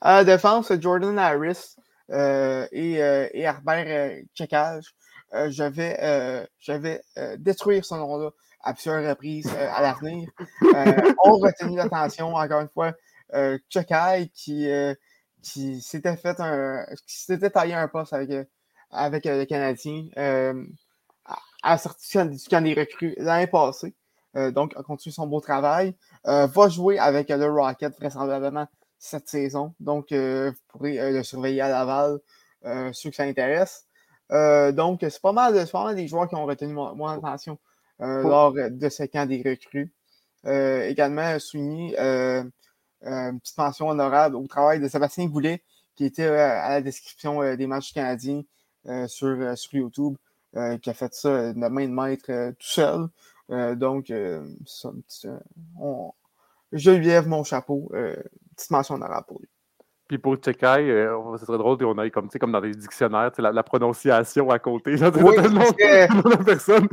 À 0.00 0.16
la 0.16 0.24
défense, 0.24 0.72
Jordan 0.80 1.18
Harris, 1.18 1.76
et, 2.10 3.02
euh, 3.02 3.28
et, 3.32 3.40
Herbert 3.42 3.86
euh, 3.86 4.22
Checkage, 4.34 4.94
je 5.32 5.62
vais, 5.64 6.48
je 6.58 6.72
vais 6.72 7.00
détruire 7.38 7.84
ce 7.84 7.94
nom-là 7.94 8.30
à 8.62 8.74
plusieurs 8.74 9.08
reprises 9.08 9.48
à 9.48 9.80
l'avenir. 9.80 10.28
on 11.24 11.38
retenu 11.38 11.76
l'attention, 11.76 12.34
encore 12.34 12.60
une 12.60 12.68
fois, 12.68 12.92
euh, 13.34 13.58
qui, 14.34 14.68
qui 15.42 15.80
s'était 15.80 16.16
fait 16.16 16.40
un. 16.40 16.84
qui 17.06 17.22
s'était 17.22 17.50
taillé 17.50 17.74
un 17.74 17.86
poste 17.86 18.12
avec, 18.12 18.30
avec 18.90 19.24
le 19.24 19.44
Canadien 19.44 20.06
à 21.62 21.72
la 21.72 21.78
sortie 21.78 22.18
du 22.26 22.48
camp 22.48 22.64
des 22.64 22.74
recrues 22.74 23.14
l'année 23.18 23.46
passée. 23.46 23.94
donc, 24.34 24.72
a 24.76 24.82
continué 24.82 25.12
son 25.12 25.28
beau 25.28 25.40
travail. 25.40 25.94
va 26.24 26.68
jouer 26.68 26.98
avec 26.98 27.28
le 27.28 27.46
Rocket 27.46 27.96
vraisemblablement 28.00 28.66
cette 29.00 29.28
saison. 29.28 29.74
Donc, 29.80 30.12
euh, 30.12 30.50
vous 30.50 30.58
pourrez 30.68 31.00
euh, 31.00 31.10
le 31.10 31.22
surveiller 31.24 31.62
à 31.62 31.68
Laval, 31.68 32.20
euh, 32.66 32.92
ceux 32.92 33.10
que 33.10 33.16
ça 33.16 33.24
intéresse. 33.24 33.86
donc, 34.30 35.00
c'est 35.00 35.20
pas, 35.20 35.32
mal, 35.32 35.54
pas 35.72 35.84
mal 35.84 35.96
des 35.96 36.06
joueurs 36.06 36.28
qui 36.28 36.36
ont 36.36 36.46
retenu 36.46 36.74
mon, 36.74 37.06
attention 37.06 37.58
lors 37.98 38.52
de 38.54 38.88
ce 38.88 39.02
camp 39.04 39.26
des 39.28 39.42
recrues. 39.44 39.92
également, 40.44 41.38
souligner 41.40 41.98
une 41.98 43.40
petite 43.40 43.58
mention 43.58 43.88
honorable 43.88 44.36
au 44.36 44.46
travail 44.46 44.78
de 44.78 44.86
Sébastien 44.86 45.26
Goulet, 45.26 45.62
qui 45.96 46.04
était 46.04 46.26
à 46.26 46.68
la 46.68 46.80
description 46.80 47.56
des 47.56 47.66
matchs 47.66 47.92
canadiens 47.92 48.42
sur, 49.08 49.58
sur 49.58 49.74
YouTube, 49.74 50.16
qui 50.54 50.90
a 50.90 50.94
fait 50.94 51.12
ça 51.12 51.52
de 51.52 51.58
main 51.58 51.88
de 51.88 51.92
maître 51.92 52.52
tout 52.52 52.56
seul. 52.60 53.08
donc, 53.76 54.12
on, 55.80 56.12
je 56.72 56.90
lui 56.90 57.06
lève 57.06 57.26
mon 57.26 57.42
chapeau 57.42 57.90
petite 58.60 58.70
mention 58.70 58.94
honorable 58.94 59.26
pour 59.26 59.40
lui. 59.40 59.48
Puis 60.10 60.18
pour 60.18 60.34
Tchekai, 60.34 60.90
euh, 60.90 61.16
ce 61.38 61.46
serait 61.46 61.56
drôle 61.56 61.78
qu'on 61.78 61.96
aille 61.98 62.10
comme, 62.10 62.28
comme 62.28 62.50
dans 62.50 62.60
des 62.60 62.72
dictionnaires, 62.72 63.30
la, 63.38 63.52
la 63.52 63.62
prononciation 63.62 64.50
à 64.50 64.58
côté. 64.58 64.96
Genre, 64.96 65.12
oui, 65.22 65.36
le 65.36 65.48
nom 65.48 65.60
de 65.70 66.30
la 66.30 66.36
personne. 66.38 66.88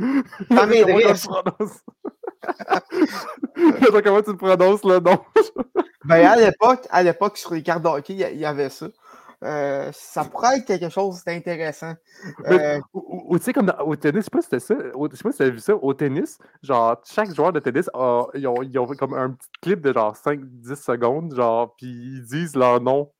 Comment 4.04 4.22
tu 4.22 4.30
le 4.30 4.36
prononces? 4.36 4.84
Le 4.84 5.00
nom? 5.00 5.18
ben, 6.04 6.26
à 6.26 6.36
l'époque, 6.36 6.86
à 6.90 7.02
l'époque, 7.02 7.38
sur 7.38 7.54
les 7.54 7.64
cartes 7.64 7.82
d'hockey, 7.82 8.12
il 8.12 8.38
y, 8.38 8.44
avait 8.44 8.70
ça. 8.70 8.86
Euh, 9.44 9.90
ça 9.92 10.24
pourrait 10.24 10.58
être 10.58 10.64
quelque 10.64 10.88
chose 10.88 11.22
d'intéressant. 11.24 11.94
Euh, 12.46 12.80
ou, 12.92 13.38
tu 13.38 13.44
sais, 13.44 13.52
comme 13.52 13.72
au 13.84 13.94
tennis, 13.94 14.20
je 14.20 14.24
sais 14.24 14.30
pas 14.30 14.40
si 14.40 14.48
c'était 14.50 14.60
ça. 14.60 14.74
je 14.74 15.16
sais 15.16 15.22
pas 15.22 15.30
si 15.30 15.38
tu 15.38 15.42
as 15.44 15.50
vu 15.50 15.58
ça. 15.60 15.76
Au 15.76 15.94
tennis, 15.94 16.38
genre, 16.62 17.00
chaque 17.04 17.32
joueur 17.32 17.52
de 17.52 17.60
tennis, 17.60 17.88
a, 17.94 18.24
ils, 18.34 18.48
ont, 18.48 18.62
ils, 18.62 18.76
ont, 18.78 18.86
comme 18.86 19.14
un 19.14 19.30
petit 19.30 19.48
clip 19.62 19.80
de 19.80 19.92
genre 19.92 20.16
5-10 20.16 20.74
secondes, 20.74 21.34
genre, 21.36 21.74
puis 21.76 21.86
ils 21.86 22.24
disent 22.24 22.56
leur 22.56 22.80
nom. 22.80 23.12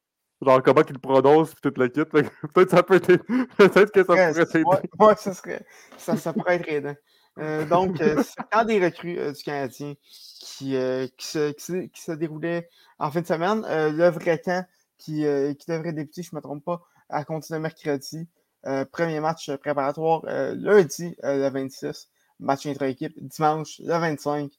Genre, 0.44 0.62
comment 0.62 0.83
qu'ils 0.83 0.94
le 0.94 1.00
prononcent, 1.00 1.52
puis 1.52 1.62
toute 1.62 1.78
la 1.78 1.88
kit. 1.88 2.04
Peut-être 2.54 2.70
ça 2.70 2.83
peut 2.83 2.96
être. 2.96 3.07
Peut-être 3.57 3.92
que 3.92 4.00
ça 4.00 4.04
pourrait 4.04 4.40
être. 4.40 4.88
Ouais, 4.98 5.14
ça, 5.16 5.35
serait, 5.35 5.64
ça, 5.98 6.16
ça 6.16 6.33
pourrait 6.33 6.57
être 6.57 6.68
aidant. 6.68 6.96
Euh, 7.38 7.64
donc, 7.64 7.98
c'est 7.98 8.42
quand 8.50 8.64
des 8.64 8.85
recrues 8.85 9.33
du 9.33 9.42
Canadien 9.44 9.94
qui, 10.40 10.76
qui, 11.16 11.26
se, 11.26 11.52
qui, 11.52 11.90
qui, 11.90 12.02
se, 12.02 12.11
déroulait 12.11 12.68
en 12.98 13.12
fin 13.12 13.20
de 13.20 13.26
semaine. 13.26 13.62
le 13.68 14.09
vrai 14.09 14.40
camp 14.44 14.66
qui, 14.98 15.24
euh, 15.24 15.54
qui 15.54 15.70
devrait 15.70 15.92
débuter, 15.92 16.22
je 16.22 16.30
ne 16.32 16.37
me 16.37 16.42
trompe 16.42 16.64
pas, 16.64 16.82
à 17.08 17.24
compter 17.24 17.54
de 17.54 17.58
mercredi. 17.58 18.28
Euh, 18.66 18.84
premier 18.84 19.20
match 19.20 19.50
préparatoire 19.56 20.22
euh, 20.26 20.54
lundi, 20.56 21.16
le 21.22 21.48
26. 21.48 22.11
Match 22.40 22.66
intra-équipe 22.66 23.14
dimanche, 23.16 23.80
le 23.80 23.96
25. 23.98 24.52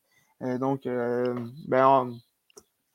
donc, 0.60 0.82
ben, 0.84 2.20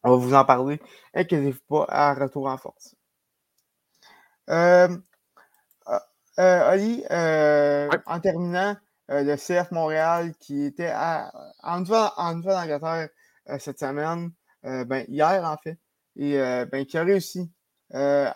on, 0.02 0.10
va 0.10 0.16
vous 0.16 0.34
en 0.34 0.44
parler. 0.44 0.80
Inquiétez-vous 1.14 1.60
pas, 1.68 1.86
à 1.88 2.14
retour 2.14 2.46
en 2.48 2.58
force. 2.58 2.94
Oli, 6.36 7.04
en 7.08 8.20
terminant, 8.20 8.76
le 9.08 9.36
CF 9.36 9.70
Montréal 9.70 10.34
qui 10.38 10.64
était 10.64 10.92
à, 10.94 11.32
en 11.62 11.80
Nouvelle-Angleterre 11.80 13.08
cette 13.58 13.78
semaine, 13.78 14.32
ben, 14.62 15.06
hier 15.08 15.44
en 15.44 15.56
fait, 15.56 15.78
et 16.16 16.40
euh, 16.40 16.64
ben, 16.66 16.84
qui 16.84 16.98
a 16.98 17.04
réussi, 17.04 17.50
euh, 17.94 18.28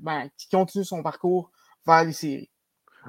ben, 0.00 0.28
qui 0.36 0.48
continue 0.48 0.84
son 0.84 1.02
parcours 1.02 1.50
vers 1.86 2.04
les 2.04 2.12
séries. 2.12 2.50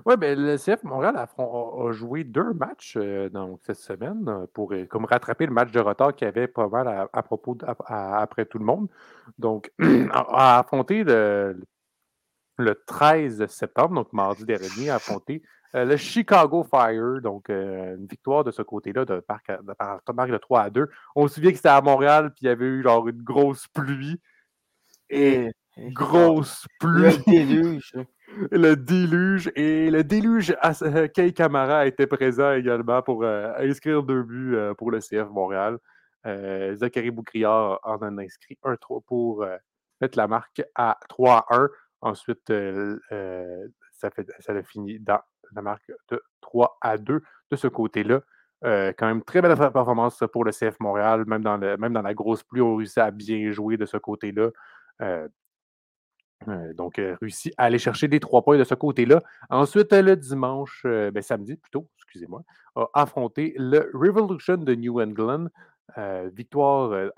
Oui, 0.06 0.18
ben, 0.18 0.40
le 0.40 0.58
CF 0.58 0.84
Montréal 0.84 1.16
a, 1.16 1.92
joué 1.92 2.24
deux 2.24 2.54
matchs 2.54 2.98
euh, 2.98 3.30
donc, 3.30 3.60
cette 3.64 3.78
semaine 3.78 4.48
pour 4.54 4.74
comme 4.90 5.06
rattraper 5.06 5.46
le 5.46 5.54
match 5.54 5.72
de 5.72 5.80
retard 5.80 6.16
qu'il 6.16 6.26
y 6.26 6.30
avait 6.30 6.48
pas 6.48 6.68
mal 6.68 7.08
à, 7.12 7.24
propos 7.24 7.58
après 7.66 8.46
tout 8.46 8.58
le 8.58 8.66
monde. 8.66 8.88
Donc, 9.38 9.72
a 10.12 10.60
affronté 10.60 11.04
le, 11.04 11.62
le 12.58 12.84
13 12.88 13.46
septembre, 13.48 13.94
donc 13.94 14.14
mardi 14.14 14.46
dernier, 14.46 14.90
a 14.90 14.96
affronté 14.96 15.44
euh, 15.76 15.86
le 15.86 15.98
Chicago 15.98 16.64
Fire, 16.64 17.20
donc 17.22 17.50
euh, 17.50 17.96
une 17.96 18.06
victoire 18.06 18.44
de 18.44 18.52
ce 18.52 18.62
côté-là 18.62 19.06
de 19.06 19.20
par, 19.22 19.42
de, 19.48 20.32
de 20.32 20.38
3 20.38 20.62
à 20.62 20.70
2. 20.70 20.88
On 21.16 21.28
se 21.28 21.36
souvient 21.36 21.50
que 21.50 21.58
c'était 21.58 21.70
à 21.70 21.82
Montréal, 21.82 22.32
puis 22.32 22.44
il 22.44 22.46
y 22.46 22.50
avait 22.50 22.66
eu 22.66 22.84
genre 22.84 23.08
une 23.08 23.24
grosse 23.24 23.68
pluie. 23.70 24.20
Et, 25.10 25.50
grosse 25.78 26.68
pluie. 26.80 27.04
Le 27.04 27.24
déluge. 27.26 27.94
le 28.52 28.76
déluge. 28.76 29.52
Et 29.56 29.90
le 29.90 30.04
déluge, 30.04 30.56
euh, 30.84 31.08
Kay 31.08 31.34
Camara 31.34 31.88
était 31.88 32.08
présent 32.08 32.54
également 32.54 33.02
pour 33.02 33.26
inscrire 33.26 34.04
deux 34.04 34.22
buts 34.22 34.56
pour 34.78 34.92
le 34.92 35.00
CF 35.00 35.30
Montréal. 35.32 35.80
Zachary 36.26 37.12
Boucriard 37.12 37.80
en 37.84 37.98
a 37.98 38.22
inscrit 38.22 38.58
un 38.64 38.76
3 38.76 39.02
pour 39.08 39.46
mettre 40.00 40.18
la 40.18 40.28
marque 40.28 40.62
à 40.76 41.00
3 41.10 41.48
à 41.50 41.56
1. 41.58 41.70
Ensuite, 42.02 42.52
ça, 44.40 44.54
a 44.54 44.64
fini 44.64 45.00
dans 45.00 45.22
la 45.54 45.62
marque 45.62 45.92
de 46.10 46.22
3 46.42 46.78
à 46.82 46.98
2 46.98 47.22
de 47.52 47.56
ce 47.56 47.68
côté-là. 47.68 48.22
Euh, 48.66 48.94
quand 48.98 49.08
même 49.08 49.24
très 49.24 49.42
belle 49.42 49.58
performance 49.58 50.24
pour 50.32 50.46
le 50.46 50.52
CF 50.52 50.80
Montréal, 50.80 51.26
même 51.28 51.44
dans, 51.44 51.58
la 52.02 52.14
grosse 52.14 52.44
pluie, 52.44 52.62
on 52.62 52.76
réussit 52.78 53.00
à 53.00 53.12
bien 53.12 53.52
jouer 53.52 53.78
de 53.78 53.86
ce 53.86 53.98
côté-là. 53.98 54.50
Euh, 55.02 55.28
euh, 56.48 56.74
donc, 56.74 57.02
réussi 57.22 57.54
à 57.58 57.66
aller 57.66 57.78
chercher 57.78 58.08
les 58.08 58.20
trois 58.20 58.42
points 58.42 58.58
de 58.58 58.64
ce 58.64 58.76
côté-là. 58.76 59.22
Ensuite, 59.50 59.92
le 59.92 60.16
dimanche, 60.16 60.82
ben, 60.84 61.22
samedi 61.22 61.56
plutôt, 61.56 61.90
excusez-moi, 61.98 62.44
a 62.76 62.88
affronté 62.94 63.54
le 63.58 63.90
Revolution 63.94 64.58
de 64.58 64.76
New 64.76 65.02
England. 65.02 65.48
victoire 66.34 67.12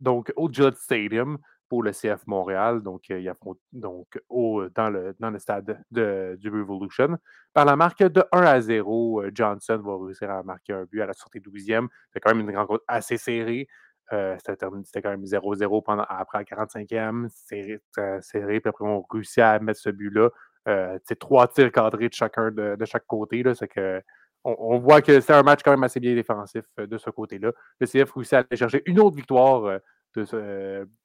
donc, 0.00 0.32
au 0.36 0.52
Judd 0.52 0.74
Stadium 0.76 1.38
pour 1.68 1.82
le 1.82 1.92
CF 1.92 2.26
Montréal. 2.26 2.82
Donc, 2.82 3.08
il 3.08 3.28
affronte 3.28 3.58
donc, 3.72 4.20
au, 4.28 4.64
dans, 4.74 4.90
le, 4.90 5.38
stade 5.38 5.82
de, 5.90 6.36
du 6.40 6.50
Revolution. 6.50 7.18
Par 7.52 7.64
la 7.64 7.76
marque 7.76 8.02
de 8.02 8.24
1 8.32 8.42
à 8.42 8.60
0, 8.60 9.22
euh, 9.22 9.30
Johnson 9.32 9.80
va 9.84 10.04
réussir 10.04 10.30
à 10.30 10.42
marquer 10.42 10.72
un 10.72 10.84
but 10.84 11.00
à 11.00 11.06
la 11.06 11.12
sortie 11.12 11.40
12e. 11.40 11.88
C'est 12.12 12.20
quand 12.20 12.34
même 12.34 12.48
une 12.48 12.56
rencontre 12.56 12.84
assez 12.88 13.16
serrée. 13.16 13.68
Euh, 14.12 14.36
c'était 14.38 15.00
quand 15.00 15.10
même 15.10 15.24
0-0 15.24 15.82
pendant, 15.82 16.04
après 16.08 16.38
la 16.38 16.44
45e, 16.44 17.28
serré, 17.30 17.80
serré, 18.20 18.60
puis 18.60 18.68
après 18.68 18.84
on 18.84 19.02
réussit 19.08 19.38
à 19.38 19.58
mettre 19.60 19.80
ce 19.80 19.88
but-là. 19.88 20.28
Euh, 20.68 20.98
c'est 21.04 21.18
trois 21.18 21.48
tirs 21.48 21.72
cadrés 21.72 22.10
de 22.10 22.14
chacun 22.14 22.50
de, 22.50 22.76
de 22.76 22.84
chaque 22.84 23.06
côté. 23.06 23.42
Là, 23.42 23.54
que, 23.54 24.02
on, 24.44 24.78
voit 24.78 25.00
que 25.00 25.20
c'est 25.20 25.32
un 25.32 25.42
match 25.42 25.60
quand 25.64 25.70
même 25.70 25.84
assez 25.84 26.00
bien 26.00 26.14
défensif 26.14 26.64
de 26.76 26.98
ce 26.98 27.08
côté-là. 27.08 27.52
Le 27.80 27.86
CF 27.86 28.12
réussit 28.12 28.34
à 28.34 28.38
aller 28.40 28.56
chercher 28.56 28.82
une 28.84 29.00
autre 29.00 29.16
victoire 29.16 29.80
de 30.14 30.24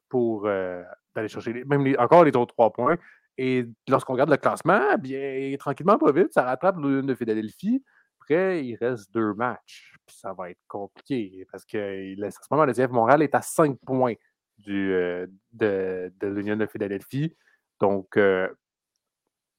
pour 0.09 0.43
d'aller 0.43 1.27
chercher 1.27 1.63
même 1.65 1.95
encore 1.97 2.23
les 2.23 2.35
autres 2.35 2.53
trois 2.53 2.71
points. 2.71 2.97
et 3.37 3.65
lorsqu'on 3.87 4.13
regarde 4.13 4.29
le 4.29 4.37
classement, 4.37 4.97
bien, 4.97 5.55
tranquillement, 5.57 5.97
pas 5.97 6.11
vite, 6.11 6.33
ça 6.33 6.43
rattrape 6.43 6.77
l'Union 6.77 7.03
de 7.03 7.15
Philadelphie. 7.15 7.83
Après, 8.19 8.65
il 8.65 8.75
reste 8.75 9.13
deux 9.13 9.33
matchs. 9.33 9.95
Puis 10.05 10.17
ça 10.17 10.33
va 10.33 10.49
être 10.49 10.59
compliqué 10.67 11.47
parce 11.51 11.65
que 11.65 12.25
en 12.25 12.29
ce 12.31 12.47
moment, 12.51 12.65
le 12.65 12.73
CF 12.73 12.89
Montréal 12.89 13.21
est 13.21 13.35
à 13.35 13.41
5 13.41 13.77
points 13.85 14.15
du, 14.57 14.91
euh, 14.93 15.27
de, 15.53 16.11
de 16.19 16.27
l'Union 16.27 16.55
de 16.55 16.65
Philadelphie. 16.65 17.35
Donc, 17.79 18.17
euh, 18.17 18.47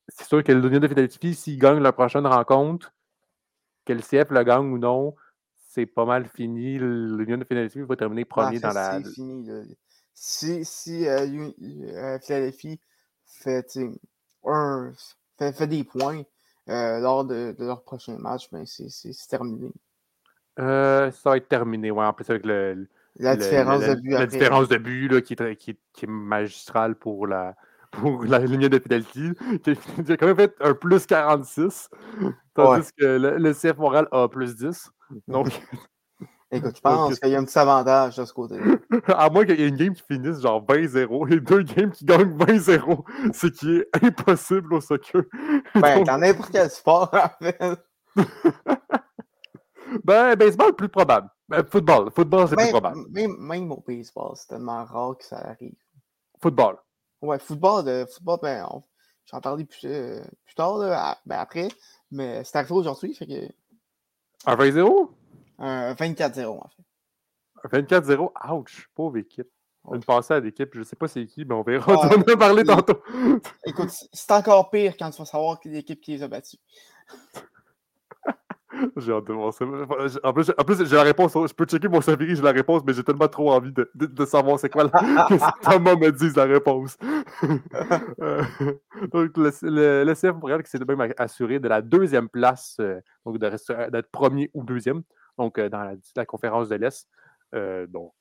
c'est 0.09 0.26
sûr 0.26 0.44
que 0.44 0.53
l'Union 0.53 0.80
de 0.80 0.88
Philadelphie, 0.88 1.34
s'ils 1.34 1.59
gagnent 1.59 1.82
la 1.82 1.92
prochaine 1.92 2.26
rencontre, 2.26 2.92
que 3.86 3.92
le 3.92 4.01
CF 4.01 4.30
le 4.30 4.42
gagne 4.42 4.72
ou 4.72 4.78
non, 4.78 5.14
c'est 5.57 5.86
pas 5.86 6.05
mal 6.05 6.28
fini. 6.28 6.78
L'Union 6.78 7.38
de 7.38 7.44
Philadelphie 7.44 7.80
va 7.82 7.96
terminer 7.96 8.24
premier 8.24 8.61
dans 8.61 8.72
la. 8.72 9.03
C'est 9.03 9.12
fini. 9.12 9.48
Si, 10.14 10.64
si 10.64 11.06
euh, 11.06 11.26
euh, 11.94 12.18
Philadelphie 12.18 12.78
fait, 13.24 13.78
un, 14.44 14.92
fait, 15.38 15.52
fait, 15.52 15.66
des 15.66 15.84
points 15.84 16.22
euh, 16.68 17.00
lors 17.00 17.24
de, 17.24 17.54
de, 17.58 17.64
leur 17.64 17.82
prochain 17.82 18.16
match, 18.18 18.50
ben 18.50 18.64
c'est 18.66 19.12
terminé. 19.28 19.72
ça 20.56 21.11
va 21.24 21.36
être 21.36 21.48
terminé, 21.48 21.90
ouais. 21.90 22.04
En 22.04 22.12
plus, 22.12 22.28
avec 22.28 22.44
le, 22.44 22.86
la 23.16 23.36
différence 23.36 23.82
de 23.82 23.94
but. 23.94 24.11
La, 24.11 24.26
différence 24.26 24.68
de 24.68 24.76
but 24.76 25.08
là, 25.08 25.20
qui, 25.20 25.32
est, 25.34 25.56
qui, 25.56 25.78
qui, 25.92 26.04
est, 26.04 26.08
magistrale 26.08 26.96
pour 26.96 27.26
la, 27.26 27.56
pour 27.90 28.24
la 28.24 28.40
ligne 28.40 28.68
de 28.68 28.78
pénalty, 28.78 29.30
qui 29.62 29.70
a 30.12 30.16
quand 30.16 30.26
même 30.26 30.36
fait 30.36 30.54
un 30.61 30.74
plus 30.74 31.06
46, 31.06 31.88
tandis 32.54 32.92
que 32.92 33.04
le, 33.04 33.38
le, 33.38 33.52
CF 33.54 33.78
Montréal 33.78 34.06
a 34.12 34.28
plus 34.28 34.54
10. 34.56 34.90
Donc. 35.28 35.48
Écoute, 36.53 36.76
je 36.76 36.80
pense 36.80 37.18
qu'il 37.20 37.30
y 37.30 37.36
a 37.36 37.38
un 37.38 37.44
petit 37.44 37.59
avantage 37.59 38.16
de 38.16 38.24
ce 38.24 38.32
côté-là. 38.32 38.76
à 39.16 39.30
moins 39.30 39.44
qu'il 39.44 39.61
y 39.61 39.62
ait 39.62 39.68
une 39.68 39.76
game 39.76 39.94
qui 39.94 40.03
finisse 40.03 40.40
genre 40.40 40.64
20-0 40.64 41.32
et 41.32 41.40
deux 41.40 41.62
games 41.62 41.92
qui 41.92 42.05
gagnent 42.05 42.36
20-0, 42.36 43.32
ce 43.32 43.46
qui 43.46 43.76
est 43.76 43.88
impossible 44.05 44.74
au 44.74 44.80
soccer. 44.80 45.22
Ben, 45.74 45.98
Donc... 45.98 46.07
t'en 46.07 46.18
n'importe 46.18 46.51
quel 46.51 46.68
sport, 46.68 47.09
en 47.12 47.28
fait? 47.44 47.59
ben, 50.05 50.34
baseball, 50.34 50.74
plus 50.74 50.88
probable. 50.88 51.28
Ben, 51.48 51.64
football, 51.64 52.11
football, 52.11 52.48
c'est 52.48 52.57
plus 52.57 52.70
probable. 52.70 52.98
Même, 53.11 53.36
même 53.38 53.70
au 53.70 53.84
baseball, 53.86 54.32
c'est 54.34 54.48
tellement 54.48 54.84
rare 54.84 55.16
que 55.18 55.24
ça 55.24 55.36
arrive. 55.36 55.76
Football. 56.42 56.78
Ouais, 57.22 57.38
football, 57.38 57.84
de, 57.84 58.07
football 58.12 58.38
ben, 58.42 58.66
j'en 59.26 59.40
parlais 59.40 59.64
plus, 59.64 59.84
euh, 59.84 60.20
plus 60.44 60.55
tard, 60.57 60.78
là, 60.78 61.16
ben, 61.26 61.38
après, 61.38 61.68
mais 62.11 62.42
c'est 62.42 62.59
arrivé 62.59 62.74
aujourd'hui, 62.74 63.14
fait 63.14 63.26
que... 63.26 63.48
Un 64.46 64.57
20-0? 64.57 65.11
Un 65.61 65.92
24-0, 65.92 66.46
en 66.46 66.68
fait. 66.68 66.82
Un 67.76 67.82
24-0? 67.82 68.30
Ouch! 68.52 68.88
Pauvre 68.94 69.18
équipe. 69.18 69.48
Une 69.92 70.04
passée 70.04 70.34
à 70.34 70.40
l'équipe, 70.40 70.70
je 70.74 70.82
sais 70.82 70.96
pas 70.96 71.08
c'est 71.08 71.24
qui, 71.26 71.44
mais 71.44 71.54
on 71.54 71.62
verra. 71.62 71.92
on 71.92 71.96
en 71.96 72.20
a 72.20 72.36
parlé 72.36 72.64
tantôt. 72.64 73.02
Écoute, 73.66 73.88
c'est 74.12 74.30
encore 74.32 74.70
pire 74.70 74.94
quand 74.98 75.11
tu 75.11 75.18
vas 75.18 75.24
savoir 75.24 75.58
l'équipe 75.64 76.00
qui 76.00 76.12
les 76.12 76.22
a 76.22 76.28
battus. 76.28 76.61
J'ai 78.96 79.12
hâte 79.12 79.26
de 79.26 79.32
voir 79.32 79.52
ça. 79.52 79.64
En 80.22 80.32
plus, 80.32 80.52
en 80.56 80.64
plus 80.64 80.86
j'ai 80.86 80.96
la 80.96 81.02
réponse. 81.02 81.32
Je 81.32 81.52
peux 81.52 81.66
checker 81.66 81.88
mon 81.88 82.00
serveur, 82.00 82.26
j'ai 82.28 82.40
la 82.40 82.52
réponse, 82.52 82.82
mais 82.86 82.94
j'ai 82.94 83.02
tellement 83.02 83.28
trop 83.28 83.52
envie 83.52 83.72
de, 83.72 83.90
de, 83.94 84.06
de 84.06 84.24
savoir 84.24 84.58
c'est 84.58 84.70
quoi 84.70 84.84
la, 84.84 84.90
que 85.28 85.70
Thomas 85.70 85.96
me 85.96 86.11
dise 86.11 86.34
la 86.36 86.44
réponse. 86.44 86.96
Euh, 88.20 88.42
donc, 89.12 89.36
le, 89.36 89.50
le, 89.62 90.04
le 90.04 90.14
CF 90.14 90.34
Montréal 90.40 90.62
qui 90.62 90.70
s'est 90.70 90.78
même 90.78 91.12
assuré 91.18 91.58
de 91.58 91.68
la 91.68 91.82
deuxième 91.82 92.28
place, 92.28 92.76
euh, 92.80 93.00
donc 93.26 93.38
d'être 93.38 94.11
premier 94.11 94.50
ou 94.54 94.64
deuxième, 94.64 95.02
donc 95.41 95.59
euh, 95.59 95.68
dans 95.68 95.97
la, 96.16 96.26
conférence 96.26 96.68
de 96.68 96.76
l'Est. 96.76 97.09
Euh, 97.55 97.86
donc, 97.86 98.12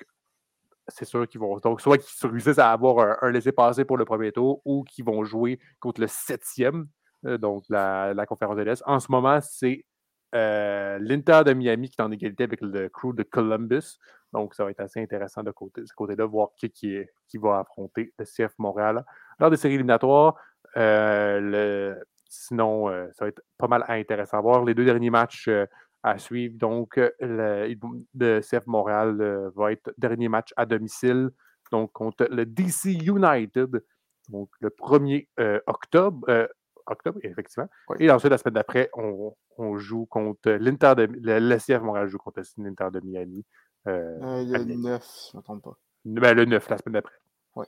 c'est 0.88 1.06
sûr 1.06 1.28
qu'ils 1.28 1.40
vont. 1.40 1.58
Donc, 1.58 1.82
soit 1.82 1.98
qu'ils 1.98 2.10
se 2.10 2.26
réussissent 2.26 2.60
à 2.60 2.72
avoir 2.72 3.00
un, 3.00 3.28
un 3.28 3.32
laissé-passer 3.32 3.86
pour 3.86 3.98
le 3.98 4.06
premier 4.06 4.32
tour 4.32 4.62
ou 4.66 4.84
qu'ils 4.84 5.06
vont 5.06 5.24
jouer 5.24 5.60
contre 5.80 6.02
le 6.02 6.08
septième, 6.08 6.88
donc 7.24 7.66
la, 7.70 8.26
conférence 8.28 8.56
de 8.56 8.64
l'Est. 8.64 8.82
En 8.86 9.00
ce 9.00 9.12
moment, 9.12 9.40
c'est 9.42 9.86
euh, 10.34 10.98
L'Inter 11.02 11.42
de 11.46 11.54
Miami 11.54 11.90
qui 11.90 11.96
est 12.00 12.04
en 12.04 12.12
égalité 12.12 12.44
avec 12.46 12.62
le 12.62 12.88
crew 12.88 13.14
de 13.14 13.24
Columbus. 13.24 14.00
Donc, 14.32 14.56
ça 14.56 14.64
va 14.64 14.72
être 14.72 14.80
assez 14.80 15.02
intéressant 15.02 15.44
de, 15.44 15.52
ce 15.86 15.94
côté-là, 15.94 16.26
voir 16.26 16.50
qui, 16.56 16.70
qui, 16.70 16.98
qui, 17.28 17.38
va 17.38 17.60
affronter 17.60 18.14
le 18.18 18.26
CF 18.26 18.54
Montréal 18.58 19.04
lors 19.40 19.50
des 19.50 19.58
séries 19.58 19.76
éliminatoires. 19.76 20.36
Euh, 20.78 21.96
sinon, 22.30 22.90
euh, 22.90 23.08
ça 23.12 23.26
va 23.26 23.30
être 23.30 23.42
pas 23.58 23.68
mal 23.68 23.84
intéressant 23.88 24.38
à 24.38 24.42
voir. 24.42 24.64
Les 24.64 24.76
deux 24.76 24.86
derniers 24.86 25.10
matchs 25.10 25.48
euh, 25.48 25.66
à 26.04 26.18
suivre. 26.18 26.58
Donc, 26.58 27.00
le, 27.20 27.76
le 28.16 28.40
CF 28.42 28.66
Montréal 28.68 29.20
euh, 29.22 29.50
va 29.56 29.72
être 29.72 29.92
dernier 29.98 30.30
match 30.30 30.54
à 30.56 30.66
domicile, 30.66 31.30
donc 31.72 31.92
contre 31.92 32.28
le 32.30 32.46
DC 32.46 32.86
United. 32.86 33.84
Donc, 34.30 34.50
le 34.60 34.70
1er 34.70 35.28
octobre, 35.66 36.50
octobre, 36.90 37.20
effectivement. 37.24 37.68
Oui. 37.90 37.98
Et 38.00 38.12
ensuite, 38.12 38.32
la 38.32 38.38
semaine 38.38 38.56
d'après, 38.56 38.90
on, 38.94 39.36
on, 39.58 39.78
joue 39.78 40.06
contre 40.06 40.52
l'Inter 40.52 40.94
de 40.96 41.04
le, 41.04 41.40
le 41.40 41.58
CF 41.58 41.82
Montréal 41.82 42.08
joue 42.08 42.18
contre 42.18 42.42
l'Inter 42.58 42.88
de 42.92 43.00
Miami. 43.02 43.46
Euh, 43.88 44.18
euh, 44.22 44.44
le 44.44 44.76
9, 44.76 45.04
si 45.04 45.32
je 45.32 45.38
ne 45.38 45.40
me 45.40 45.44
trompe 45.44 45.64
pas. 45.64 45.78
Ben, 46.06 46.34
le 46.36 46.46
9, 46.46 46.70
la 46.70 46.78
semaine 46.78 46.94
d'après. 46.94 47.16
Oui. 47.56 47.66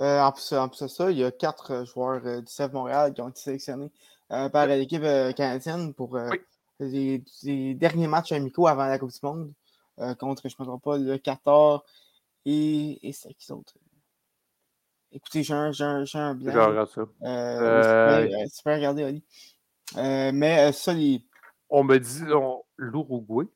Euh, 0.00 0.20
en, 0.20 0.32
plus, 0.32 0.52
en, 0.52 0.68
plus, 0.68 0.82
de 0.82 0.88
ça, 0.88 1.10
il 1.10 1.18
y 1.18 1.24
a 1.24 1.30
quatre 1.30 1.84
joueurs 1.86 2.20
du 2.20 2.46
CF 2.46 2.72
Montréal 2.72 3.14
qui 3.14 3.20
ont 3.20 3.28
été 3.28 3.40
sélectionnés 3.40 3.90
par 4.28 4.66
l'équipe 4.66 5.02
canadienne 5.36 5.94
pour 5.94 6.12
oui. 6.12 6.40
Les, 6.80 7.22
les, 7.42 7.74
derniers 7.74 8.06
matchs 8.06 8.32
amicaux 8.32 8.66
avant 8.66 8.86
la 8.86 8.98
Coupe 8.98 9.12
du 9.12 9.18
Monde 9.22 9.52
contre, 10.18 10.48
je 10.48 10.54
ne 10.58 10.64
me 10.64 10.66
trompe 10.66 10.82
pas, 10.82 10.98
le 10.98 11.16
14 11.16 11.80
et, 12.44 13.08
et 13.08 13.12
c'est 13.12 13.32
qui 13.34 13.48
d'autre? 13.48 13.74
Écoutez, 15.12 15.42
j'ai 15.42 15.54
un, 15.54 15.72
un, 15.80 16.04
un 16.14 16.34
blanc. 16.34 16.52
Je 16.52 16.58
regarde 16.58 16.88
ça. 16.88 17.00
Euh, 17.00 17.06
euh... 17.22 18.44
Tu, 18.54 18.62
peux, 18.62 18.72
regarder. 18.72 19.22
Euh, 19.96 20.30
mais 20.34 20.72
ça, 20.72 20.92
les... 20.92 21.24
On 21.70 21.84
me 21.84 21.98
dit 21.98 22.22
l'Uruguay. 22.76 23.46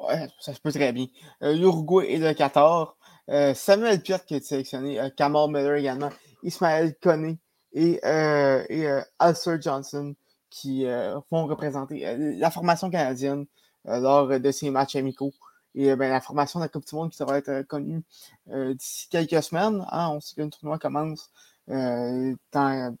Ouais, 0.00 0.28
ça 0.38 0.54
se 0.54 0.60
peut 0.60 0.70
très 0.70 0.92
bien. 0.92 1.06
Euh, 1.42 1.54
L'Uruguay 1.54 2.12
et 2.12 2.18
le 2.18 2.32
Qatar. 2.32 2.96
Euh, 3.30 3.52
Samuel 3.54 4.00
Piot 4.02 4.18
qui 4.26 4.34
a 4.34 4.36
été 4.36 4.46
sélectionné. 4.46 5.00
Euh, 5.00 5.10
Kamal 5.10 5.50
Miller 5.50 5.74
également. 5.74 6.10
Ismaël 6.42 6.94
Koné 7.00 7.38
et, 7.72 8.00
et 8.04 9.00
Alcer 9.18 9.60
Johnson 9.60 10.14
qui 10.50 10.86
vont 11.30 11.46
représenter 11.46 12.16
la 12.36 12.50
formation 12.50 12.90
canadienne 12.90 13.46
lors 13.84 14.28
de 14.40 14.50
ces 14.50 14.70
matchs 14.70 14.96
amicaux. 14.96 15.32
Et 15.74 15.94
ben, 15.94 16.10
la 16.10 16.20
formation 16.20 16.58
de 16.58 16.64
la 16.64 16.68
Coupe 16.68 16.86
du 16.86 16.94
Monde 16.96 17.10
qui 17.10 17.18
devrait 17.18 17.38
être 17.38 17.62
connue 17.62 18.02
euh, 18.50 18.74
d'ici 18.74 19.08
quelques 19.08 19.42
semaines. 19.42 19.86
Hein, 19.90 20.10
on 20.10 20.20
sait 20.20 20.34
que 20.34 20.42
le 20.42 20.50
tournoi 20.50 20.78
commence 20.78 21.30
euh, 21.68 22.34
dans, 22.52 22.96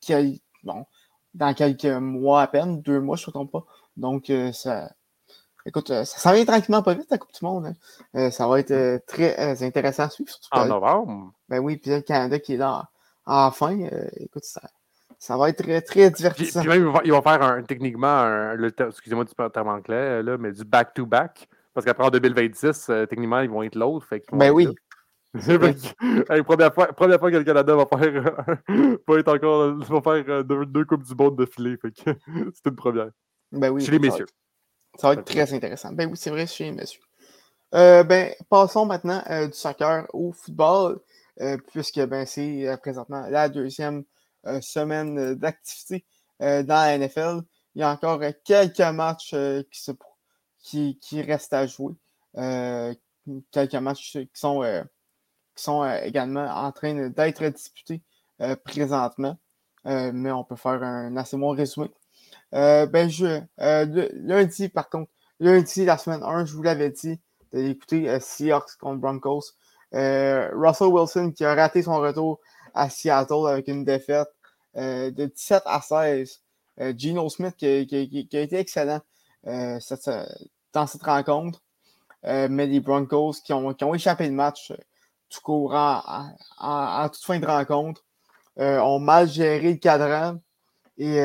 quel, 0.00 0.38
bon, 0.62 0.86
dans 1.34 1.54
quelques 1.54 1.86
mois 1.86 2.42
à 2.42 2.46
peine, 2.46 2.80
deux 2.82 3.00
mois, 3.00 3.16
je 3.16 3.24
ne 3.24 3.26
me 3.28 3.32
trompe 3.32 3.50
pas. 3.50 3.64
Donc, 3.96 4.30
euh, 4.30 4.52
ça. 4.52 4.92
Écoute, 5.66 5.88
ça 5.88 6.04
s'en 6.04 6.32
vient 6.32 6.44
tranquillement 6.44 6.82
pas 6.82 6.94
vite, 6.94 7.10
la 7.10 7.18
Coupe 7.18 7.34
du 7.34 7.44
Monde. 7.44 7.74
Hein. 8.14 8.30
ça 8.30 8.46
va 8.46 8.60
être 8.60 9.04
très 9.06 9.62
intéressant 9.62 10.04
à 10.04 10.10
suivre. 10.10 10.32
En 10.52 10.66
novembre? 10.66 11.32
Ben 11.48 11.58
oui, 11.58 11.76
puis 11.76 11.90
le 11.90 12.00
Canada 12.00 12.38
qui 12.38 12.54
est 12.54 12.56
là 12.56 12.88
enfin. 13.26 13.78
écoute, 14.16 14.44
ça, 14.44 14.62
ça 15.20 15.36
va 15.36 15.50
être 15.50 15.62
très, 15.62 15.80
très 15.82 16.10
divertissant. 16.10 16.60
Puis, 16.62 16.68
puis 16.70 16.80
même, 16.80 16.92
ils 17.04 17.12
vont 17.12 17.22
faire 17.22 17.42
un, 17.42 17.62
techniquement, 17.62 18.08
un, 18.08 18.56
excusez-moi 18.58 19.24
du 19.24 19.34
terme 19.52 19.68
anglais, 19.68 20.22
là, 20.22 20.38
mais 20.38 20.50
du 20.50 20.64
back-to-back. 20.64 21.40
-back, 21.40 21.48
parce 21.74 21.84
qu'après 21.84 22.04
en 22.04 22.10
2026, 22.10 22.88
euh, 22.88 23.06
techniquement, 23.06 23.40
ils 23.40 23.50
vont 23.50 23.62
être 23.62 23.76
l'autre. 23.76 24.06
Ben 24.32 24.50
oui. 24.50 24.68
hey, 25.34 26.42
première, 26.42 26.74
fois, 26.74 26.88
première 26.88 27.20
fois 27.20 27.30
que 27.30 27.36
le 27.36 27.44
Canada 27.44 27.76
va 27.76 27.86
faire, 27.86 28.34
va 29.06 29.18
être 29.18 29.32
encore, 29.32 29.76
va 29.76 30.00
faire 30.00 30.24
euh, 30.28 30.42
deux, 30.42 30.66
deux, 30.66 30.84
Coupes 30.84 31.04
du 31.04 31.14
Monde 31.14 31.36
de 31.36 31.46
filet. 31.46 31.76
c'est 31.84 32.66
une 32.66 32.74
première. 32.74 33.10
Ben 33.52 33.70
oui. 33.70 33.84
Chez 33.84 33.92
les 33.92 34.00
messieurs. 34.00 34.26
Ça 34.96 35.08
va 35.08 35.12
être, 35.12 35.28
ça 35.28 35.34
va 35.34 35.40
être 35.42 35.48
très 35.48 35.54
intéressant. 35.54 35.92
Ben 35.92 36.08
oui, 36.10 36.16
c'est 36.16 36.30
vrai, 36.30 36.48
chez 36.48 36.64
les 36.64 36.72
messieurs. 36.72 37.02
Euh, 37.74 38.02
ben, 38.02 38.32
passons 38.48 38.86
maintenant 38.86 39.22
euh, 39.30 39.46
du 39.46 39.52
soccer 39.52 40.06
au 40.12 40.32
football, 40.32 40.98
euh, 41.40 41.56
puisque 41.68 42.00
ben, 42.06 42.26
c'est 42.26 42.66
euh, 42.66 42.76
présentement 42.76 43.26
la 43.28 43.48
deuxième 43.48 44.02
semaine 44.60 45.34
d'activité 45.34 46.04
dans 46.40 46.64
la 46.68 46.98
NFL. 46.98 47.40
Il 47.74 47.80
y 47.80 47.84
a 47.84 47.90
encore 47.90 48.20
quelques 48.44 48.80
matchs 48.80 49.34
qui 49.70 49.80
se 49.80 49.92
qui, 50.62 50.98
qui 51.00 51.22
reste 51.22 51.52
à 51.52 51.66
jouer. 51.66 51.94
Euh, 52.36 52.94
quelques 53.50 53.74
matchs 53.74 54.12
qui 54.12 54.28
sont, 54.34 54.62
euh, 54.62 54.82
qui 55.54 55.62
sont 55.62 55.82
euh, 55.82 55.98
également 56.02 56.46
en 56.46 56.72
train 56.72 57.08
d'être 57.08 57.44
disputés 57.46 58.02
euh, 58.40 58.56
présentement. 58.56 59.38
Euh, 59.86 60.10
mais 60.12 60.30
on 60.30 60.44
peut 60.44 60.56
faire 60.56 60.82
un 60.82 61.16
assez 61.16 61.36
bon 61.36 61.50
résumé. 61.50 61.90
ben, 62.52 63.08
je, 63.08 63.40
lundi, 63.58 64.68
par 64.68 64.90
contre, 64.90 65.10
lundi, 65.38 65.84
la 65.84 65.96
semaine 65.96 66.22
1, 66.22 66.44
je 66.44 66.54
vous 66.54 66.62
l'avais 66.62 66.90
dit 66.90 67.18
d'écouter 67.52 68.20
Seahawks 68.20 68.76
contre 68.78 69.00
Broncos. 69.00 69.54
Russell 69.92 70.88
Wilson 70.88 71.32
qui 71.32 71.44
a 71.44 71.54
raté 71.54 71.82
son 71.82 71.98
retour 71.98 72.40
à 72.74 72.88
Seattle 72.90 73.48
avec 73.48 73.68
une 73.68 73.84
défaite 73.84 74.28
de 74.74 75.26
17 75.26 75.62
à 75.66 75.80
16. 75.80 76.40
Gino 76.96 77.28
Smith 77.28 77.56
qui, 77.56 77.66
a 77.66 78.40
été 78.40 78.56
excellent 78.56 79.00
euh, 79.46 79.80
cette, 79.80 80.10
dans 80.72 80.86
cette 80.86 81.02
rencontre. 81.02 81.62
Euh, 82.26 82.48
mais 82.50 82.66
les 82.66 82.80
Broncos 82.80 83.36
qui 83.42 83.54
ont, 83.54 83.72
qui 83.72 83.84
ont, 83.84 83.94
échappé 83.94 84.26
le 84.26 84.34
match 84.34 84.70
euh, 84.72 84.76
tout 85.30 85.40
courant 85.40 86.02
en, 86.58 87.08
toute 87.08 87.24
fin 87.24 87.38
de 87.38 87.46
rencontre. 87.46 88.04
ont 88.56 88.98
mal 88.98 89.28
géré 89.28 89.72
le 89.72 89.78
cadran 89.78 90.38
et 90.98 91.22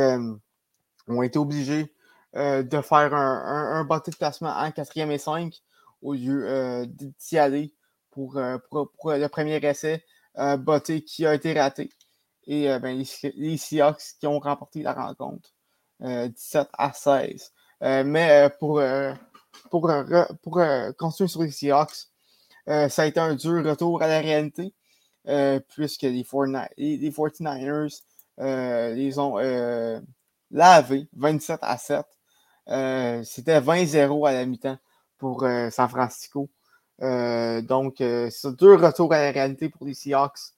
ont 1.07 1.21
été 1.23 1.37
obligés 1.39 1.91
de 2.33 2.81
faire 2.81 3.13
un, 3.13 3.79
un, 3.79 3.83
de 3.83 4.15
placement 4.15 4.55
en 4.55 4.71
quatrième 4.71 5.11
et 5.11 5.17
5 5.17 5.53
au 6.01 6.13
lieu 6.13 6.85
d'y 6.87 7.37
aller 7.37 7.73
pour, 8.11 8.35
le 8.35 9.27
premier 9.27 9.55
essai, 9.55 10.05
botté 10.57 11.03
qui 11.03 11.25
a 11.25 11.33
été 11.33 11.53
raté. 11.59 11.89
Et 12.47 12.67
ben, 12.79 13.03
les, 13.35 13.57
Seahawks 13.57 14.15
qui 14.19 14.27
ont 14.27 14.39
remporté 14.39 14.83
la 14.83 14.93
rencontre 14.93 15.49
17 15.99 16.67
à 16.73 16.93
16. 16.93 17.51
mais 17.81 18.49
pour, 18.59 18.81
pour, 19.71 19.91
continuer 20.97 21.27
sur 21.27 21.41
les 21.41 21.51
Seahawks, 21.51 22.09
ça 22.67 23.01
a 23.01 23.05
été 23.05 23.19
un 23.19 23.35
dur 23.35 23.65
retour 23.65 24.01
à 24.01 24.07
la 24.07 24.19
réalité. 24.19 24.73
puisque 25.69 26.03
les, 26.03 26.23
49ers 26.23 28.01
les 28.37 29.19
ont 29.19 29.37
lavé 30.51 31.07
27 31.13 31.59
à 31.61 31.77
7. 31.77 32.05
C'était 33.23 33.59
20-0 33.59 34.27
à 34.27 34.33
la 34.33 34.45
mi-temps 34.45 34.77
pour 35.17 35.41
San 35.71 35.89
Francisco. 35.89 36.49
Donc, 36.99 37.95
c'est 37.97 38.55
deux 38.55 38.75
retours 38.75 39.13
à 39.13 39.23
la 39.23 39.31
réalité 39.31 39.69
pour 39.69 39.85
les 39.85 39.93
Seahawks 39.93 40.53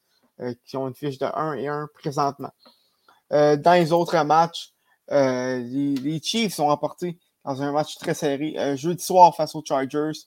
qui 0.65 0.77
ont 0.77 0.87
une 0.87 0.95
fiche 0.95 1.17
de 1.17 1.25
1 1.25 1.53
et 1.53 1.67
1 1.67 1.89
présentement. 1.93 2.51
dans 3.31 3.73
les 3.73 3.91
autres 3.91 4.17
matchs, 4.23 4.73
les, 5.09 6.19
Chiefs 6.23 6.59
ont 6.59 6.67
remporté 6.67 7.19
dans 7.43 7.61
un 7.61 7.71
match 7.71 7.95
très 7.97 8.13
serré 8.13 8.77
jeudi 8.77 9.03
soir 9.03 9.35
face 9.35 9.55
aux 9.55 9.63
Chargers. 9.65 10.19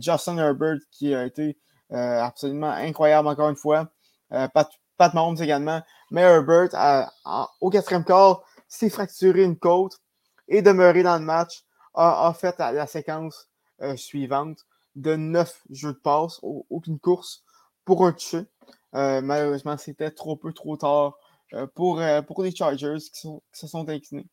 Justin 0.00 0.38
Herbert 0.38 0.78
qui 0.92 1.14
a 1.14 1.24
été 1.24 1.58
absolument 1.90 2.70
incroyable 2.70 3.26
encore 3.28 3.48
une 3.48 3.56
fois. 3.56 3.88
Pat, 4.30 5.14
Mahomes 5.14 5.42
également. 5.42 5.82
Mais 6.10 6.22
Herbert, 6.22 6.68
au 7.60 7.70
quatrième 7.70 8.04
quart, 8.04 8.42
s'est 8.68 8.90
fracturé 8.90 9.42
une 9.42 9.58
côte 9.58 9.98
et 10.46 10.62
demeuré 10.62 11.02
dans 11.02 11.18
le 11.18 11.24
match, 11.24 11.64
a, 11.94 12.32
fait 12.38 12.58
la, 12.58 12.86
séquence 12.86 13.48
euh, 13.82 13.96
suivante 13.96 14.58
de 15.00 15.16
neuf 15.16 15.62
jeux 15.70 15.92
de 15.92 15.98
passe, 15.98 16.40
aucune 16.42 16.98
course 16.98 17.44
pour 17.84 18.06
un 18.06 18.12
toucher. 18.12 18.44
Euh, 18.94 19.20
malheureusement, 19.20 19.76
c'était 19.76 20.10
trop 20.10 20.36
peu, 20.36 20.52
trop 20.52 20.76
tard 20.76 21.18
euh, 21.54 21.66
pour, 21.74 22.02
pour 22.26 22.42
les 22.42 22.54
Chargers 22.54 22.98
qui, 23.12 23.28
se 23.52 23.66
sont 23.66 23.88
inclinés. 23.88 24.26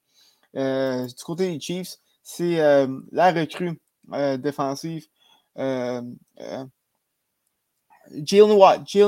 du 0.54 1.24
côté 1.24 1.52
des 1.52 1.60
Chiefs, 1.60 1.98
c'est 2.24 2.58
la 3.12 3.32
recrue 3.32 3.80
défensive. 4.40 5.06
Jalen, 5.56 6.16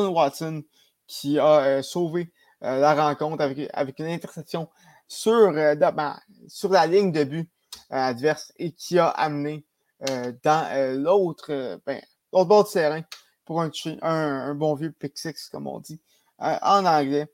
Watson 0.09 0.63
qui 1.07 1.39
a 1.39 1.83
sauvé 1.83 2.31
la 2.61 2.93
rencontre 2.95 3.41
avec, 3.43 3.69
avec 3.73 3.99
une 3.99 4.07
interception 4.07 4.67
sur, 5.07 5.31
euh, 5.31 5.75
ben, 5.75 6.19
sur 6.47 6.69
la 6.71 6.85
ligne 6.85 7.11
de 7.11 7.23
but 7.23 7.49
euh, 7.91 7.95
adverse 7.95 8.51
et 8.57 8.71
qui 8.71 8.99
a 8.99 9.07
amené 9.07 9.53
euh, 9.55 9.66
dans 9.99 10.95
l'autre 11.01 11.79
ben, 11.85 12.01
bord 12.31 12.65
du 12.65 12.71
terrain 12.71 13.01
pour 13.45 13.61
un, 13.61 13.71
un, 14.01 14.55
bon 14.55 14.75
vieux 14.75 14.91
pick 14.91 15.17
six, 15.17 15.49
comme 15.49 15.67
on 15.67 15.79
dit, 15.79 15.99
en 16.39 16.85
anglais, 16.85 17.27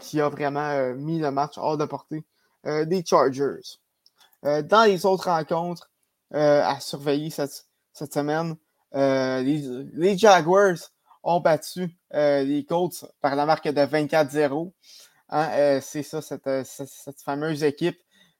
qui 0.00 0.20
a 0.20 0.28
vraiment 0.28 0.94
mis 0.94 1.18
le 1.18 1.30
match 1.30 1.56
hors 1.56 1.78
de 1.78 1.84
portée 1.84 2.24
des 2.64 3.04
Chargers. 3.06 3.78
dans 4.42 4.86
les 4.86 5.06
autres 5.06 5.30
rencontres 5.30 5.90
à 6.32 6.78
surveiller 6.80 7.30
cette, 7.30 7.66
cette 7.92 8.12
semaine, 8.12 8.56
les, 8.92 10.18
Jaguars 10.18 10.78
ont 11.22 11.40
battu 11.40 11.96
les 12.12 12.66
Colts 12.68 13.06
par 13.20 13.36
la 13.36 13.46
marque 13.46 13.68
de 13.68 13.80
24-0. 13.80 14.72
Hein, 15.30 15.48
euh, 15.52 15.80
c'est 15.80 16.02
ça, 16.02 16.20
cette, 16.20 16.46
euh, 16.48 16.64
fameuse 17.24 17.62
équipe. 17.62 17.98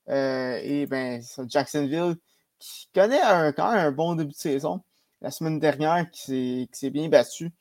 Euh, 0.08 0.58
et 0.62 0.86
ben, 0.86 1.22
Jacksonville, 1.46 2.16
qui 2.60 2.88
connaît 2.94 3.20
un, 3.20 3.52
quand 3.52 3.72
même 3.72 3.86
un 3.86 3.90
bon 3.90 4.14
début 4.14 4.32
de 4.32 4.38
saison. 4.38 4.82
La 5.20 5.30
semaine 5.30 5.58
dernière, 5.58 6.08
qui 6.10 6.68
s'est 6.72 6.90
bien 6.90 7.08
battu 7.08 7.52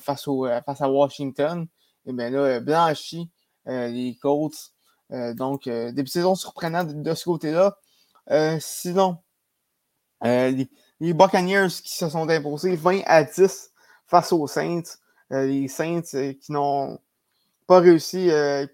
face, 0.00 0.26
au, 0.28 0.46
face 0.66 0.80
à 0.80 0.90
Washington. 0.90 1.66
Et 2.06 2.12
bien 2.12 2.30
là, 2.30 2.60
blanchi 2.60 3.30
les 3.66 4.18
Colts. 4.20 4.72
donc, 5.10 5.64
début 5.64 6.02
de 6.02 6.08
saison 6.08 6.34
surprenant 6.34 6.84
de, 6.84 7.14
ce 7.14 7.24
côté-là. 7.24 7.78
sinon, 8.60 9.18
les, 10.22 10.68
Buccaneers 11.00 11.68
qui 11.82 11.96
se 11.96 12.08
sont 12.10 12.28
imposés 12.28 12.76
20 12.76 13.00
à 13.06 13.24
10 13.24 13.72
face 14.06 14.32
aux 14.32 14.46
Saints. 14.46 14.82
les 15.30 15.68
Saints 15.68 16.34
qui 16.40 16.52
n'ont 16.52 16.98
pas 17.70 17.78
réussi, 17.78 18.32
euh, 18.32 18.66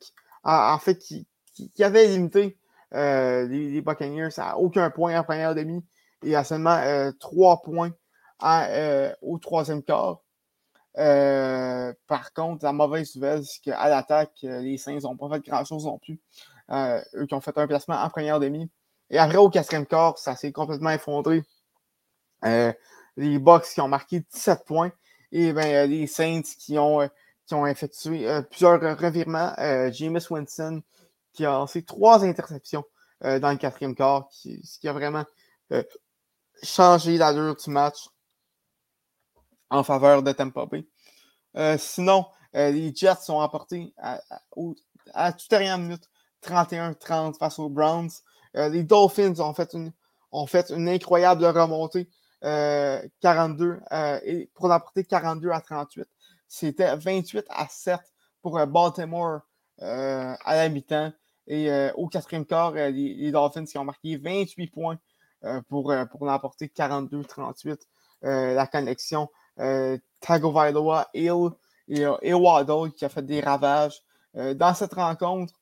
en, 0.43 0.79
fait, 0.79 0.99
qui, 0.99 1.27
qui, 1.53 1.85
avait 1.85 2.07
limité 2.07 2.57
euh, 2.95 3.47
les, 3.47 3.81
Buccaneers 3.81 4.39
à 4.39 4.59
aucun 4.59 4.91
point 4.91 5.19
en 5.19 5.25
première 5.25 5.55
demi 5.55 5.85
et 6.25 6.37
à 6.37 6.45
seulement 6.45 6.77
euh, 6.77 7.13
trois 7.19 7.63
points 7.63 7.91
au 9.23 9.39
troisième 9.39 9.83
quart. 9.83 10.21
par 10.95 12.33
contre, 12.35 12.65
la 12.65 12.73
mauvaise 12.73 13.15
nouvelle, 13.17 13.45
c'est 13.45 13.61
qu'à 13.63 13.89
l'attaque, 13.89 14.39
les 14.43 14.79
Saints 14.79 14.99
n'ont 15.03 15.17
pas 15.17 15.29
fait 15.31 15.49
grand-chose 15.49 15.87
non 15.87 15.99
plus. 15.99 16.21
eux 16.71 17.27
qui 17.27 17.35
ont 17.35 17.41
fait 17.41 17.57
un 17.57 17.67
placement 17.67 17.97
en 17.97 18.11
première 18.11 18.41
demi. 18.41 18.71
Et 19.11 19.19
après, 19.19 19.39
au 19.39 19.49
quatrième 19.49 19.87
quart, 19.87 20.19
ça 20.19 20.37
s'est 20.37 20.53
complètement 20.53 20.91
effondré. 20.91 21.43
les 22.43 23.39
Bucks 23.39 23.67
qui 23.73 23.81
ont 23.81 23.89
marqué 23.89 24.21
17 24.33 24.65
points 24.67 24.93
et 25.33 25.53
ben, 25.53 25.89
les 25.91 26.07
Saints 26.07 26.43
qui 26.59 26.79
ont 26.79 27.09
qui 27.47 27.55
ont 27.55 27.67
effectué 27.67 28.29
euh, 28.29 28.43
plusieurs 28.43 28.81
revirements. 28.99 29.53
Euh, 29.59 29.91
Winston 30.31 30.83
qui 31.37 31.45
a 31.45 31.51
lancé 31.51 31.85
trois 31.85 32.25
interceptions 32.25 32.85
euh, 33.25 33.39
dans 33.39 33.51
le 33.51 33.57
quatrième 33.57 33.95
quart, 33.95 34.29
ce 34.33 34.79
qui 34.79 34.89
a 34.89 34.93
vraiment 34.93 35.25
changé 36.63 37.19
l'allure 37.19 37.57
du 37.57 37.71
match 37.71 38.09
en 39.71 39.83
faveur 39.83 40.23
de 40.23 40.33
Tampa 40.33 40.67
Bay. 40.67 40.87
sinon, 41.79 42.27
les 42.55 42.95
Jets 42.95 43.23
sont 43.23 43.35
emportés 43.35 43.93
à, 43.99 44.21
à, 45.13 45.33
toute 45.33 45.51
dernière 45.51 45.79
minute 45.79 46.09
31-30 46.43 47.37
face 47.37 47.59
aux 47.59 47.69
Browns. 47.69 48.11
les 48.55 48.85
Dolphins 48.85 49.41
ont 49.41 49.55
fait 49.55 49.75
une, 50.71 50.89
incroyable 50.89 51.45
remontée 51.47 52.09
42 52.43 53.81
et 54.25 54.51
pour 54.55 54.69
l'emporter 54.69 55.05
42 55.05 55.51
à 55.51 55.61
38. 55.61 56.07
C'était 56.49 56.97
28 56.97 57.45
à 57.49 57.67
7 57.69 58.01
pour 58.43 58.59
euh, 58.59 58.67
Baltimore 58.67 59.41
euh, 59.83 60.35
à 60.45 60.57
la 60.57 60.69
mi-temps. 60.69 61.13
Et 61.47 61.71
euh, 61.71 61.93
au 61.95 62.09
quatrième 62.09 62.45
quart, 62.45 62.73
les, 62.73 63.31
Dolphins 63.31 63.65
qui 63.65 63.79
ont 63.79 63.85
marqué 63.85 64.17
28 64.17 64.67
points 64.69 64.99
pour, 65.69 65.95
pour 66.11 66.27
l'emporter 66.27 66.67
42-38. 66.67 67.79
la 68.23 68.67
connexion 68.67 69.29
Tagovailoa, 70.21 71.09
Hill 71.15 71.51
et, 71.89 72.05
et 72.23 72.35
Waddle 72.35 72.93
qui 72.93 73.05
a 73.05 73.09
fait 73.09 73.25
des 73.25 73.41
ravages 73.41 74.03
dans 74.35 74.75
cette 74.75 74.95
rencontre. 74.95 75.55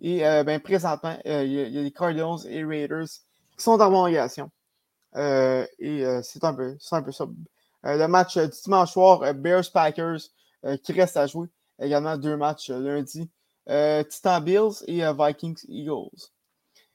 Et 0.00 0.20
ben, 0.20 0.58
présentement, 0.60 1.16
il 1.24 1.52
y, 1.52 1.78
a 1.78 1.82
les 1.82 1.92
Cardinals 1.92 2.46
et 2.48 2.64
Raiders 2.64 3.06
qui 3.56 3.62
sont 3.62 3.80
en 3.80 3.90
prolongation. 3.90 4.50
et 5.14 6.20
c'est 6.22 6.42
un, 6.42 6.54
peu, 6.54 6.76
un 6.90 7.02
peu 7.02 7.12
ça. 7.12 7.26
Euh, 7.86 7.96
le 7.96 8.08
match 8.08 8.36
euh, 8.36 8.46
du 8.46 8.56
dimanche 8.62 8.92
soir, 8.92 9.22
euh, 9.22 9.32
Bears-Packers, 9.32 10.20
qui 10.84 10.92
reste 10.92 11.16
à 11.16 11.26
jouer. 11.26 11.48
Également 11.80 12.16
deux 12.16 12.36
matchs 12.36 12.70
lundi. 12.70 13.28
Titan 13.66 14.40
Bills 14.40 14.84
et 14.86 15.02
Vikings-Eagles. 15.12 16.30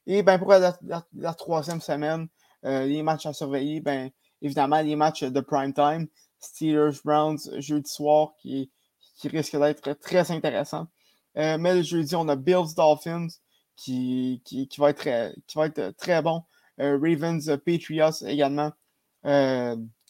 Et 0.06 0.24
ben, 0.24 0.38
pour 0.40 0.54
la, 0.54 1.34
troisième 1.34 1.82
semaine, 1.82 2.28
les 2.64 3.04
matchs 3.04 3.26
à 3.26 3.34
surveiller, 3.34 3.82
ben, 3.82 4.10
évidemment, 4.42 4.82
les 4.82 4.96
matchs 4.96 5.24
de 5.24 5.40
prime 5.40 5.74
time. 5.74 6.08
Steelers-Browns 6.40 7.60
jeudi 7.60 7.90
soir, 7.90 8.34
qui, 8.40 8.70
qui 9.16 9.28
risque 9.28 9.58
d'être 9.58 9.94
très 9.94 10.30
intéressant. 10.32 10.88
mais 11.36 11.76
le 11.76 11.82
jeudi, 11.82 12.16
on 12.16 12.28
a 12.30 12.36
Bills-Dolphins, 12.36 13.28
qui, 13.76 14.42
qui, 14.46 14.70
va 14.78 14.92
être, 14.92 15.34
qui 15.48 15.58
va 15.58 15.66
être 15.66 15.92
très 15.98 16.22
bon. 16.22 16.44
Ravens-Patriots 16.78 18.24
également 18.26 18.72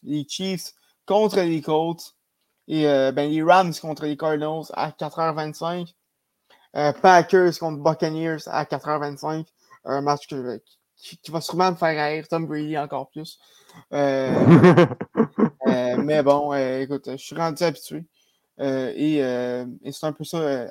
les 0.04 0.26
Chiefs 0.28 0.74
contre 1.06 1.42
les 1.42 1.62
Colts 1.62 2.16
et 2.68 2.88
euh, 2.88 3.12
ben, 3.12 3.30
les 3.30 3.44
Rams 3.44 3.74
contre 3.74 4.06
les 4.06 4.18
Cardinals 4.18 4.66
à 4.74 4.92
4h25. 4.92 5.94
Euh, 6.76 6.92
Packers 6.94 7.58
contre 7.60 7.78
Buccaneers 7.78 8.48
à 8.48 8.66
4h25. 8.66 9.46
Un 9.86 10.02
match 10.02 10.28
qui, 10.28 11.32
va 11.32 11.42
sûrement 11.42 11.72
me 11.72 11.76
faire 11.76 12.10
rire 12.10 12.28
Tom 12.28 12.46
Brady 12.46 12.78
encore 12.78 13.10
plus. 13.10 13.40
Euh, 13.94 14.88
mais 15.98 16.24
bon, 16.24 16.54
écoute, 16.54 17.10
je 17.12 17.18
suis 17.18 17.36
rendu 17.36 17.64
habitué. 17.64 18.06
et, 18.60 19.22
c'est 19.92 20.06
un 20.06 20.12
peu 20.12 20.24
ça 20.24 20.68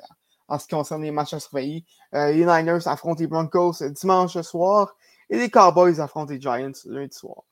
en 0.47 0.59
ce 0.59 0.67
qui 0.67 0.75
concerne 0.75 1.01
les 1.01 1.11
matchs 1.11 1.33
à 1.33 1.39
surveiller. 1.39 1.83
les 2.13 2.45
Niners 2.45 2.87
affrontent 2.87 3.19
les 3.19 3.27
Broncos 3.27 3.83
dimanche 3.89 4.39
soir 4.41 4.95
et 5.29 5.37
les 5.37 5.49
Cowboys 5.49 5.99
affrontent 5.99 6.31
les 6.31 6.39
Giants 6.39 6.71
lundi 6.85 7.17
soir. 7.17 7.43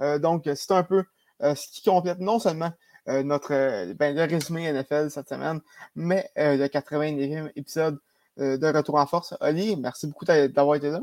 Euh, 0.00 0.18
donc, 0.18 0.48
c'est 0.54 0.72
un 0.72 0.82
peu 0.82 1.04
euh, 1.42 1.54
ce 1.54 1.68
qui 1.68 1.82
complète 1.82 2.18
non 2.18 2.38
seulement 2.38 2.72
notre 3.06 3.92
ben, 3.94 4.14
le 4.14 4.22
résumé 4.22 4.72
NFL 4.72 5.10
cette 5.10 5.28
semaine, 5.28 5.60
mais 5.94 6.30
le 6.36 6.66
89e 6.66 7.52
épisode 7.56 7.98
de 8.38 8.76
Retour 8.76 8.96
en 8.96 9.06
force. 9.06 9.34
Oli, 9.40 9.76
merci 9.76 10.06
beaucoup 10.06 10.24
d'avoir 10.24 10.76
été 10.76 10.90
là. 10.90 11.00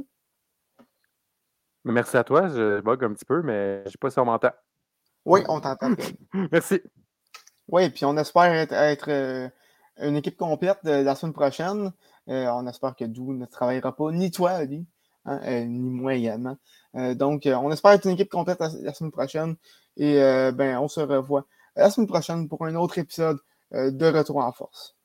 Merci 1.86 2.18
à 2.18 2.24
toi. 2.24 2.48
Je 2.48 2.82
bug 2.82 3.04
un 3.04 3.14
petit 3.14 3.26
peu, 3.26 3.42
mais 3.42 3.80
je 3.82 3.88
ne 3.88 3.92
sais 3.92 3.98
pas 3.98 4.10
si 4.10 4.20
on 4.20 4.26
m'entend. 4.26 4.52
Oui, 5.26 5.42
on 5.48 5.60
t'entend. 5.60 5.94
merci. 6.52 6.82
Oui, 7.68 7.90
puis 7.90 8.06
on 8.06 8.18
espère 8.18 8.54
être, 8.54 9.52
une 9.98 10.16
équipe 10.16 10.38
complète 10.38 10.80
la 10.84 11.16
semaine 11.16 11.34
prochaine. 11.34 11.92
on 12.28 12.68
espère 12.68 12.96
que 12.96 13.06
Dou 13.06 13.34
ne 13.34 13.46
travaillera 13.46 13.96
pas, 13.96 14.12
ni 14.12 14.32
toi, 14.32 14.52
Ali, 14.52 14.86
hein, 15.26 15.66
ni 15.66 15.90
moi 15.90 16.16
également. 16.16 16.58
donc, 16.94 17.44
on 17.46 17.72
espère 17.72 17.92
être 17.92 18.06
une 18.06 18.14
équipe 18.14 18.32
complète 18.32 18.60
la, 18.60 18.94
semaine 18.94 19.12
prochaine. 19.12 19.56
Et 19.98 20.16
ben, 20.54 20.78
on 20.80 20.88
se 20.88 21.00
revoit 21.02 21.46
la 21.76 21.90
semaine 21.90 22.08
prochaine 22.08 22.48
pour 22.48 22.66
un 22.66 22.76
autre 22.76 22.98
épisode 22.98 23.38
de 23.72 24.06
Retour 24.06 24.38
en 24.38 24.52
force. 24.52 24.96